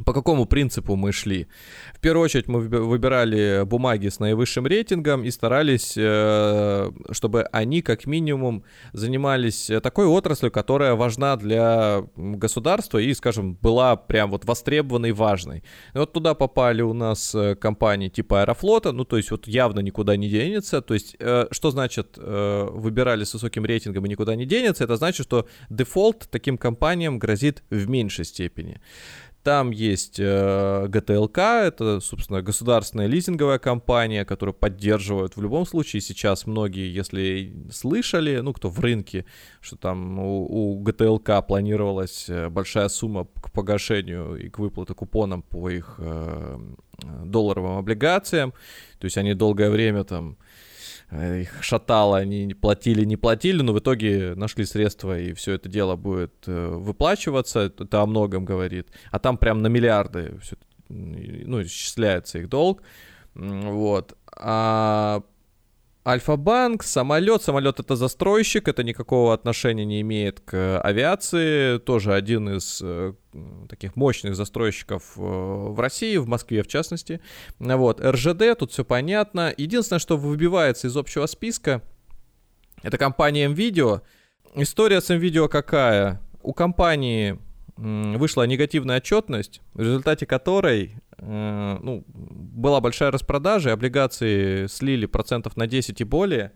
По 0.04 0.12
какому 0.12 0.44
принципу 0.44 0.96
мы 0.96 1.12
шли? 1.12 1.46
В 1.94 2.00
первую 2.00 2.24
очередь 2.24 2.48
мы 2.48 2.60
выбирали 2.60 3.62
бумаги 3.64 4.08
с 4.08 4.18
наивысшим 4.18 4.66
рейтингом 4.66 5.22
и 5.22 5.30
старались, 5.30 5.94
э, 5.96 6.90
чтобы 7.12 7.44
они 7.52 7.80
как 7.80 8.06
минимум 8.06 8.64
занимались 8.92 9.70
такой 9.82 10.06
отраслью, 10.06 10.50
которая 10.50 10.96
важна 10.96 11.36
для 11.36 12.04
государства 12.16 12.98
и, 12.98 13.14
скажем, 13.14 13.54
была 13.62 13.94
прям 13.94 14.32
вот 14.32 14.44
востребованной, 14.44 15.12
важной. 15.12 15.62
И 15.94 15.98
вот 15.98 16.12
туда 16.12 16.34
попали 16.34 16.82
у 16.82 16.92
нас 16.92 17.32
э, 17.32 17.54
компании 17.54 18.08
типа 18.08 18.42
Аэрофлота, 18.42 18.90
ну 18.90 19.04
то 19.04 19.16
есть 19.16 19.30
вот 19.30 19.46
явно 19.46 19.78
никуда 19.78 20.16
не 20.16 20.28
денется. 20.28 20.82
То 20.82 20.94
есть 20.94 21.14
э, 21.20 21.46
что 21.52 21.70
значит 21.70 22.16
выбирали 22.16 23.24
с 23.24 23.32
высоким 23.34 23.64
рейтингом 23.64 24.06
и 24.06 24.08
никуда 24.08 24.34
не 24.34 24.44
денется? 24.44 24.84
Это 24.84 24.96
значит, 24.96 25.24
что 25.24 25.46
дефолт 25.70 26.26
таким 26.30 26.58
компаниям 26.58 27.18
грозит 27.18 27.62
в 27.70 27.88
меньшей 27.88 28.24
степени. 28.24 28.80
Там 29.44 29.72
есть 29.72 30.16
э, 30.18 30.86
ГТЛК, 30.88 31.38
это, 31.38 32.00
собственно, 32.00 32.40
государственная 32.40 33.08
лизинговая 33.08 33.58
компания, 33.58 34.24
которую 34.24 34.54
поддерживают 34.54 35.36
в 35.36 35.42
любом 35.42 35.66
случае. 35.66 36.00
Сейчас 36.00 36.46
многие, 36.46 36.90
если 36.90 37.54
слышали, 37.70 38.38
ну, 38.38 38.54
кто 38.54 38.70
в 38.70 38.80
рынке, 38.80 39.26
что 39.60 39.76
там 39.76 40.18
у, 40.18 40.46
у 40.46 40.80
ГТЛК 40.80 41.46
планировалась 41.46 42.24
э, 42.30 42.48
большая 42.48 42.88
сумма 42.88 43.26
к 43.42 43.52
погашению 43.52 44.36
и 44.36 44.48
к 44.48 44.58
выплате 44.58 44.94
купонам 44.94 45.42
по 45.42 45.68
их 45.68 45.96
э, 45.98 46.58
долларовым 47.26 47.76
облигациям. 47.76 48.54
То 48.98 49.04
есть 49.04 49.18
они 49.18 49.34
долгое 49.34 49.68
время 49.68 50.04
там 50.04 50.38
их 51.14 51.62
шатало, 51.62 52.18
они 52.18 52.54
платили, 52.54 53.04
не 53.04 53.16
платили, 53.16 53.62
но 53.62 53.72
в 53.72 53.78
итоге 53.78 54.34
нашли 54.34 54.64
средства, 54.64 55.18
и 55.18 55.32
все 55.32 55.52
это 55.52 55.68
дело 55.68 55.96
будет 55.96 56.34
э, 56.46 56.68
выплачиваться, 56.68 57.60
это 57.60 58.02
о 58.02 58.06
многом 58.06 58.44
говорит. 58.44 58.88
А 59.10 59.18
там 59.18 59.38
прям 59.38 59.62
на 59.62 59.68
миллиарды 59.68 60.38
все, 60.42 60.56
ну, 60.88 61.62
исчисляется 61.62 62.38
их 62.38 62.48
долг. 62.48 62.82
Вот. 63.34 64.16
А 64.36 65.22
Альфа-банк, 66.06 66.82
самолет. 66.82 67.42
Самолет 67.42 67.80
это 67.80 67.96
застройщик, 67.96 68.68
это 68.68 68.84
никакого 68.84 69.32
отношения 69.32 69.86
не 69.86 70.02
имеет 70.02 70.40
к 70.40 70.78
авиации. 70.80 71.78
Тоже 71.78 72.12
один 72.12 72.50
из 72.50 72.80
э, 72.82 73.14
таких 73.70 73.96
мощных 73.96 74.36
застройщиков 74.36 75.14
э, 75.16 75.20
в 75.20 75.80
России, 75.80 76.18
в 76.18 76.28
Москве 76.28 76.62
в 76.62 76.66
частности. 76.66 77.20
Вот, 77.58 78.04
РЖД, 78.04 78.58
тут 78.58 78.72
все 78.72 78.84
понятно. 78.84 79.54
Единственное, 79.56 79.98
что 79.98 80.18
выбивается 80.18 80.88
из 80.88 80.96
общего 80.96 81.24
списка, 81.24 81.80
это 82.82 82.98
компания 82.98 83.48
MVideo. 83.48 84.02
История 84.56 85.00
с 85.00 85.08
MVideo 85.08 85.48
какая? 85.48 86.20
У 86.42 86.52
компании 86.52 87.38
вышла 87.76 88.46
негативная 88.46 88.98
отчетность, 88.98 89.60
в 89.72 89.80
результате 89.80 90.26
которой 90.26 90.96
ну, 91.18 92.04
была 92.08 92.80
большая 92.80 93.10
распродажа, 93.10 93.72
облигации 93.72 94.66
слили 94.66 95.06
процентов 95.06 95.56
на 95.56 95.66
10 95.66 96.00
и 96.00 96.04
более, 96.04 96.52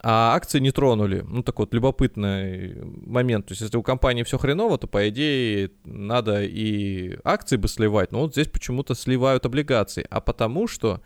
а 0.00 0.34
акции 0.34 0.60
не 0.60 0.70
тронули. 0.70 1.24
Ну, 1.26 1.42
такой 1.42 1.64
вот 1.64 1.74
любопытный 1.74 2.74
момент. 2.84 3.46
То 3.46 3.52
есть, 3.52 3.62
если 3.62 3.76
у 3.76 3.82
компании 3.82 4.22
все 4.22 4.38
хреново, 4.38 4.76
то, 4.78 4.86
по 4.86 5.08
идее, 5.08 5.70
надо 5.84 6.42
и 6.42 7.18
акции 7.24 7.56
бы 7.56 7.68
сливать. 7.68 8.12
Но 8.12 8.20
вот 8.20 8.32
здесь 8.32 8.48
почему-то 8.48 8.94
сливают 8.94 9.46
облигации. 9.46 10.06
А 10.10 10.20
потому 10.20 10.68
что 10.68 11.00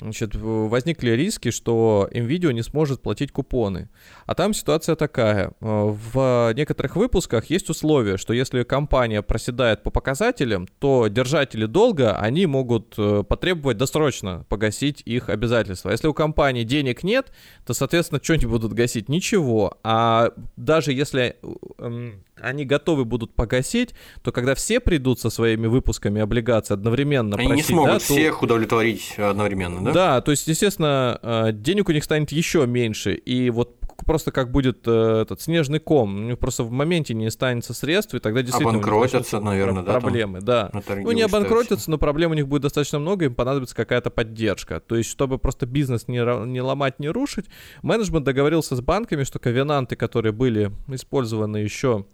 значит, 0.00 0.34
возникли 0.34 1.10
риски, 1.10 1.50
что 1.50 2.08
NVIDIA 2.12 2.52
не 2.52 2.62
сможет 2.62 3.02
платить 3.02 3.32
купоны. 3.32 3.88
А 4.26 4.34
там 4.34 4.54
ситуация 4.54 4.96
такая. 4.96 5.52
Э, 5.60 5.94
в 6.12 6.52
некоторых 6.54 6.96
выпусках 6.96 7.46
есть 7.46 7.68
условие, 7.70 8.16
что 8.16 8.32
если 8.32 8.62
компания 8.62 9.22
проседает 9.22 9.82
по 9.82 9.90
показателям, 9.90 10.66
то 10.78 11.08
держатели 11.08 11.66
долга, 11.66 12.16
они 12.18 12.46
могут 12.46 12.94
э, 12.98 13.24
потребовать 13.28 13.76
досрочно 13.76 14.44
погасить 14.48 15.02
их 15.04 15.28
обязательства. 15.28 15.90
Если 15.90 16.06
у 16.06 16.14
компании 16.14 16.64
денег 16.64 17.02
нет, 17.02 17.32
то, 17.66 17.74
соответственно, 17.74 18.20
что 18.22 18.34
они 18.34 18.46
будут 18.46 18.72
гасить? 18.72 19.08
Ничего. 19.08 19.78
А 19.82 20.32
даже 20.56 20.92
если 20.92 21.36
эм, 21.78 22.22
они 22.40 22.64
готовы 22.64 23.04
будут 23.04 23.34
погасить, 23.34 23.94
то 24.22 24.32
когда 24.32 24.54
все 24.54 24.80
придут 24.80 25.20
со 25.20 25.30
своими 25.30 25.66
выпусками 25.66 26.20
облигаций 26.20 26.74
одновременно 26.74 27.36
Они 27.36 27.48
просить, 27.48 27.68
не 27.68 27.74
смогут 27.74 27.92
да, 27.92 27.98
всех 27.98 28.42
удовлетворить 28.42 29.14
одновременно, 29.18 29.87
да? 29.92 30.16
Да, 30.16 30.20
то 30.20 30.30
есть, 30.30 30.46
естественно, 30.46 31.18
э, 31.22 31.52
денег 31.52 31.88
у 31.88 31.92
них 31.92 32.04
станет 32.04 32.32
еще 32.32 32.66
меньше, 32.66 33.14
и 33.14 33.50
вот 33.50 33.78
просто 34.04 34.30
как 34.30 34.50
будет 34.50 34.86
э, 34.86 35.22
этот 35.22 35.40
снежный 35.40 35.80
ком, 35.80 36.14
у 36.14 36.18
них 36.18 36.38
просто 36.38 36.64
в 36.64 36.70
моменте 36.70 37.14
не 37.14 37.26
останется 37.26 37.74
средств, 37.74 38.14
и 38.14 38.18
тогда 38.18 38.42
действительно 38.42 38.78
обанкротятся, 38.78 39.40
наверное, 39.40 39.82
да, 39.82 40.00
проблемы, 40.00 40.40
да. 40.40 40.70
Ну 40.72 41.12
не 41.12 41.22
обанкротятся, 41.22 41.90
но 41.90 41.98
проблем 41.98 42.30
у 42.30 42.34
них 42.34 42.48
будет 42.48 42.62
достаточно 42.62 42.98
много, 42.98 43.26
им 43.26 43.34
понадобится 43.34 43.74
какая-то 43.74 44.10
поддержка. 44.10 44.80
То 44.80 44.96
есть, 44.96 45.10
чтобы 45.10 45.38
просто 45.38 45.66
бизнес 45.66 46.08
не, 46.08 46.46
не 46.46 46.60
ломать, 46.60 47.00
не 47.00 47.08
рушить, 47.08 47.46
менеджмент 47.82 48.24
договорился 48.24 48.76
с 48.76 48.80
банками, 48.80 49.24
что 49.24 49.38
ковенанты, 49.38 49.96
которые 49.96 50.32
были 50.32 50.70
использованы 50.88 51.58
еще 51.58 52.06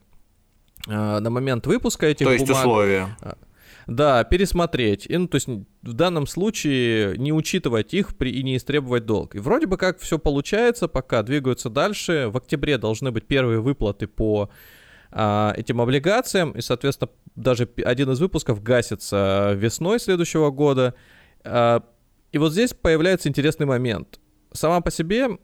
э, 0.87 1.19
на 1.19 1.31
момент 1.31 1.67
выпуска 1.67 2.07
этих 2.07 2.27
То 2.27 2.33
есть 2.33 2.47
бумаг, 2.47 2.65
условия. 2.65 3.17
Да, 3.87 4.25
пересмотреть. 4.25 5.07
И, 5.07 5.17
ну, 5.17 5.29
то 5.29 5.37
есть 5.37 5.49
в 5.49 5.93
данном 5.93 6.27
случае 6.27 7.17
не 7.19 7.33
учитывать 7.33 7.93
их 7.95 8.17
при, 8.17 8.31
и 8.31 8.43
не 8.43 8.57
истребовать 8.57 9.05
долг. 9.05 9.35
И 9.35 9.39
вроде 9.39 9.67
бы 9.67 9.77
как 9.77 9.99
все 9.99 10.19
получается, 10.19 10.89
пока 10.89 11.23
двигаются 11.23 11.69
дальше. 11.69 12.29
В 12.31 12.37
октябре 12.37 12.79
должны 12.79 13.11
быть 13.11 13.27
первые 13.27 13.61
выплаты 13.61 14.07
по 14.07 14.51
а, 15.11 15.53
этим 15.57 15.81
облигациям. 15.81 16.53
И, 16.53 16.61
соответственно, 16.61 17.11
даже 17.35 17.69
один 17.85 18.11
из 18.11 18.21
выпусков 18.21 18.63
гасится 18.63 19.53
весной 19.55 20.01
следующего 20.01 20.51
года. 20.51 20.95
А, 21.45 21.85
и 22.33 22.39
вот 22.39 22.53
здесь 22.53 22.73
появляется 22.73 23.29
интересный 23.29 23.67
момент. 23.67 24.19
Сама 24.53 24.81
по 24.81 24.91
себе 24.91 25.39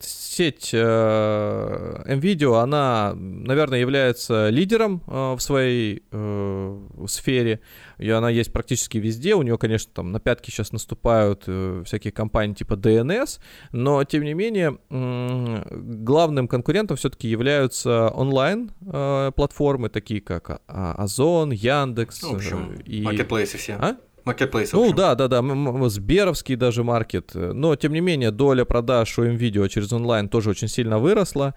сеть 0.00 0.70
э, 0.72 2.02
NVIDIA, 2.06 2.60
она, 2.60 3.14
наверное, 3.14 3.80
является 3.80 4.50
лидером 4.50 5.02
э, 5.06 5.34
в 5.34 5.40
своей 5.40 6.02
э, 6.10 6.80
сфере, 7.06 7.60
и 7.98 8.10
она 8.10 8.30
есть 8.30 8.52
практически 8.52 8.98
везде. 8.98 9.34
У 9.34 9.42
нее, 9.42 9.58
конечно, 9.58 9.90
там 9.94 10.12
на 10.12 10.20
пятки 10.20 10.50
сейчас 10.50 10.72
наступают 10.72 11.44
э, 11.46 11.82
всякие 11.86 12.12
компании 12.12 12.54
типа 12.54 12.74
DNS, 12.74 13.40
но, 13.72 14.04
тем 14.04 14.24
не 14.24 14.34
менее, 14.34 14.78
э, 14.90 15.62
главным 15.70 16.48
конкурентом 16.48 16.96
все-таки 16.96 17.28
являются 17.28 18.08
онлайн-платформы, 18.08 19.86
э, 19.88 19.90
такие 19.90 20.20
как 20.20 20.60
Озон, 20.66 21.50
Яндекс. 21.50 22.22
Ну, 22.22 22.32
в 22.32 22.36
общем, 22.36 22.76
э, 22.78 22.82
и... 22.82 23.02
маркетплейсы 23.02 23.58
все. 23.58 23.74
А? 23.74 23.96
Marketplace. 24.24 24.70
Ну 24.72 24.92
да, 24.92 25.14
да, 25.14 25.28
да, 25.28 25.42
Сберовский 25.88 26.56
даже 26.56 26.84
маркет. 26.84 27.32
Но 27.34 27.76
тем 27.76 27.92
не 27.92 28.00
менее 28.00 28.30
доля 28.30 28.64
продаж 28.64 29.18
у 29.18 29.24
MVideo 29.24 29.68
через 29.68 29.92
онлайн 29.92 30.28
тоже 30.28 30.50
очень 30.50 30.68
сильно 30.68 30.98
выросла. 30.98 31.54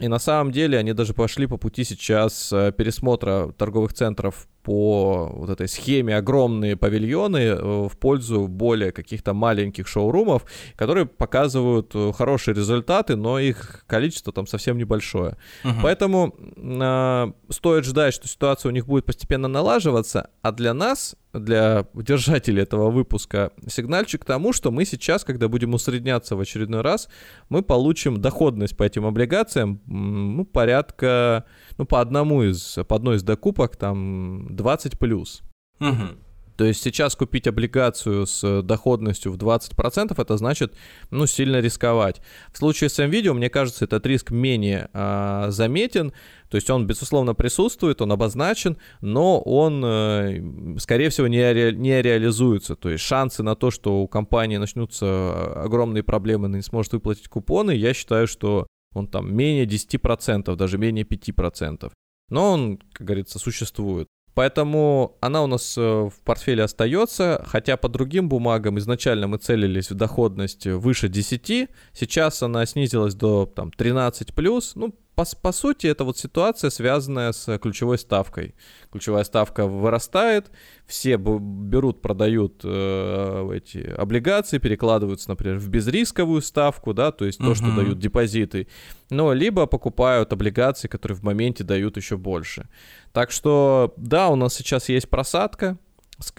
И 0.00 0.08
на 0.08 0.18
самом 0.18 0.50
деле 0.50 0.78
они 0.78 0.94
даже 0.94 1.12
пошли 1.12 1.46
по 1.46 1.58
пути 1.58 1.84
сейчас 1.84 2.50
э, 2.52 2.72
пересмотра 2.72 3.52
торговых 3.58 3.92
центров 3.92 4.48
по 4.62 5.30
вот 5.32 5.50
этой 5.50 5.68
схеме 5.68 6.16
огромные 6.16 6.76
павильоны 6.76 7.38
э, 7.38 7.88
в 7.88 7.96
пользу 7.98 8.46
более 8.46 8.92
каких-то 8.92 9.32
маленьких 9.32 9.86
шоурумов, 9.86 10.44
которые 10.76 11.06
показывают 11.06 11.92
э, 11.94 12.12
хорошие 12.12 12.54
результаты, 12.54 13.16
но 13.16 13.38
их 13.38 13.84
количество 13.86 14.32
там 14.32 14.46
совсем 14.46 14.76
небольшое. 14.76 15.36
Угу. 15.64 15.74
Поэтому 15.82 16.34
э, 16.56 17.32
стоит 17.48 17.84
ждать, 17.84 18.14
что 18.14 18.28
ситуация 18.28 18.70
у 18.70 18.72
них 18.72 18.86
будет 18.86 19.06
постепенно 19.06 19.48
налаживаться, 19.48 20.30
а 20.42 20.52
для 20.52 20.74
нас 20.74 21.16
для 21.32 21.86
держателей 21.94 22.62
этого 22.62 22.90
выпуска 22.90 23.52
сигнальчик 23.68 24.22
к 24.22 24.24
тому, 24.24 24.52
что 24.52 24.70
мы 24.70 24.84
сейчас, 24.84 25.24
когда 25.24 25.48
будем 25.48 25.74
усредняться 25.74 26.36
в 26.36 26.40
очередной 26.40 26.80
раз, 26.80 27.08
мы 27.48 27.62
получим 27.62 28.20
доходность 28.20 28.76
по 28.76 28.82
этим 28.82 29.06
облигациям 29.06 29.80
ну, 29.86 30.44
порядка, 30.44 31.44
ну, 31.78 31.84
по 31.84 32.00
одному 32.00 32.42
из, 32.42 32.78
по 32.88 32.96
одной 32.96 33.16
из 33.16 33.22
докупок, 33.22 33.76
там, 33.76 34.49
20 34.56 34.98
плюс. 34.98 35.42
Угу. 35.80 36.18
То 36.60 36.66
есть 36.66 36.82
сейчас 36.82 37.16
купить 37.16 37.46
облигацию 37.46 38.26
с 38.26 38.60
доходностью 38.60 39.32
в 39.32 39.38
20% 39.38 40.14
это 40.14 40.36
значит, 40.36 40.74
ну, 41.10 41.24
сильно 41.24 41.58
рисковать. 41.58 42.20
В 42.52 42.58
случае 42.58 42.90
с 42.90 42.98
NVIDIA, 42.98 43.32
мне 43.32 43.48
кажется, 43.48 43.86
этот 43.86 44.04
риск 44.04 44.30
менее 44.30 44.90
а, 44.92 45.50
заметен. 45.50 46.12
То 46.50 46.56
есть 46.56 46.68
он, 46.68 46.86
безусловно, 46.86 47.34
присутствует, 47.34 48.02
он 48.02 48.12
обозначен, 48.12 48.76
но 49.00 49.40
он, 49.40 49.82
э, 49.82 50.76
скорее 50.80 51.08
всего, 51.08 51.28
не, 51.28 51.50
ре, 51.50 51.72
не 51.72 52.02
реализуется. 52.02 52.76
То 52.76 52.90
есть 52.90 53.04
шансы 53.04 53.42
на 53.42 53.54
то, 53.54 53.70
что 53.70 54.02
у 54.02 54.06
компании 54.06 54.58
начнутся 54.58 55.62
огромные 55.62 56.02
проблемы, 56.02 56.44
она 56.48 56.58
не 56.58 56.62
сможет 56.62 56.92
выплатить 56.92 57.28
купоны, 57.28 57.70
я 57.70 57.94
считаю, 57.94 58.26
что 58.26 58.66
он 58.94 59.06
там 59.06 59.34
менее 59.34 59.64
10%, 59.64 60.54
даже 60.56 60.76
менее 60.76 61.06
5%. 61.06 61.90
Но 62.28 62.52
он, 62.52 62.80
как 62.92 63.06
говорится, 63.06 63.38
существует. 63.38 64.08
Поэтому 64.34 65.16
она 65.20 65.42
у 65.42 65.46
нас 65.46 65.76
э, 65.76 65.80
в 65.80 66.12
портфеле 66.24 66.64
остается, 66.64 67.44
хотя 67.46 67.76
по 67.76 67.88
другим 67.88 68.28
бумагам 68.28 68.78
изначально 68.78 69.26
мы 69.26 69.38
целились 69.38 69.90
в 69.90 69.94
доходность 69.94 70.66
выше 70.66 71.08
10, 71.08 71.68
сейчас 71.92 72.42
она 72.42 72.64
снизилась 72.66 73.14
до 73.14 73.46
там, 73.46 73.72
13 73.72 74.34
плюс, 74.34 74.72
ну, 74.76 74.94
по, 75.20 75.36
по 75.42 75.52
сути, 75.52 75.86
это 75.86 76.04
вот 76.04 76.18
ситуация, 76.18 76.70
связанная 76.70 77.32
с 77.32 77.58
ключевой 77.58 77.98
ставкой. 77.98 78.54
Ключевая 78.90 79.24
ставка 79.24 79.66
вырастает, 79.66 80.50
все 80.86 81.16
берут, 81.16 82.00
продают 82.00 82.62
э, 82.64 83.50
эти 83.54 83.78
облигации, 83.78 84.58
перекладываются, 84.58 85.28
например, 85.28 85.58
в 85.58 85.68
безрисковую 85.68 86.40
ставку, 86.42 86.94
да, 86.94 87.12
то 87.12 87.24
есть 87.26 87.38
то, 87.38 87.52
uh-huh. 87.52 87.54
что 87.54 87.76
дают 87.76 87.98
депозиты, 87.98 88.66
но 89.10 89.32
либо 89.32 89.66
покупают 89.66 90.32
облигации, 90.32 90.88
которые 90.88 91.16
в 91.16 91.22
моменте 91.22 91.64
дают 91.64 91.96
еще 91.96 92.16
больше. 92.16 92.68
Так 93.12 93.30
что, 93.30 93.92
да, 93.96 94.28
у 94.28 94.36
нас 94.36 94.54
сейчас 94.54 94.88
есть 94.88 95.08
просадка, 95.10 95.76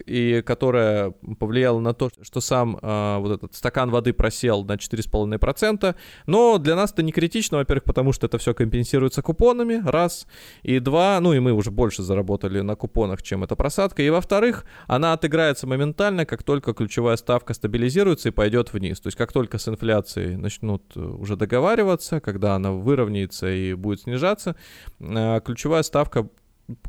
и 0.06 0.42
которая 0.42 1.12
повлияла 1.40 1.80
на 1.80 1.94
то, 1.94 2.10
что 2.22 2.42
сам 2.42 2.78
э, 2.82 3.18
вот 3.20 3.32
этот 3.32 3.56
стакан 3.56 3.90
воды 3.90 4.14
просел 4.14 4.64
на 4.64 4.74
4,5%. 4.74 5.96
Но 6.28 6.58
для 6.58 6.76
нас 6.76 6.92
это 6.92 7.04
не 7.04 7.12
критично, 7.12 7.58
во-первых, 7.58 7.84
потому 7.84 8.14
что 8.14 8.28
это 8.28 8.38
все 8.38 8.54
компенсируется 8.54 9.22
купонами, 9.22 9.82
раз. 9.86 10.28
И 10.64 10.80
два, 10.80 11.20
ну 11.20 11.34
и 11.34 11.40
мы 11.40 11.54
уже 11.54 11.72
больше 11.72 12.04
заработали 12.04 12.62
на 12.62 12.76
купонах, 12.76 13.22
чем 13.22 13.44
эта 13.44 13.56
просадка. 13.56 14.04
И 14.04 14.10
во-вторых, 14.10 14.66
она 14.88 15.14
отыграется 15.14 15.68
моментально, 15.68 16.26
как 16.26 16.44
только 16.44 16.74
ключевая 16.74 17.18
ставка 17.18 17.54
стабилизируется 17.54 18.30
и 18.30 18.32
пойдет 18.32 18.74
вниз. 18.74 19.00
То 19.00 19.08
есть 19.08 19.18
как 19.18 19.32
только 19.32 19.58
с 19.58 19.68
инфляцией 19.68 20.36
начнут 20.36 20.84
э, 20.96 21.00
уже 21.00 21.36
договариваться, 21.36 22.20
когда 22.20 22.56
она 22.56 22.72
выровняется 22.72 23.52
и 23.52 23.74
будет 23.74 24.02
снижаться, 24.02 24.56
э, 25.00 25.42
ключевая 25.44 25.84
ставка 25.84 26.30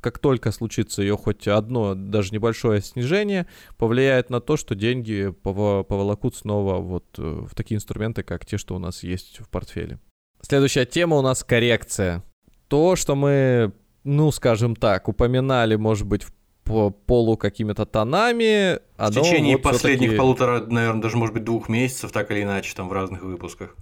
как 0.00 0.18
только 0.18 0.52
случится 0.52 1.02
ее 1.02 1.16
хоть 1.16 1.48
одно, 1.48 1.94
даже 1.94 2.32
небольшое 2.32 2.80
снижение, 2.80 3.46
повлияет 3.76 4.30
на 4.30 4.40
то, 4.40 4.56
что 4.56 4.74
деньги 4.74 5.32
поволокут 5.42 6.36
снова 6.36 6.78
вот 6.78 7.04
э, 7.18 7.22
в 7.22 7.54
такие 7.54 7.76
инструменты, 7.76 8.22
как 8.22 8.46
те, 8.46 8.58
что 8.58 8.74
у 8.74 8.78
нас 8.78 9.02
есть 9.02 9.40
в 9.40 9.48
портфеле. 9.48 9.98
Следующая 10.40 10.86
тема 10.86 11.16
у 11.16 11.22
нас 11.22 11.44
коррекция. 11.44 12.22
То, 12.68 12.96
что 12.96 13.14
мы, 13.14 13.72
ну, 14.04 14.30
скажем 14.32 14.74
так, 14.74 15.08
упоминали, 15.08 15.76
может 15.76 16.06
быть, 16.06 16.26
по 16.64 16.90
полу 16.90 17.36
какими-то 17.36 17.86
тонами. 17.86 18.78
В 18.96 19.10
течение 19.10 19.56
вот 19.56 19.62
последних 19.62 20.16
полутора, 20.16 20.64
наверное, 20.66 21.02
даже, 21.02 21.16
может 21.16 21.34
быть, 21.34 21.44
двух 21.44 21.68
месяцев, 21.68 22.12
так 22.12 22.30
или 22.30 22.42
иначе, 22.42 22.74
там 22.74 22.88
в 22.88 22.92
разных 22.92 23.22
выпусках. 23.22 23.76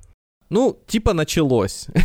Ну, 0.50 0.78
типа 0.86 1.14
началось. 1.14 1.86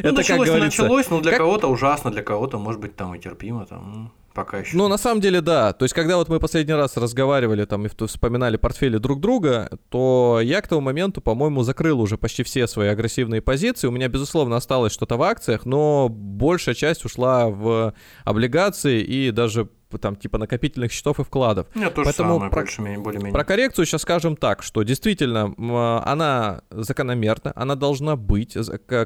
Ну, 0.00 0.10
Это 0.10 0.12
началось, 0.12 0.46
как 0.46 0.54
говорится, 0.56 0.82
началось, 0.82 1.10
но 1.10 1.20
для 1.20 1.32
как... 1.32 1.40
кого-то 1.40 1.66
ужасно, 1.66 2.10
для 2.10 2.22
кого-то, 2.22 2.58
может 2.58 2.80
быть, 2.80 2.94
там 2.94 3.14
и 3.14 3.18
терпимо, 3.18 3.66
там, 3.66 3.92
ну, 3.92 4.10
пока 4.32 4.58
еще. 4.58 4.76
Ну, 4.76 4.86
на 4.86 4.98
самом 4.98 5.20
деле, 5.20 5.40
да. 5.40 5.72
То 5.72 5.84
есть, 5.84 5.94
когда 5.94 6.16
вот 6.16 6.28
мы 6.28 6.38
последний 6.38 6.74
раз 6.74 6.96
разговаривали 6.96 7.64
там 7.64 7.86
и 7.86 8.06
вспоминали 8.06 8.56
портфели 8.56 8.98
друг 8.98 9.20
друга, 9.20 9.68
то 9.88 10.40
я 10.42 10.60
к 10.60 10.68
тому 10.68 10.80
моменту, 10.82 11.20
по-моему, 11.20 11.62
закрыл 11.64 12.00
уже 12.00 12.16
почти 12.16 12.44
все 12.44 12.68
свои 12.68 12.88
агрессивные 12.88 13.42
позиции. 13.42 13.88
У 13.88 13.90
меня, 13.90 14.08
безусловно, 14.08 14.56
осталось 14.56 14.92
что-то 14.92 15.16
в 15.16 15.22
акциях, 15.22 15.66
но 15.66 16.08
большая 16.08 16.76
часть 16.76 17.04
ушла 17.04 17.48
в 17.48 17.92
облигации 18.24 19.02
и 19.02 19.32
даже 19.32 19.68
там 19.96 20.16
типа 20.16 20.36
накопительных 20.36 20.92
счетов 20.92 21.20
и 21.20 21.24
вкладов. 21.24 21.66
Нет, 21.74 21.94
то 21.94 22.02
Поэтому 22.04 22.34
самое, 22.34 22.50
про, 22.50 22.60
больше, 22.60 22.82
более-менее. 22.82 23.32
Про 23.32 23.44
коррекцию 23.44 23.86
сейчас 23.86 24.02
скажем 24.02 24.36
так, 24.36 24.62
что 24.62 24.82
действительно 24.82 25.54
она 26.04 26.62
закономерна, 26.70 27.52
она 27.56 27.74
должна 27.74 28.16
быть. 28.16 28.56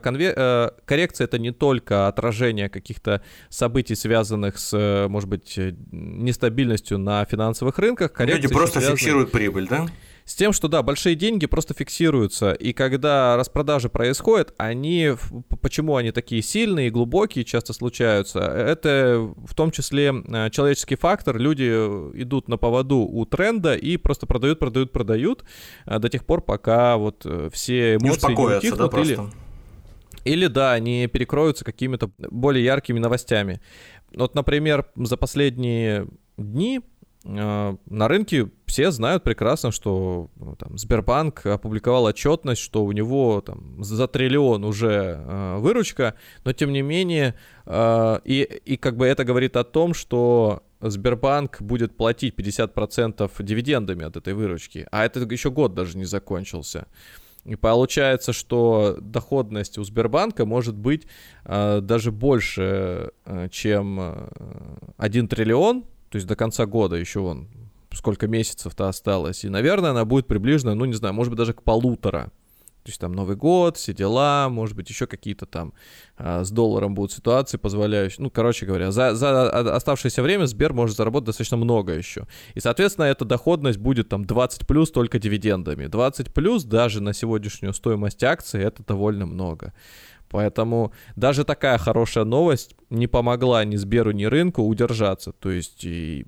Конве... 0.02 0.34
Э, 0.36 0.70
коррекция 0.84 1.26
это 1.26 1.38
не 1.38 1.52
только 1.52 2.08
отражение 2.08 2.68
каких-то 2.68 3.22
событий, 3.48 3.94
связанных 3.94 4.58
с, 4.58 5.06
может 5.08 5.28
быть, 5.28 5.58
нестабильностью 5.92 6.98
на 6.98 7.24
финансовых 7.26 7.78
рынках. 7.78 8.12
Коррекция 8.12 8.42
Люди 8.42 8.52
просто 8.52 8.80
связаны... 8.80 8.96
фиксируют 8.96 9.30
прибыль, 9.30 9.68
да? 9.68 9.86
С 10.24 10.34
тем, 10.34 10.52
что 10.52 10.68
да, 10.68 10.82
большие 10.82 11.14
деньги 11.14 11.46
просто 11.46 11.74
фиксируются, 11.74 12.52
и 12.52 12.72
когда 12.72 13.36
распродажи 13.36 13.88
происходят, 13.88 14.54
они, 14.56 15.12
почему 15.60 15.96
они 15.96 16.12
такие 16.12 16.42
сильные 16.42 16.88
и 16.88 16.90
глубокие 16.90 17.44
часто 17.44 17.72
случаются, 17.72 18.40
это 18.40 19.32
в 19.36 19.54
том 19.54 19.70
числе 19.70 20.12
э, 20.12 20.50
человеческий 20.50 20.96
фактор, 20.96 21.38
люди 21.38 21.64
идут 21.64 22.48
на 22.48 22.56
поводу 22.56 22.98
у 22.98 23.24
тренда 23.26 23.74
и 23.74 23.96
просто 23.96 24.26
продают, 24.26 24.58
продают, 24.58 24.92
продают 24.92 25.44
э, 25.86 25.98
до 25.98 26.08
тех 26.08 26.24
пор, 26.24 26.42
пока 26.42 26.96
вот 26.96 27.22
э, 27.24 27.50
все 27.52 27.96
эмоции 27.96 28.28
не, 28.28 28.36
не 28.36 28.56
утихнут 28.56 28.90
да, 28.92 29.00
или... 29.00 29.18
Или, 30.24 30.46
да, 30.46 30.72
они 30.72 31.08
перекроются 31.08 31.64
какими-то 31.64 32.12
более 32.30 32.64
яркими 32.64 33.00
новостями. 33.00 33.60
Вот, 34.14 34.36
например, 34.36 34.86
за 34.94 35.16
последние 35.16 36.06
дни 36.36 36.80
Э, 36.80 36.91
на 37.24 38.08
рынке 38.08 38.50
все 38.66 38.90
знают 38.90 39.22
прекрасно, 39.22 39.70
что 39.70 40.30
ну, 40.36 40.56
там, 40.56 40.76
Сбербанк 40.76 41.46
опубликовал 41.46 42.04
отчетность, 42.04 42.60
что 42.60 42.84
у 42.84 42.92
него 42.92 43.40
там, 43.40 43.82
за 43.84 44.08
триллион 44.08 44.64
уже 44.64 45.18
э, 45.18 45.56
выручка, 45.58 46.14
но 46.44 46.52
тем 46.52 46.72
не 46.72 46.82
менее, 46.82 47.34
э, 47.66 48.18
и, 48.24 48.42
и 48.42 48.76
как 48.76 48.96
бы 48.96 49.06
это 49.06 49.24
говорит 49.24 49.56
о 49.56 49.64
том, 49.64 49.94
что 49.94 50.62
Сбербанк 50.80 51.62
будет 51.62 51.96
платить 51.96 52.34
50% 52.34 53.30
дивидендами 53.42 54.04
от 54.04 54.16
этой 54.16 54.34
выручки, 54.34 54.88
а 54.90 55.04
это 55.04 55.20
еще 55.20 55.50
год 55.50 55.74
даже 55.74 55.96
не 55.96 56.04
закончился. 56.04 56.86
И 57.44 57.56
получается, 57.56 58.32
что 58.32 58.98
доходность 59.00 59.76
у 59.76 59.84
Сбербанка 59.84 60.46
может 60.46 60.76
быть 60.76 61.06
э, 61.44 61.80
даже 61.82 62.12
больше, 62.12 63.10
э, 63.24 63.48
чем 63.50 63.98
э, 64.00 64.28
1 64.96 65.28
триллион, 65.28 65.84
то 66.12 66.16
есть 66.16 66.28
до 66.28 66.36
конца 66.36 66.66
года 66.66 66.96
еще 66.96 67.20
вон 67.20 67.48
сколько 67.94 68.26
месяцев-то 68.26 68.86
осталось. 68.88 69.44
И, 69.44 69.48
наверное, 69.48 69.90
она 69.92 70.04
будет 70.04 70.26
приближена, 70.26 70.74
ну, 70.74 70.84
не 70.84 70.92
знаю, 70.92 71.14
может 71.14 71.30
быть, 71.30 71.38
даже 71.38 71.54
к 71.54 71.62
полутора. 71.62 72.30
То 72.82 72.88
есть 72.88 73.00
там 73.00 73.12
Новый 73.12 73.36
год, 73.36 73.78
все 73.78 73.94
дела, 73.94 74.48
может 74.50 74.76
быть, 74.76 74.90
еще 74.90 75.06
какие-то 75.06 75.46
там 75.46 75.72
а, 76.18 76.42
с 76.42 76.50
долларом 76.50 76.94
будут 76.94 77.12
ситуации, 77.12 77.56
позволяющие. 77.56 78.22
Ну, 78.22 78.28
короче 78.28 78.66
говоря, 78.66 78.90
за, 78.90 79.14
за 79.14 79.48
оставшееся 79.74 80.22
время 80.22 80.44
Сбер 80.46 80.74
может 80.74 80.96
заработать 80.96 81.26
достаточно 81.26 81.56
много 81.56 81.92
еще. 81.92 82.26
И, 82.54 82.60
соответственно, 82.60 83.06
эта 83.06 83.24
доходность 83.24 83.78
будет 83.78 84.08
там 84.08 84.24
20 84.26 84.66
плюс 84.66 84.90
только 84.90 85.18
дивидендами. 85.18 85.86
20 85.86 86.34
плюс 86.34 86.64
даже 86.64 87.00
на 87.00 87.14
сегодняшнюю 87.14 87.72
стоимость 87.72 88.22
акции 88.22 88.62
это 88.62 88.84
довольно 88.84 89.26
много. 89.26 89.72
Поэтому 90.32 90.92
даже 91.14 91.44
такая 91.44 91.78
хорошая 91.78 92.24
новость 92.24 92.74
не 92.90 93.06
помогла 93.06 93.64
ни 93.64 93.76
Сберу, 93.76 94.12
ни 94.12 94.24
рынку 94.24 94.62
удержаться. 94.62 95.32
То 95.32 95.50
есть, 95.50 95.84
и, 95.84 96.26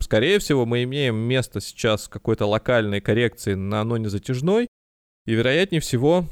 скорее 0.00 0.38
всего, 0.38 0.66
мы 0.66 0.84
имеем 0.84 1.16
место 1.16 1.60
сейчас 1.60 2.08
какой-то 2.08 2.46
локальной 2.46 3.00
коррекции 3.00 3.54
на 3.54 3.80
аноне 3.80 4.10
затяжной. 4.10 4.68
И, 5.24 5.32
вероятнее 5.32 5.80
всего, 5.80 6.26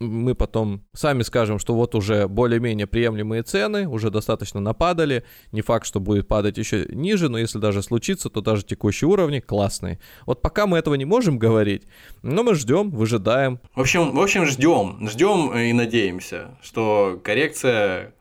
мы 0.00 0.34
потом 0.34 0.84
сами 0.94 1.22
скажем, 1.22 1.58
что 1.58 1.74
вот 1.74 1.94
уже 1.94 2.28
более-менее 2.28 2.86
приемлемые 2.86 3.42
цены, 3.42 3.88
уже 3.88 4.10
достаточно 4.10 4.60
нападали, 4.60 5.24
не 5.52 5.60
факт, 5.60 5.86
что 5.86 6.00
будет 6.00 6.28
падать 6.28 6.58
еще 6.58 6.86
ниже, 6.88 7.28
но 7.28 7.38
если 7.38 7.58
даже 7.58 7.82
случится, 7.82 8.30
то 8.30 8.40
даже 8.40 8.64
текущие 8.64 9.08
уровни 9.08 9.40
классные. 9.40 9.98
Вот 10.26 10.42
пока 10.42 10.66
мы 10.66 10.78
этого 10.78 10.94
не 10.94 11.04
можем 11.04 11.38
говорить, 11.38 11.84
но 12.22 12.42
мы 12.42 12.54
ждем, 12.54 12.90
выжидаем. 12.90 13.60
В 13.74 13.80
общем, 13.80 14.14
в 14.14 14.20
общем 14.20 14.46
ждем, 14.46 15.08
ждем 15.08 15.56
и 15.56 15.72
надеемся, 15.72 16.56
что 16.62 17.20
коррекция 17.22 18.14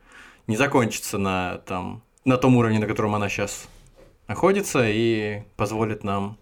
не 0.48 0.58
закончится 0.58 1.18
на, 1.18 1.58
там, 1.66 2.04
на 2.26 2.38
том 2.38 2.56
уровне, 2.58 2.80
на 2.80 2.88
котором 2.88 3.16
она 3.16 3.30
сейчас 3.30 3.68
находится, 4.28 4.84
и 4.86 5.44
позволит 5.56 6.04
нам 6.04 6.38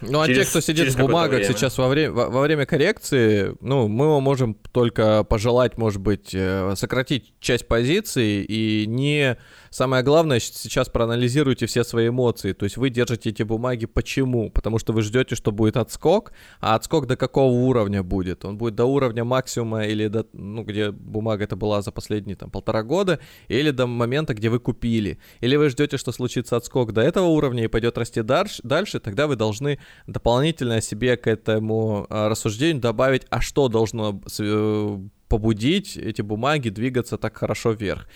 ну, 0.00 0.20
а 0.20 0.26
через, 0.26 0.46
те, 0.46 0.50
кто 0.50 0.60
сидит 0.60 0.94
в 0.94 0.98
бумагах 0.98 1.44
сейчас 1.44 1.78
во 1.78 1.88
время, 1.88 2.12
во, 2.12 2.28
во 2.28 2.40
время 2.42 2.66
коррекции, 2.66 3.54
ну, 3.60 3.88
мы 3.88 4.20
можем 4.20 4.54
только 4.72 5.24
пожелать, 5.24 5.78
может 5.78 6.00
быть, 6.00 6.30
э, 6.34 6.74
сократить 6.76 7.34
часть 7.40 7.66
позиций 7.66 8.42
и 8.42 8.86
не 8.86 9.36
Самое 9.76 10.02
главное, 10.02 10.40
сейчас 10.40 10.88
проанализируйте 10.88 11.66
все 11.66 11.84
свои 11.84 12.08
эмоции. 12.08 12.54
То 12.54 12.64
есть 12.64 12.78
вы 12.78 12.88
держите 12.88 13.28
эти 13.28 13.42
бумаги 13.42 13.84
почему? 13.84 14.50
Потому 14.50 14.78
что 14.78 14.94
вы 14.94 15.02
ждете, 15.02 15.34
что 15.34 15.52
будет 15.52 15.76
отскок, 15.76 16.32
а 16.60 16.76
отскок 16.76 17.06
до 17.06 17.16
какого 17.18 17.52
уровня 17.52 18.02
будет? 18.02 18.46
Он 18.46 18.56
будет 18.56 18.74
до 18.74 18.86
уровня 18.86 19.22
максимума 19.24 19.84
или 19.84 20.08
до, 20.08 20.24
ну, 20.32 20.64
где 20.64 20.92
бумага 20.92 21.44
это 21.44 21.56
была 21.56 21.82
за 21.82 21.92
последние 21.92 22.36
там 22.36 22.50
полтора 22.50 22.82
года, 22.84 23.20
или 23.48 23.70
до 23.70 23.86
момента, 23.86 24.32
где 24.32 24.48
вы 24.48 24.60
купили. 24.60 25.18
Или 25.42 25.56
вы 25.56 25.68
ждете, 25.68 25.98
что 25.98 26.10
случится 26.10 26.56
отскок 26.56 26.94
до 26.94 27.02
этого 27.02 27.26
уровня 27.26 27.64
и 27.64 27.68
пойдет 27.68 27.98
расти 27.98 28.22
дальше, 28.22 28.62
дальше 28.62 28.98
тогда 28.98 29.26
вы 29.26 29.36
должны 29.36 29.78
дополнительно 30.06 30.80
себе 30.80 31.16
к 31.16 31.26
этому 31.26 32.06
а, 32.08 32.28
рассуждению 32.28 32.80
добавить, 32.80 33.26
а 33.30 33.40
что 33.40 33.68
должно 33.68 34.20
э, 34.38 34.98
побудить 35.28 35.96
эти 35.96 36.22
бумаги 36.22 36.68
двигаться 36.68 37.18
так 37.18 37.36
хорошо 37.36 37.72
вверх 37.72 38.06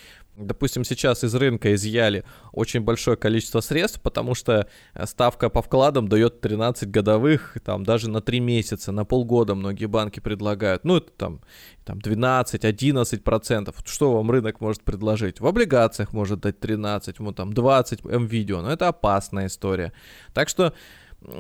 допустим, 0.47 0.85
сейчас 0.85 1.25
из 1.25 1.35
рынка 1.35 1.75
изъяли 1.75 2.25
очень 2.53 2.81
большое 2.81 3.17
количество 3.17 3.61
средств, 3.61 4.01
потому 4.01 4.35
что 4.35 4.69
э, 4.95 5.07
ставка 5.07 5.49
по 5.51 5.63
вкладам 5.63 6.09
дает 6.09 6.41
13 6.41 6.91
годовых, 6.91 7.57
там 7.65 7.85
даже 7.85 8.11
на 8.11 8.21
3 8.21 8.41
месяца, 8.41 8.93
на 8.93 9.05
полгода 9.05 9.55
многие 9.55 9.87
банки 9.87 10.21
предлагают. 10.21 10.85
Ну, 10.85 10.97
это 10.97 11.11
там, 11.17 11.41
там 11.85 11.99
12-11 11.99 13.21
процентов. 13.21 13.77
Что 13.85 14.13
вам 14.13 14.31
рынок 14.31 14.61
может 14.61 14.83
предложить? 14.83 15.41
В 15.41 15.47
облигациях 15.47 16.13
может 16.13 16.41
дать 16.41 16.61
13, 16.61 17.19
вот 17.21 17.37
там 17.37 17.53
20 17.53 18.05
МВидео, 18.05 18.63
но 18.63 18.73
это 18.73 18.89
опасная 18.89 19.47
история. 19.47 19.93
Так 20.33 20.49
что 20.49 20.75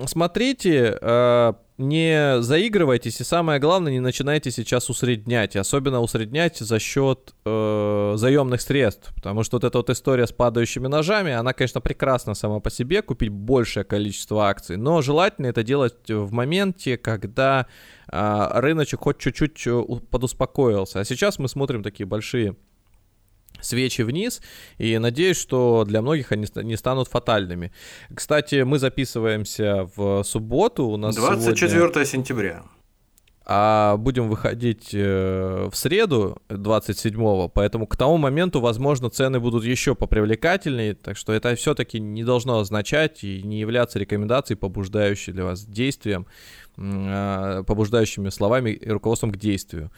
смотрите, 0.06 0.98
э, 1.00 1.52
не 1.80 2.42
заигрывайтесь 2.42 3.20
и 3.20 3.24
самое 3.24 3.58
главное, 3.58 3.92
не 3.92 4.00
начинайте 4.00 4.50
сейчас 4.50 4.90
усреднять. 4.90 5.56
Особенно 5.56 6.00
усреднять 6.00 6.58
за 6.58 6.78
счет 6.78 7.34
э, 7.44 8.12
заемных 8.16 8.60
средств. 8.60 9.12
Потому 9.14 9.42
что 9.44 9.56
вот 9.56 9.64
эта 9.64 9.78
вот 9.78 9.88
история 9.88 10.26
с 10.26 10.32
падающими 10.32 10.88
ножами, 10.88 11.32
она, 11.32 11.54
конечно, 11.54 11.80
прекрасна 11.80 12.34
сама 12.34 12.60
по 12.60 12.70
себе, 12.70 13.00
купить 13.00 13.30
большее 13.30 13.84
количество 13.84 14.46
акций. 14.46 14.76
Но 14.76 15.00
желательно 15.00 15.46
это 15.46 15.62
делать 15.62 16.08
в 16.10 16.32
моменте, 16.32 16.98
когда 16.98 17.66
э, 18.12 18.48
рыночек 18.54 19.00
хоть 19.00 19.18
чуть-чуть 19.18 19.66
э, 19.66 19.82
подуспокоился. 20.10 21.00
А 21.00 21.04
сейчас 21.04 21.38
мы 21.38 21.48
смотрим 21.48 21.82
такие 21.82 22.06
большие 22.06 22.56
свечи 23.62 24.02
вниз, 24.02 24.40
и 24.78 24.98
надеюсь, 24.98 25.38
что 25.38 25.84
для 25.86 26.02
многих 26.02 26.32
они 26.32 26.46
не 26.56 26.76
станут 26.76 27.08
фатальными. 27.08 27.72
Кстати, 28.14 28.62
мы 28.62 28.78
записываемся 28.78 29.88
в 29.96 30.22
субботу. 30.24 30.86
У 30.86 30.96
нас 30.96 31.16
24 31.16 31.68
сегодня... 31.68 32.04
сентября. 32.04 32.62
А 33.52 33.96
будем 33.96 34.28
выходить 34.28 34.90
э, 34.92 35.68
в 35.72 35.76
среду 35.76 36.40
27-го, 36.50 37.48
поэтому 37.48 37.88
к 37.88 37.96
тому 37.96 38.16
моменту, 38.16 38.60
возможно, 38.60 39.10
цены 39.10 39.40
будут 39.40 39.64
еще 39.64 39.96
попривлекательнее, 39.96 40.94
так 40.94 41.16
что 41.16 41.32
это 41.32 41.56
все-таки 41.56 41.98
не 41.98 42.22
должно 42.22 42.60
означать 42.60 43.24
и 43.24 43.42
не 43.42 43.58
являться 43.58 43.98
рекомендацией, 43.98 44.56
побуждающей 44.56 45.32
для 45.32 45.42
вас 45.42 45.64
действием, 45.64 46.26
а, 46.78 47.64
побуждающими 47.64 48.28
словами 48.28 48.70
и 48.70 48.88
руководством 48.88 49.32
к 49.32 49.36
действию. 49.36 49.90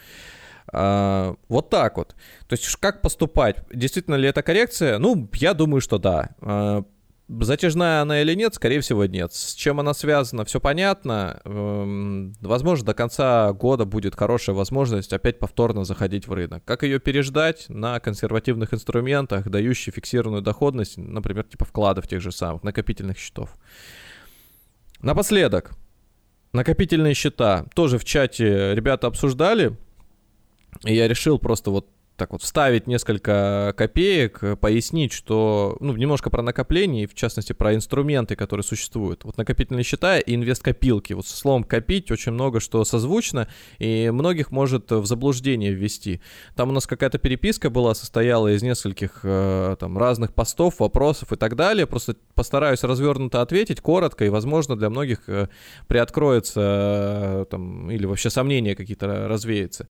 А, 0.71 1.35
вот 1.49 1.69
так 1.69 1.97
вот. 1.97 2.15
То 2.47 2.53
есть 2.53 2.75
как 2.77 3.01
поступать? 3.01 3.57
Действительно 3.73 4.15
ли 4.15 4.27
это 4.27 4.41
коррекция? 4.41 4.97
Ну, 4.99 5.29
я 5.33 5.53
думаю, 5.53 5.81
что 5.81 5.97
да. 5.97 6.29
А, 6.41 6.83
затяжная 7.27 8.01
она 8.01 8.21
или 8.21 8.33
нет, 8.33 8.53
скорее 8.53 8.81
всего, 8.81 9.05
нет. 9.05 9.33
С 9.33 9.53
чем 9.53 9.79
она 9.79 9.93
связана, 9.93 10.45
все 10.45 10.59
понятно. 10.59 11.41
Эм, 11.45 12.33
возможно, 12.41 12.85
до 12.87 12.93
конца 12.93 13.51
года 13.53 13.85
будет 13.85 14.15
хорошая 14.15 14.55
возможность 14.55 15.13
опять 15.13 15.39
повторно 15.39 15.83
заходить 15.83 16.27
в 16.27 16.33
рынок. 16.33 16.63
Как 16.65 16.83
ее 16.83 16.99
переждать 16.99 17.65
на 17.69 17.99
консервативных 17.99 18.73
инструментах, 18.73 19.49
дающих 19.49 19.95
фиксированную 19.95 20.41
доходность, 20.41 20.97
например, 20.97 21.43
типа 21.45 21.65
вкладов 21.65 22.07
тех 22.07 22.21
же 22.21 22.31
самых, 22.31 22.63
накопительных 22.63 23.17
счетов. 23.17 23.55
Напоследок, 25.01 25.71
накопительные 26.53 27.13
счета. 27.13 27.65
Тоже 27.73 27.97
в 27.97 28.05
чате 28.05 28.73
ребята 28.75 29.07
обсуждали. 29.07 29.77
И 30.83 30.93
я 30.93 31.07
решил 31.07 31.39
просто 31.39 31.71
вот 31.71 31.87
так 32.15 32.31
вот 32.31 32.43
вставить 32.43 32.87
несколько 32.87 33.73
копеек, 33.75 34.43
э, 34.43 34.55
пояснить, 34.55 35.13
что, 35.13 35.77
ну, 35.79 35.95
немножко 35.95 36.29
про 36.29 36.41
накопление, 36.41 37.03
и 37.03 37.07
в 37.07 37.15
частности 37.15 37.53
про 37.53 37.73
инструменты, 37.73 38.35
которые 38.35 38.63
существуют. 38.63 39.23
Вот 39.23 39.37
накопительные 39.37 39.83
счета 39.83 40.19
и 40.19 40.35
инвест-копилки. 40.35 41.13
Вот 41.13 41.25
со 41.25 41.35
словом 41.35 41.63
«копить» 41.63 42.11
очень 42.11 42.31
много 42.31 42.59
что 42.59 42.83
созвучно, 42.85 43.47
и 43.79 44.11
многих 44.13 44.51
может 44.51 44.91
в 44.91 45.05
заблуждение 45.05 45.73
ввести. 45.73 46.21
Там 46.55 46.69
у 46.69 46.71
нас 46.71 46.85
какая-то 46.85 47.17
переписка 47.17 47.69
была, 47.69 47.95
состояла 47.95 48.53
из 48.53 48.61
нескольких 48.61 49.21
э, 49.23 49.75
там 49.79 49.97
разных 49.97 50.33
постов, 50.33 50.79
вопросов 50.79 51.33
и 51.33 51.35
так 51.35 51.55
далее. 51.55 51.87
Просто 51.87 52.15
постараюсь 52.35 52.83
развернуто 52.83 53.41
ответить, 53.41 53.81
коротко, 53.81 54.25
и, 54.25 54.29
возможно, 54.29 54.75
для 54.75 54.89
многих 54.89 55.27
э, 55.27 55.47
приоткроется 55.87 57.47
там, 57.49 57.89
или 57.89 58.05
вообще 58.05 58.29
сомнения 58.29 58.75
какие-то 58.75 59.27
развеются. 59.27 59.87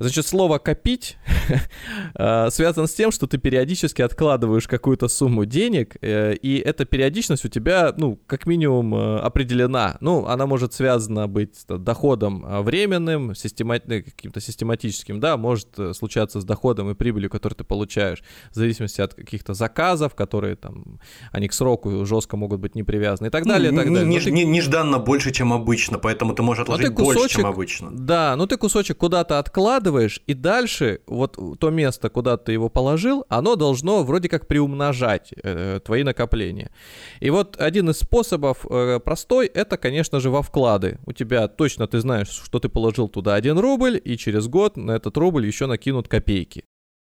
Значит, 0.00 0.26
слово 0.26 0.58
«копить» 0.58 1.18
э, 2.14 2.50
связано 2.50 2.86
с 2.86 2.94
тем, 2.94 3.10
что 3.10 3.26
ты 3.26 3.38
периодически 3.38 4.02
откладываешь 4.02 4.66
какую-то 4.68 5.08
сумму 5.08 5.44
денег, 5.44 5.96
э, 6.00 6.34
и 6.34 6.58
эта 6.58 6.84
периодичность 6.84 7.44
у 7.44 7.48
тебя, 7.48 7.94
ну, 7.96 8.18
как 8.26 8.46
минимум 8.46 8.94
э, 8.94 9.18
определена. 9.18 9.96
Ну, 10.00 10.26
она 10.26 10.46
может 10.46 10.72
связана 10.72 11.28
быть 11.28 11.56
с 11.56 11.78
доходом 11.78 12.44
временным, 12.62 13.34
система... 13.34 13.78
каким-то 13.78 14.40
систематическим, 14.40 15.20
да, 15.20 15.36
может 15.36 15.68
случаться 15.92 16.40
с 16.40 16.44
доходом 16.44 16.90
и 16.90 16.94
прибылью, 16.94 17.30
которую 17.30 17.56
ты 17.56 17.64
получаешь, 17.64 18.22
в 18.50 18.54
зависимости 18.54 19.00
от 19.00 19.14
каких-то 19.14 19.54
заказов, 19.54 20.14
которые 20.14 20.56
там, 20.56 21.00
они 21.32 21.48
к 21.48 21.52
сроку 21.52 22.04
жестко 22.04 22.36
могут 22.36 22.60
быть 22.60 22.74
не 22.74 22.82
привязаны 22.82 23.28
и 23.28 23.30
так 23.30 23.44
ну, 23.44 23.52
далее, 23.52 23.72
и 23.72 23.76
так 23.76 23.92
далее. 23.92 24.06
Не, 24.06 24.20
ты... 24.20 24.30
Нежданно 24.30 24.98
больше, 24.98 25.32
чем 25.32 25.52
обычно, 25.52 25.98
поэтому 25.98 26.34
ты 26.34 26.42
можешь 26.42 26.62
отложить 26.62 26.94
кусочек, 26.94 27.20
больше, 27.20 27.36
чем 27.36 27.46
обычно. 27.46 27.90
Да, 27.90 28.36
ну 28.36 28.46
ты 28.46 28.56
кусочек 28.56 28.98
куда-то 28.98 29.38
откладываешь, 29.38 30.22
и 30.26 30.34
дальше 30.34 31.00
вот 31.06 31.36
то 31.58 31.70
место, 31.70 32.10
куда 32.10 32.36
ты 32.36 32.52
его 32.52 32.68
положил, 32.68 33.24
оно 33.28 33.56
должно 33.56 34.02
вроде 34.04 34.28
как 34.28 34.46
приумножать 34.46 35.32
э, 35.42 35.80
твои 35.84 36.02
накопления. 36.02 36.70
И 37.20 37.30
вот 37.30 37.60
один 37.60 37.90
из 37.90 37.98
способов 37.98 38.66
э, 38.70 39.00
простой, 39.00 39.46
это, 39.46 39.76
конечно 39.76 40.20
же, 40.20 40.30
во 40.30 40.42
вклады. 40.42 40.98
У 41.06 41.12
тебя 41.12 41.48
точно 41.48 41.86
ты 41.86 42.00
знаешь, 42.00 42.28
что 42.28 42.58
ты 42.58 42.68
положил 42.68 43.08
туда 43.08 43.34
1 43.34 43.58
рубль, 43.58 44.00
и 44.02 44.16
через 44.16 44.46
год 44.48 44.76
на 44.76 44.92
этот 44.92 45.16
рубль 45.16 45.46
еще 45.46 45.66
накинут 45.66 46.08
копейки. 46.08 46.64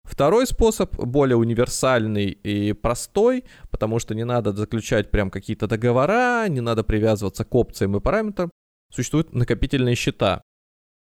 Второй 0.04 0.46
способ, 0.46 0.94
более 0.96 1.36
универсальный 1.36 2.26
и 2.26 2.74
простой, 2.74 3.44
потому 3.70 3.98
что 3.98 4.14
не 4.14 4.24
надо 4.24 4.52
заключать 4.52 5.10
прям 5.10 5.30
какие-то 5.30 5.66
договора, 5.66 6.46
не 6.48 6.60
надо 6.60 6.84
привязываться 6.84 7.44
к 7.44 7.54
опциям 7.54 7.96
и 7.96 8.00
параметрам, 8.00 8.50
существуют 8.92 9.34
накопительные 9.34 9.94
счета. 9.94 10.42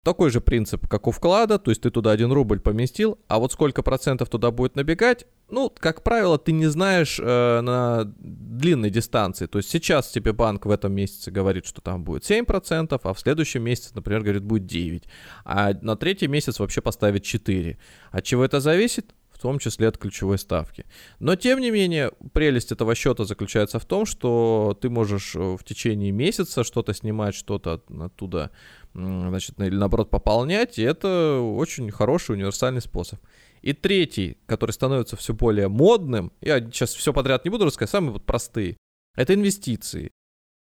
Такой 0.03 0.30
же 0.30 0.40
принцип, 0.40 0.88
как 0.88 1.07
у 1.07 1.11
вклада, 1.11 1.59
то 1.59 1.70
есть 1.70 1.82
ты 1.82 1.90
туда 1.90 2.12
1 2.12 2.32
рубль 2.32 2.59
поместил, 2.59 3.18
а 3.28 3.38
вот 3.38 3.53
сколько 3.53 3.82
процентов 3.82 4.30
туда 4.30 4.51
будет 4.51 4.74
набегать, 4.74 5.26
ну, 5.51 5.70
как 5.76 6.03
правило, 6.03 6.38
ты 6.38 6.53
не 6.53 6.68
знаешь 6.68 7.20
э, 7.20 7.61
на 7.61 8.05
длинной 8.16 8.88
дистанции. 8.88 9.44
То 9.44 9.59
есть 9.59 9.68
сейчас 9.68 10.11
тебе 10.11 10.32
банк 10.32 10.64
в 10.64 10.70
этом 10.70 10.94
месяце 10.94 11.30
говорит, 11.30 11.66
что 11.66 11.82
там 11.82 12.03
будет 12.03 12.22
7%, 12.22 12.98
а 13.03 13.12
в 13.12 13.20
следующем 13.20 13.62
месяце, 13.62 13.90
например, 13.94 14.22
говорит, 14.22 14.42
будет 14.42 14.72
9%. 14.72 15.03
А 15.44 15.72
на 15.82 15.96
третий 15.96 16.28
месяц 16.28 16.61
вообще 16.61 16.80
поставит 16.80 17.24
4%. 17.24 17.76
От 18.11 18.24
чего 18.24 18.44
это 18.44 18.61
зависит? 18.61 19.14
в 19.40 19.42
том 19.42 19.59
числе 19.59 19.88
от 19.88 19.96
ключевой 19.96 20.36
ставки. 20.36 20.84
Но, 21.18 21.34
тем 21.34 21.61
не 21.61 21.70
менее, 21.70 22.12
прелесть 22.34 22.72
этого 22.72 22.94
счета 22.94 23.24
заключается 23.24 23.78
в 23.78 23.86
том, 23.86 24.05
что 24.05 24.76
ты 24.78 24.90
можешь 24.90 25.34
э, 25.34 25.57
в 25.57 25.64
течение 25.64 26.12
месяца 26.12 26.62
что-то 26.62 26.92
снимать, 26.92 27.34
что-то 27.34 27.80
оттуда 28.01 28.51
значит, 28.95 29.59
или 29.61 29.76
наоборот 29.76 30.11
пополнять, 30.11 30.78
и 30.78 30.82
это 30.82 31.41
очень 31.41 31.91
хороший 31.91 32.34
универсальный 32.34 32.80
способ. 32.80 33.20
И 33.62 33.72
третий, 33.72 34.38
который 34.47 34.72
становится 34.72 35.16
все 35.16 35.34
более 35.34 35.68
модным, 35.68 36.32
я 36.41 36.61
сейчас 36.61 36.95
все 36.95 37.12
подряд 37.12 37.45
не 37.45 37.51
буду 37.51 37.64
рассказывать, 37.64 37.91
самые 37.91 38.12
вот 38.12 38.24
простые, 38.24 38.76
это 39.14 39.34
инвестиции. 39.34 40.11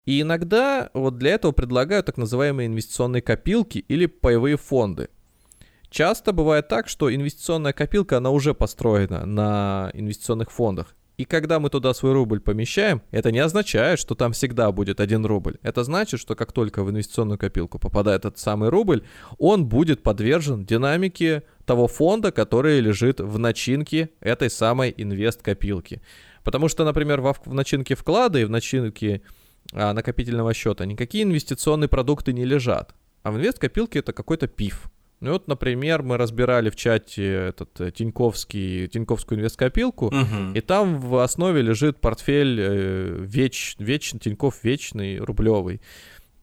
И 0.06 0.22
иногда 0.22 0.92
вот 0.94 1.18
для 1.18 1.32
этого 1.32 1.52
предлагают 1.52 2.06
так 2.06 2.18
называемые 2.18 2.68
инвестиционные 2.68 3.24
копилки 3.24 3.80
или 3.80 4.06
паевые 4.06 4.56
фонды. 4.56 5.10
Часто 5.90 6.32
бывает 6.32 6.68
так, 6.68 6.88
что 6.88 7.14
инвестиционная 7.14 7.74
копилка, 7.74 8.18
она 8.18 8.30
уже 8.30 8.54
построена 8.54 9.26
на 9.26 9.90
инвестиционных 9.94 10.52
фондах. 10.52 10.96
И 11.18 11.24
когда 11.24 11.60
мы 11.60 11.70
туда 11.70 11.94
свой 11.94 12.12
рубль 12.12 12.42
помещаем, 12.42 13.02
это 13.12 13.32
не 13.32 13.40
означает, 13.40 14.00
что 14.00 14.16
там 14.16 14.34
всегда 14.34 14.72
будет 14.72 15.00
один 15.00 15.26
рубль. 15.26 15.58
Это 15.62 15.84
значит, 15.84 16.20
что 16.20 16.36
как 16.36 16.52
только 16.52 16.84
в 16.84 16.90
инвестиционную 16.90 17.38
копилку 17.38 17.80
попадает 17.80 18.26
этот 18.26 18.38
самый 18.38 18.70
рубль, 18.70 19.04
он 19.38 19.66
будет 19.66 20.04
подвержен 20.04 20.66
динамике 20.66 21.44
того 21.66 21.88
фонда, 21.88 22.32
который 22.32 22.82
лежит 22.82 23.22
в 23.22 23.40
начинке 23.40 24.10
этой 24.20 24.50
самой 24.50 24.94
инвест-копилки. 24.96 26.02
Потому 26.44 26.68
что, 26.68 26.84
например, 26.84 27.22
в, 27.22 27.34
в 27.46 27.54
начинке 27.54 27.96
вклада 27.96 28.40
и 28.40 28.46
в 28.46 28.50
начинке 28.50 29.22
а, 29.74 29.94
накопительного 29.94 30.54
счета 30.54 30.86
никакие 30.86 31.24
инвестиционные 31.24 31.88
продукты 31.88 32.34
не 32.34 32.46
лежат. 32.46 32.94
А 33.24 33.32
в 33.32 33.38
инвест-копилке 33.38 34.00
это 34.00 34.14
какой-то 34.14 34.48
пиф. 34.48 34.92
Ну 35.22 35.32
вот, 35.32 35.48
например, 35.48 36.04
мы 36.04 36.18
разбирали 36.18 36.70
в 36.70 36.76
чате 36.76 37.26
этот 37.50 37.80
э, 37.80 37.92
Тиньковский, 37.92 38.88
Тиньковскую 38.88 39.40
инвесткопилку, 39.40 40.08
угу. 40.08 40.54
и 40.54 40.62
там 40.62 41.00
в 41.00 41.24
основе 41.24 41.62
лежит 41.62 42.02
портфель 42.02 42.60
э, 42.60 43.18
веч, 43.20 43.76
веч, 43.80 44.12
Тиньков 44.20 44.64
вечный, 44.64 45.18
рублевый. 45.20 45.82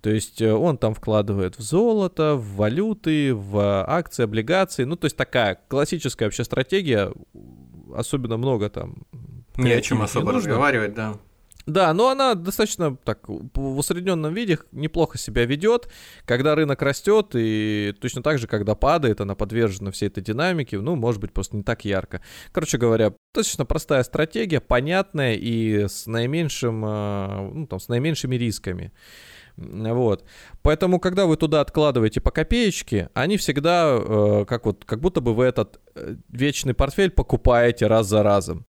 То 0.00 0.10
есть 0.10 0.40
э, 0.42 0.52
он 0.52 0.78
там 0.78 0.94
вкладывает 0.94 1.58
в 1.58 1.62
золото, 1.62 2.34
в 2.34 2.56
валюты, 2.56 3.34
в 3.34 3.84
акции, 3.86 4.24
облигации. 4.24 4.84
Ну, 4.84 4.96
то 4.96 5.04
есть 5.04 5.16
такая 5.16 5.60
классическая 5.68 6.24
вообще 6.24 6.42
стратегия. 6.42 7.12
Особенно 7.94 8.36
много 8.36 8.68
там... 8.68 9.04
Не 9.58 9.72
о 9.72 9.80
чем 9.82 10.02
особо 10.02 10.32
разговаривать, 10.32 10.94
да. 10.94 11.18
Да, 11.66 11.92
но 11.94 12.08
она 12.08 12.34
достаточно 12.34 12.96
так 12.96 13.28
в 13.28 13.78
усредненном 13.78 14.34
виде 14.34 14.58
неплохо 14.72 15.18
себя 15.18 15.44
ведет, 15.44 15.88
когда 16.24 16.54
рынок 16.54 16.82
растет, 16.82 17.30
и 17.34 17.94
точно 18.00 18.22
так 18.22 18.38
же, 18.38 18.46
когда 18.46 18.74
падает, 18.74 19.20
она 19.20 19.34
подвержена 19.34 19.90
всей 19.90 20.08
этой 20.08 20.22
динамике, 20.22 20.80
ну, 20.80 20.96
может 20.96 21.20
быть, 21.20 21.32
просто 21.32 21.56
не 21.56 21.62
так 21.62 21.84
ярко. 21.84 22.20
Короче 22.50 22.78
говоря, 22.78 23.12
достаточно 23.34 23.64
простая 23.64 24.02
стратегия, 24.02 24.60
понятная 24.60 25.34
и 25.34 25.86
с 25.88 26.06
наименьшим, 26.06 26.82
а, 26.84 27.50
ну, 27.52 27.66
там, 27.66 27.78
с 27.78 27.88
наименьшими 27.88 28.36
рисками. 28.36 28.92
Вот. 29.56 30.24
Поэтому, 30.62 30.98
когда 30.98 31.26
вы 31.26 31.36
туда 31.36 31.60
откладываете 31.60 32.20
по 32.20 32.30
копеечке, 32.30 33.10
они 33.14 33.36
всегда, 33.36 33.98
э, 34.00 34.44
как 34.46 34.64
вот, 34.64 34.84
как 34.84 35.00
будто 35.00 35.20
бы 35.20 35.34
вы 35.34 35.44
этот 35.44 35.80
э, 35.94 36.16
вечный 36.30 36.74
портфель 36.74 37.10
покупаете 37.10 37.86
раз 37.86 38.06
за 38.06 38.22
разом. 38.22 38.66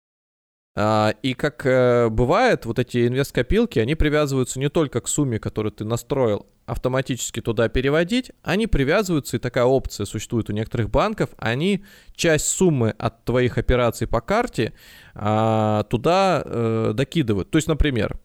А, 0.76 1.14
и 1.22 1.34
как 1.34 1.66
э, 1.66 2.08
бывает, 2.08 2.64
вот 2.64 2.78
эти 2.78 3.06
инвест-копилки, 3.06 3.78
они 3.78 3.94
привязываются 3.94 4.60
не 4.60 4.68
только 4.68 5.00
к 5.00 5.08
сумме, 5.08 5.38
которую 5.38 5.72
ты 5.72 5.84
настроил, 5.84 6.46
автоматически 6.66 7.40
туда 7.40 7.68
переводить, 7.68 8.30
они 8.42 8.68
привязываются, 8.68 9.36
и 9.36 9.40
такая 9.40 9.64
опция 9.64 10.06
существует 10.06 10.48
у 10.48 10.52
некоторых 10.52 10.88
банков, 10.88 11.30
они 11.38 11.84
часть 12.14 12.46
суммы 12.46 12.90
от 12.90 13.24
твоих 13.24 13.58
операций 13.58 14.06
по 14.06 14.20
карте 14.20 14.72
а, 15.14 15.82
туда 15.84 16.42
э, 16.44 16.92
докидывают. 16.94 17.50
То 17.50 17.58
есть, 17.58 17.66
например, 17.66 18.20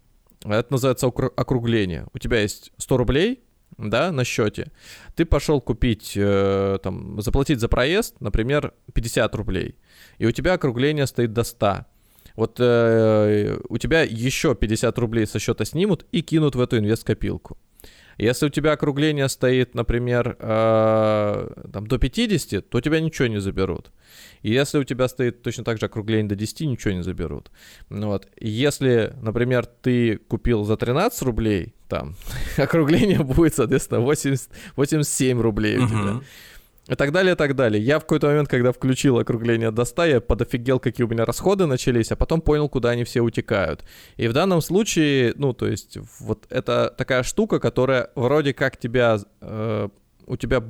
это 0.45 0.67
называется 0.69 1.07
округление. 1.07 2.05
У 2.13 2.19
тебя 2.19 2.41
есть 2.41 2.71
100 2.77 2.97
рублей, 2.97 3.43
да, 3.77 4.11
на 4.11 4.23
счете. 4.23 4.71
Ты 5.15 5.25
пошел 5.25 5.59
купить, 5.59 6.13
э, 6.15 6.77
там, 6.83 7.19
заплатить 7.21 7.59
за 7.59 7.67
проезд, 7.67 8.15
например, 8.19 8.73
50 8.93 9.33
рублей, 9.33 9.75
и 10.19 10.27
у 10.27 10.31
тебя 10.31 10.53
округление 10.53 11.07
стоит 11.07 11.33
до 11.33 11.43
100. 11.43 11.85
Вот 12.35 12.57
э, 12.59 13.57
у 13.69 13.77
тебя 13.77 14.01
еще 14.01 14.55
50 14.55 14.97
рублей 14.99 15.25
со 15.25 15.39
счета 15.39 15.65
снимут 15.65 16.05
и 16.11 16.21
кинут 16.21 16.55
в 16.55 16.61
эту 16.61 16.77
инвест-копилку. 16.77 17.57
Если 18.17 18.45
у 18.45 18.49
тебя 18.49 18.71
округление 18.73 19.27
стоит, 19.27 19.75
например, 19.75 20.37
э, 20.39 21.49
там, 21.71 21.87
до 21.87 21.97
50, 21.97 22.69
то 22.69 22.77
у 22.77 22.81
тебя 22.81 23.01
ничего 23.01 23.27
не 23.27 23.41
заберут. 23.41 23.91
И 24.41 24.51
если 24.51 24.77
у 24.77 24.83
тебя 24.83 25.07
стоит 25.07 25.41
точно 25.41 25.63
так 25.63 25.79
же 25.79 25.87
округление 25.87 26.29
до 26.29 26.35
10, 26.35 26.61
ничего 26.61 26.93
не 26.93 27.03
заберут. 27.03 27.51
Ну, 27.89 28.07
вот. 28.07 28.27
Если, 28.39 29.13
например, 29.21 29.65
ты 29.65 30.17
купил 30.17 30.63
за 30.63 30.77
13 30.77 31.21
рублей, 31.23 31.73
там, 31.89 32.15
округление 32.57 33.19
будет, 33.19 33.55
соответственно, 33.55 33.99
80, 33.99 34.49
87 34.77 35.41
рублей 35.41 35.77
у 35.77 35.87
тебя. 35.87 36.21
И 36.87 36.93
так 36.93 37.11
далее, 37.11 37.33
и 37.33 37.35
так 37.35 37.55
далее. 37.55 37.83
Я 37.83 37.97
в 37.97 38.01
какой-то 38.03 38.27
момент, 38.27 38.47
когда 38.47 38.71
включил 38.71 39.17
округление 39.17 39.71
до 39.71 39.85
100, 39.85 40.05
я 40.05 40.21
подофигел, 40.21 40.79
какие 40.79 41.05
у 41.05 41.09
меня 41.09 41.25
расходы 41.25 41.65
начались, 41.65 42.11
а 42.11 42.15
потом 42.15 42.41
понял, 42.41 42.69
куда 42.69 42.91
они 42.91 43.03
все 43.03 43.21
утекают. 43.21 43.83
И 44.17 44.27
в 44.27 44.33
данном 44.33 44.61
случае, 44.61 45.33
ну, 45.35 45.53
то 45.53 45.67
есть, 45.67 45.97
вот 46.19 46.45
это 46.49 46.93
такая 46.95 47.23
штука, 47.23 47.59
которая 47.59 48.11
вроде 48.13 48.53
как 48.53 48.77
тебя, 48.77 49.17
э, 49.41 49.89
у 50.27 50.37
тебя 50.37 50.63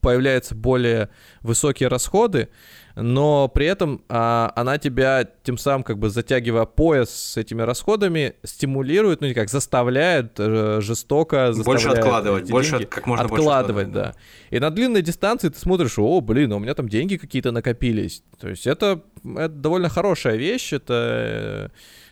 появляются 0.00 0.56
более 0.56 1.10
высокие 1.42 1.88
расходы, 1.88 2.48
но 2.96 3.48
при 3.48 3.66
этом 3.66 4.02
а, 4.08 4.52
она 4.56 4.78
тебя 4.78 5.28
тем 5.42 5.58
самым 5.58 5.84
как 5.84 5.98
бы 5.98 6.10
затягивая 6.10 6.64
пояс 6.64 7.10
с 7.10 7.36
этими 7.36 7.62
расходами 7.62 8.34
стимулирует, 8.42 9.20
ну 9.20 9.28
не 9.28 9.34
как 9.34 9.50
заставляет 9.50 10.32
э, 10.38 10.80
жестоко 10.80 11.52
заставляет 11.52 11.84
больше 11.84 11.88
откладывать, 11.88 12.50
больше 12.50 12.86
как 12.86 13.06
можно 13.06 13.24
откладывать, 13.26 13.88
больше 13.88 14.14
да. 14.14 14.56
И 14.56 14.58
на 14.58 14.70
длинной 14.70 15.02
дистанции 15.02 15.50
ты 15.50 15.58
смотришь, 15.58 15.98
о, 15.98 16.20
блин, 16.20 16.52
у 16.52 16.58
меня 16.58 16.74
там 16.74 16.88
деньги 16.88 17.16
какие-то 17.16 17.52
накопились. 17.52 18.22
То 18.40 18.48
есть 18.48 18.66
это, 18.66 19.02
это 19.24 19.48
довольно 19.48 19.88
хорошая 19.88 20.36
вещь, 20.36 20.72
это 20.72 20.96
Э, 20.96 21.68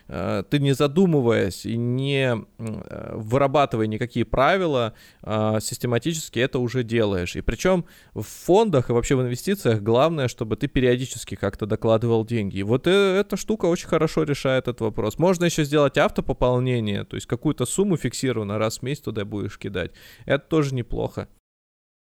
ты 0.07 0.59
не 0.59 0.73
задумываясь 0.73 1.65
и 1.65 1.75
не 1.77 2.35
э, 2.35 3.11
вырабатывая 3.15 3.87
никакие 3.87 4.25
правила, 4.25 4.93
э, 5.23 5.57
систематически 5.61 6.39
это 6.39 6.59
уже 6.59 6.83
делаешь. 6.83 7.35
И 7.35 7.41
причем 7.41 7.85
в 8.13 8.23
фондах 8.23 8.89
и 8.89 8.93
вообще 8.93 9.15
в 9.15 9.21
инвестициях 9.21 9.81
главное, 9.81 10.27
чтобы 10.27 10.57
ты 10.57 10.67
периодически 10.67 11.35
как-то 11.35 11.65
докладывал 11.65 12.25
деньги. 12.25 12.57
И 12.57 12.63
вот 12.63 12.87
эта 12.87 13.35
штука 13.37 13.65
очень 13.65 13.87
хорошо 13.87 14.23
решает 14.23 14.67
этот 14.67 14.81
вопрос. 14.81 15.17
Можно 15.17 15.45
еще 15.45 15.63
сделать 15.63 15.97
автопополнение, 15.97 17.03
то 17.03 17.15
есть 17.15 17.27
какую-то 17.27 17.65
сумму 17.65 17.97
фиксированно 17.97 18.57
раз 18.59 18.79
в 18.79 18.81
месяц 18.83 19.03
туда 19.03 19.25
будешь 19.25 19.57
кидать. 19.57 19.91
Это 20.25 20.45
тоже 20.47 20.75
неплохо. 20.75 21.27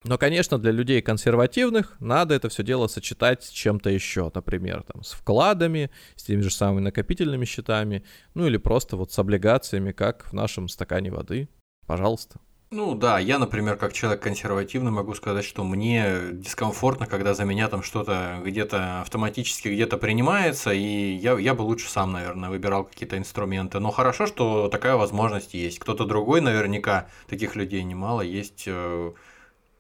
Но, 0.07 0.19
конечно, 0.19 0.59
для 0.59 0.71
людей 0.71 1.03
консервативных 1.03 1.97
надо 1.99 2.35
это 2.35 2.49
все 2.49 2.63
дело 2.63 2.87
сочетать 2.87 3.43
с 3.43 3.49
чем-то 3.51 3.91
еще, 3.91 4.31
например, 4.33 4.85
там, 4.85 5.03
с 5.03 5.13
вкладами, 5.13 5.91
с 6.15 6.23
теми 6.23 6.43
же 6.43 6.51
самыми 6.51 6.81
накопительными 6.81 7.45
счетами, 7.45 8.05
ну 8.35 8.47
или 8.47 8.57
просто 8.57 8.97
вот 8.97 9.11
с 9.11 9.19
облигациями, 9.19 9.91
как 9.91 10.27
в 10.27 10.33
нашем 10.33 10.69
стакане 10.69 11.11
воды. 11.11 11.49
Пожалуйста. 11.87 12.39
Ну 12.71 12.95
да, 12.95 13.19
я, 13.19 13.39
например, 13.39 13.77
как 13.77 13.93
человек 13.93 14.23
консервативный 14.23 14.91
могу 14.93 15.15
сказать, 15.15 15.45
что 15.45 15.65
мне 15.65 16.19
дискомфортно, 16.33 17.07
когда 17.07 17.33
за 17.35 17.45
меня 17.45 17.69
там 17.69 17.83
что-то 17.83 18.41
где-то 18.45 19.01
автоматически 19.01 19.69
где-то 19.69 19.99
принимается, 19.99 20.73
и 20.73 21.15
я, 21.15 21.39
я 21.39 21.55
бы 21.55 21.63
лучше 21.63 21.89
сам, 21.89 22.13
наверное, 22.13 22.51
выбирал 22.51 22.85
какие-то 22.85 23.19
инструменты. 23.19 23.79
Но 23.81 23.91
хорошо, 23.91 24.27
что 24.27 24.69
такая 24.69 24.97
возможность 24.97 25.55
есть. 25.55 25.79
Кто-то 25.79 26.05
другой, 26.07 26.41
наверняка, 26.41 27.09
таких 27.29 27.57
людей 27.57 27.85
немало, 27.85 28.21
есть 28.21 28.65
э, 28.67 29.13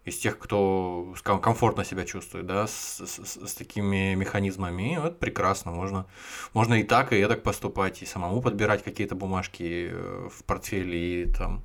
из 0.06 0.16
тех, 0.16 0.38
кто 0.38 1.14
комфортно 1.22 1.84
себя 1.84 2.04
чувствует, 2.04 2.46
да, 2.46 2.68
с, 2.68 3.02
с, 3.04 3.48
с 3.48 3.54
такими 3.54 4.14
механизмами. 4.14 4.94
И 4.94 4.98
вот 4.98 5.18
прекрасно, 5.18 5.72
можно, 5.72 6.06
можно 6.54 6.74
и 6.74 6.84
так, 6.84 7.12
и 7.12 7.26
так 7.26 7.42
поступать, 7.42 8.02
и 8.02 8.06
самому 8.06 8.40
подбирать 8.40 8.84
какие-то 8.84 9.16
бумажки 9.16 9.90
э, 9.90 10.28
в 10.32 10.44
портфеле, 10.44 11.22
и 11.22 11.26
там 11.26 11.64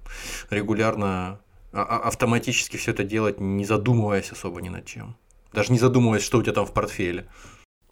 регулярно, 0.49 1.39
а, 1.71 1.83
а, 1.83 1.97
автоматически 2.07 2.77
все 2.77 2.91
это 2.91 3.03
делать, 3.03 3.39
не 3.39 3.63
задумываясь 3.63 4.31
особо 4.31 4.59
ни 4.61 4.69
над 4.69 4.85
чем. 4.87 5.15
Даже 5.53 5.71
не 5.71 5.77
задумываясь, 5.77 6.23
что 6.23 6.39
у 6.39 6.41
тебя 6.41 6.53
там 6.53 6.65
в 6.65 6.73
портфеле. 6.73 7.27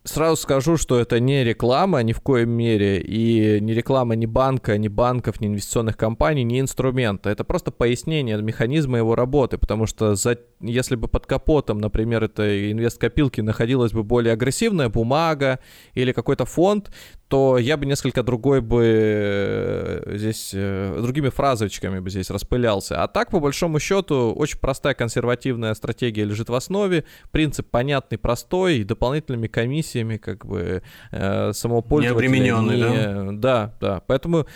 Сразу 0.06 0.42
скажу, 0.42 0.78
что 0.78 0.98
это 0.98 1.20
не 1.20 1.44
реклама 1.44 2.02
ни 2.04 2.14
в 2.14 2.22
коем 2.22 2.52
мере, 2.52 3.02
и 3.02 3.60
не 3.60 3.74
реклама 3.74 4.16
ни 4.16 4.26
банка, 4.26 4.78
ни 4.78 4.88
банков, 4.88 5.42
ни 5.42 5.48
инвестиционных 5.48 5.98
компаний, 5.98 6.46
ни 6.46 6.62
инструмента. 6.62 7.30
Это 7.30 7.44
просто 7.44 7.72
пояснение 7.72 8.42
механизма 8.42 8.98
его 8.98 9.16
работы, 9.16 9.58
потому 9.58 9.86
что 9.88 10.16
за, 10.16 10.38
если 10.62 10.96
бы 10.96 11.10
под 11.10 11.26
капотом, 11.26 11.80
например, 11.80 12.24
этой 12.24 12.72
инвест-копилки 12.72 13.42
находилась 13.42 13.92
бы 13.92 14.04
более 14.04 14.34
агрессивная 14.34 14.88
бумага 14.88 15.60
или 15.94 16.14
какой-то 16.14 16.46
фонд, 16.46 16.92
то 17.30 17.60
я 17.60 17.78
бы 17.78 17.86
несколько 17.86 18.24
другой 18.24 18.60
бы 18.60 18.84
э, 18.84 20.18
здесь, 20.18 20.50
э, 20.54 20.98
другими 21.00 21.30
фразочками 21.30 22.00
бы 22.00 22.10
здесь 22.10 22.32
распылялся. 22.32 23.04
А 23.04 23.08
так, 23.08 23.30
по 23.30 23.40
большому 23.40 23.80
счету, 23.80 24.34
очень 24.36 24.58
простая 24.58 24.96
консервативная 24.96 25.76
стратегия 25.76 26.26
лежит 26.26 26.50
в 26.50 26.56
основе. 26.56 27.06
Принцип 27.32 27.70
понятный, 27.70 28.18
простой, 28.18 28.80
и 28.80 28.84
дополнительными 28.84 29.46
комиссиями, 29.46 30.18
как 30.18 30.44
бы, 30.44 30.82
э, 31.12 31.54
самого 31.54 31.82
пользователя. 31.82 32.30
Не 32.30 32.40
не... 32.40 33.32
да? 33.34 33.50
Да, 33.50 33.76
да. 33.80 34.02
Поэтому, 34.08 34.48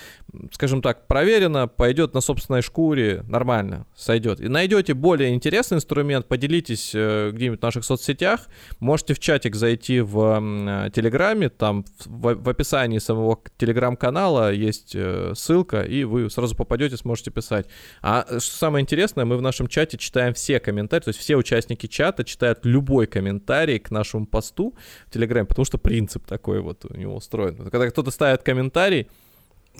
скажем 0.51 0.81
так, 0.81 1.07
проверено, 1.07 1.67
пойдет 1.67 2.15
на 2.15 2.21
собственной 2.21 2.63
шкуре, 2.63 3.23
нормально, 3.27 3.85
сойдет. 3.95 4.41
И 4.41 4.47
найдете 4.47 4.95
более 4.95 5.35
интересный 5.35 5.75
инструмент, 5.75 6.27
поделитесь 6.27 6.91
э, 6.95 7.29
где-нибудь 7.31 7.59
в 7.59 7.63
наших 7.63 7.85
соцсетях, 7.85 8.47
можете 8.79 9.13
в 9.13 9.19
чатик 9.19 9.55
зайти 9.55 10.01
в 10.01 10.39
э, 10.41 10.89
Телеграме, 10.89 11.49
там 11.49 11.85
в, 12.05 12.33
в 12.33 12.49
описании 12.49 12.62
описании 12.63 12.97
самого 12.99 13.39
телеграм-канала 13.57 14.51
есть 14.51 14.93
э, 14.95 15.33
ссылка, 15.35 15.81
и 15.81 16.05
вы 16.05 16.29
сразу 16.29 16.55
попадете, 16.55 16.97
сможете 16.97 17.29
писать. 17.29 17.67
А 18.01 18.25
что 18.39 18.57
самое 18.57 18.81
интересное, 18.81 19.25
мы 19.25 19.37
в 19.37 19.41
нашем 19.41 19.67
чате 19.67 19.97
читаем 19.97 20.33
все 20.33 20.59
комментарии, 20.59 21.03
то 21.03 21.09
есть 21.09 21.19
все 21.19 21.35
участники 21.35 21.87
чата 21.87 22.23
читают 22.23 22.59
любой 22.63 23.05
комментарий 23.05 23.79
к 23.79 23.91
нашему 23.91 24.25
посту 24.25 24.75
в 25.07 25.11
Телеграме, 25.11 25.45
потому 25.45 25.65
что 25.65 25.77
принцип 25.77 26.25
такой 26.25 26.61
вот 26.61 26.85
у 26.89 26.95
него 26.95 27.15
устроен. 27.15 27.57
Когда 27.57 27.89
кто-то 27.89 28.11
ставит 28.11 28.43
комментарий, 28.43 29.07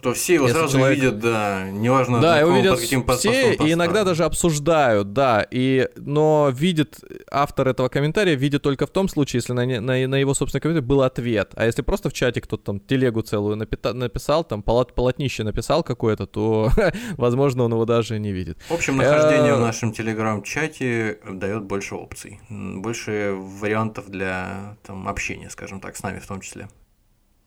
то 0.02 0.14
все 0.14 0.36
его 0.36 0.48
Если 0.48 0.60
сразу 0.60 0.78
человек... 0.78 1.00
видят, 1.00 1.20
да, 1.20 1.70
неважно, 1.72 2.20
да, 2.20 2.40
его 2.40 2.52
видят 2.52 2.74
под 2.74 2.82
каким 2.82 3.08
все, 3.08 3.54
и 3.54 3.74
иногда 3.74 4.04
даже 4.04 4.26
обсуждают, 4.26 5.14
да, 5.14 5.46
и, 5.50 5.88
но 5.96 6.50
видит, 6.54 7.00
автор 7.32 7.70
этого 7.70 7.90
комментария 7.90 8.36
видит 8.36 8.62
только 8.64 8.86
в 8.86 8.90
том 8.90 9.08
случае, 9.08 9.40
если 9.40 9.54
на, 9.54 9.66
на, 9.66 10.08
на 10.08 10.16
его 10.16 10.34
собственный 10.34 10.62
комментарий 10.62 10.86
был 10.86 11.04
ответ, 11.04 11.52
а 11.56 11.66
если 11.66 11.84
просто 11.84 12.10
в 12.10 12.14
чате 12.14 12.42
кто-то 12.42 12.64
там 12.64 12.80
телегу 12.80 13.22
целую 13.22 13.56
напита, 13.56 13.94
написал, 13.94 14.44
там 14.44 14.62
полот, 14.62 14.94
полотнище 14.94 15.44
написал 15.44 15.84
какое-то, 15.84 16.26
то, 16.26 16.70
возможно, 17.18 17.64
он 17.64 17.72
его 17.72 17.86
даже 17.86 18.20
не 18.20 18.32
видит. 18.32 18.58
В 18.70 18.74
общем, 18.74 18.98
нахождение 18.98 19.54
в 19.54 19.60
э, 19.60 19.62
нашем 19.62 19.94
телеграм-чате 19.94 21.20
дает 21.30 21.64
больше 21.64 21.96
опций, 21.96 22.40
больше 22.50 23.34
вариантов 23.38 24.10
для 24.10 24.78
там, 24.84 25.08
общения, 25.08 25.50
скажем 25.50 25.80
так, 25.80 25.96
с 25.96 26.04
нами 26.04 26.20
в 26.20 26.28
том 26.28 26.42
числе. 26.42 26.68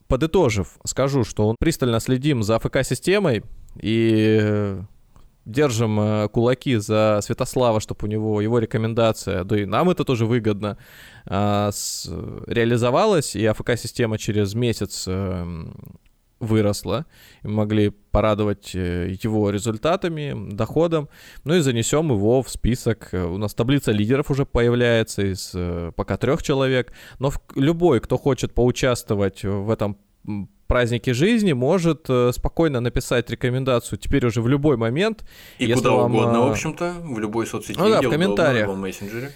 Подытожив, 0.08 0.78
скажу, 0.84 1.24
что 1.24 1.56
пристально 1.58 2.00
следим 2.00 2.42
за 2.42 2.56
АФК-системой 2.56 3.44
и 3.80 4.38
э, 4.40 4.82
держим 5.46 5.98
э, 6.00 6.28
кулаки 6.28 6.76
за 6.76 7.20
Святослава, 7.22 7.80
чтобы 7.80 8.06
у 8.06 8.06
него 8.06 8.40
его 8.40 8.58
рекомендация, 8.58 9.44
да 9.44 9.58
и 9.60 9.64
нам 9.64 9.90
это 9.90 10.04
тоже 10.04 10.26
выгодно, 10.26 10.76
а, 11.24 11.70
реализовалась, 12.46 13.34
и 13.36 13.44
АФК-система 13.46 14.18
через 14.18 14.54
месяц 14.54 15.04
эм, 15.08 15.98
выросла, 16.40 17.06
могли 17.42 17.90
порадовать 17.90 18.74
э, 18.74 19.16
его 19.22 19.50
результатами, 19.50 20.52
доходом, 20.52 21.08
ну 21.44 21.54
и 21.54 21.60
занесем 21.60 22.10
его 22.10 22.42
в 22.42 22.50
список. 22.50 23.10
У 23.12 23.38
нас 23.38 23.54
таблица 23.54 23.92
лидеров 23.92 24.30
уже 24.30 24.44
появляется 24.44 25.22
из 25.22 25.52
э, 25.54 25.92
пока 25.96 26.16
трех 26.16 26.42
человек, 26.42 26.92
но 27.18 27.32
любой, 27.54 28.00
кто 28.00 28.18
хочет 28.18 28.54
поучаствовать 28.54 29.44
в 29.44 29.70
этом 29.70 29.98
празднике 30.66 31.14
жизни 31.14 31.52
может 31.52 32.06
э, 32.08 32.32
спокойно 32.32 32.80
написать 32.80 33.30
рекомендацию 33.30 33.98
теперь 33.98 34.26
уже 34.26 34.42
в 34.42 34.48
любой 34.48 34.76
момент. 34.76 35.24
И 35.58 35.72
куда 35.72 35.92
вам, 35.92 36.14
угодно, 36.14 36.40
в 36.42 36.50
общем-то, 36.50 36.94
в 37.02 37.18
любой 37.18 37.46
соцсети, 37.46 37.78
ну, 37.78 37.88
да, 37.88 38.00
в 38.02 38.10
комментариях. 38.10 38.66
Удобно, 38.66 38.82
в 38.82 38.86
мессенджере. 38.86 39.32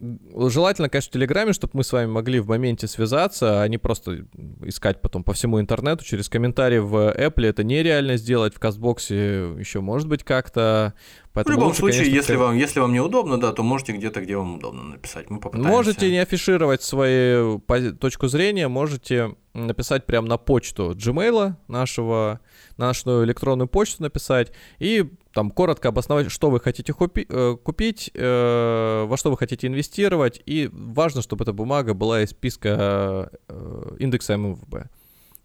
Желательно, 0.00 0.88
конечно, 0.88 1.10
в 1.10 1.12
Телеграме, 1.12 1.52
чтобы 1.52 1.72
мы 1.74 1.84
с 1.84 1.92
вами 1.92 2.06
могли 2.06 2.40
в 2.40 2.48
моменте 2.48 2.86
связаться, 2.86 3.60
а 3.62 3.68
не 3.68 3.76
просто 3.76 4.26
искать 4.62 5.02
потом 5.02 5.24
по 5.24 5.34
всему 5.34 5.60
интернету 5.60 6.04
через 6.04 6.28
комментарии 6.28 6.78
в 6.78 7.14
Apple. 7.14 7.46
Это 7.46 7.64
нереально 7.64 8.16
сделать, 8.16 8.54
в 8.54 8.58
Кастбоксе 8.58 9.52
еще 9.58 9.80
может 9.80 10.08
быть 10.08 10.24
как-то 10.24 10.94
Поэтому 11.32 11.54
в 11.54 11.58
любом 11.58 11.68
лучше, 11.68 11.78
случае, 11.80 11.98
конечно, 12.00 12.16
если, 12.16 12.36
вам, 12.36 12.56
если 12.56 12.80
вам 12.80 12.92
неудобно, 12.92 13.38
да, 13.38 13.52
то 13.52 13.62
можете 13.62 13.92
где-то, 13.92 14.20
где 14.20 14.36
вам 14.36 14.56
удобно 14.56 14.82
написать. 14.82 15.30
Мы 15.30 15.38
попытаемся. 15.38 15.70
Можете 15.70 16.10
не 16.10 16.18
афишировать 16.18 16.82
свою 16.82 17.60
точку 18.00 18.26
зрения, 18.26 18.66
можете 18.66 19.36
написать 19.54 20.06
прямо 20.06 20.26
на 20.26 20.38
почту 20.38 20.90
Gmail 20.92 21.54
нашего, 21.68 22.40
на 22.76 22.88
нашу 22.88 23.24
электронную 23.24 23.68
почту 23.68 24.02
написать 24.02 24.52
и 24.80 25.08
там 25.32 25.52
коротко 25.52 25.88
обосновать, 25.88 26.32
что 26.32 26.50
вы 26.50 26.58
хотите 26.58 26.92
купи- 26.92 27.26
э, 27.28 27.56
купить, 27.62 28.10
э, 28.14 29.04
во 29.06 29.16
что 29.16 29.30
вы 29.30 29.36
хотите 29.36 29.68
инвестировать, 29.68 30.42
и 30.46 30.68
важно, 30.72 31.22
чтобы 31.22 31.44
эта 31.44 31.52
бумага 31.52 31.94
была 31.94 32.22
из 32.22 32.30
списка 32.30 33.30
э, 33.48 33.96
индекса 34.00 34.36
МВБ. 34.36 34.88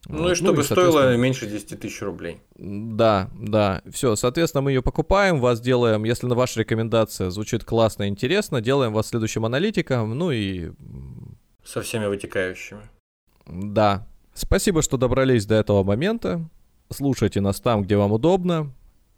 Ну 0.08 0.20
Вот. 0.24 0.32
и 0.32 0.36
чтобы 0.36 0.64
стоило 0.64 0.92
соответственно, 0.92 1.18
меньше 1.22 1.48
10 1.48 1.80
тысяч 1.80 2.02
рублей. 2.02 2.42
Да, 2.56 3.30
да. 3.40 3.82
Все, 3.92 4.16
соответственно, 4.16 4.62
мы 4.62 4.72
ее 4.72 4.82
покупаем, 4.82 5.40
вас 5.40 5.60
делаем, 5.60 6.04
если 6.04 6.28
на 6.28 6.36
ваша 6.36 6.60
рекомендация 6.60 7.30
звучит 7.32 7.64
классно 7.64 8.04
и 8.04 8.08
интересно, 8.08 8.62
делаем 8.62 8.94
вас 8.94 9.08
следующим 9.08 9.46
аналитиком, 9.46 10.18
ну 10.18 10.32
и 10.32 10.72
Со 11.64 11.82
всеми 11.82 12.06
вытекающими. 12.06 12.82
да. 13.48 14.08
Спасибо, 14.34 14.82
что 14.82 14.98
добрались 14.98 15.46
до 15.46 15.56
этого 15.56 15.84
момента. 15.84 16.48
Слушайте 16.92 17.40
нас 17.40 17.62
там, 17.62 17.84
где 17.84 17.96
вам 17.96 18.12
удобно. 18.12 18.74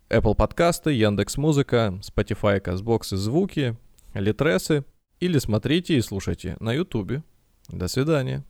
Apple 0.10 0.36
подкасты, 0.36 0.92
Яндекс 0.92 1.38
Музыка, 1.38 2.00
Spotify, 2.02 2.60
Казбокс 2.60 3.14
и 3.14 3.18
звуки, 3.18 3.76
Литресы. 4.14 4.86
Или 5.20 5.40
смотрите 5.40 5.98
и 5.98 6.02
слушайте 6.02 6.56
на 6.60 6.72
Ютубе. 6.72 7.24
До 7.68 7.88
свидания. 7.88 8.46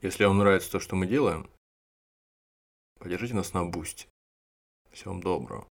Если 0.00 0.24
вам 0.24 0.38
нравится 0.38 0.70
то, 0.70 0.78
что 0.80 0.94
мы 0.94 1.06
делаем, 1.08 1.48
поддержите 2.98 3.34
нас 3.34 3.52
на 3.52 3.64
бусте. 3.64 4.08
Всего 4.90 5.12
вам 5.12 5.22
доброго. 5.22 5.68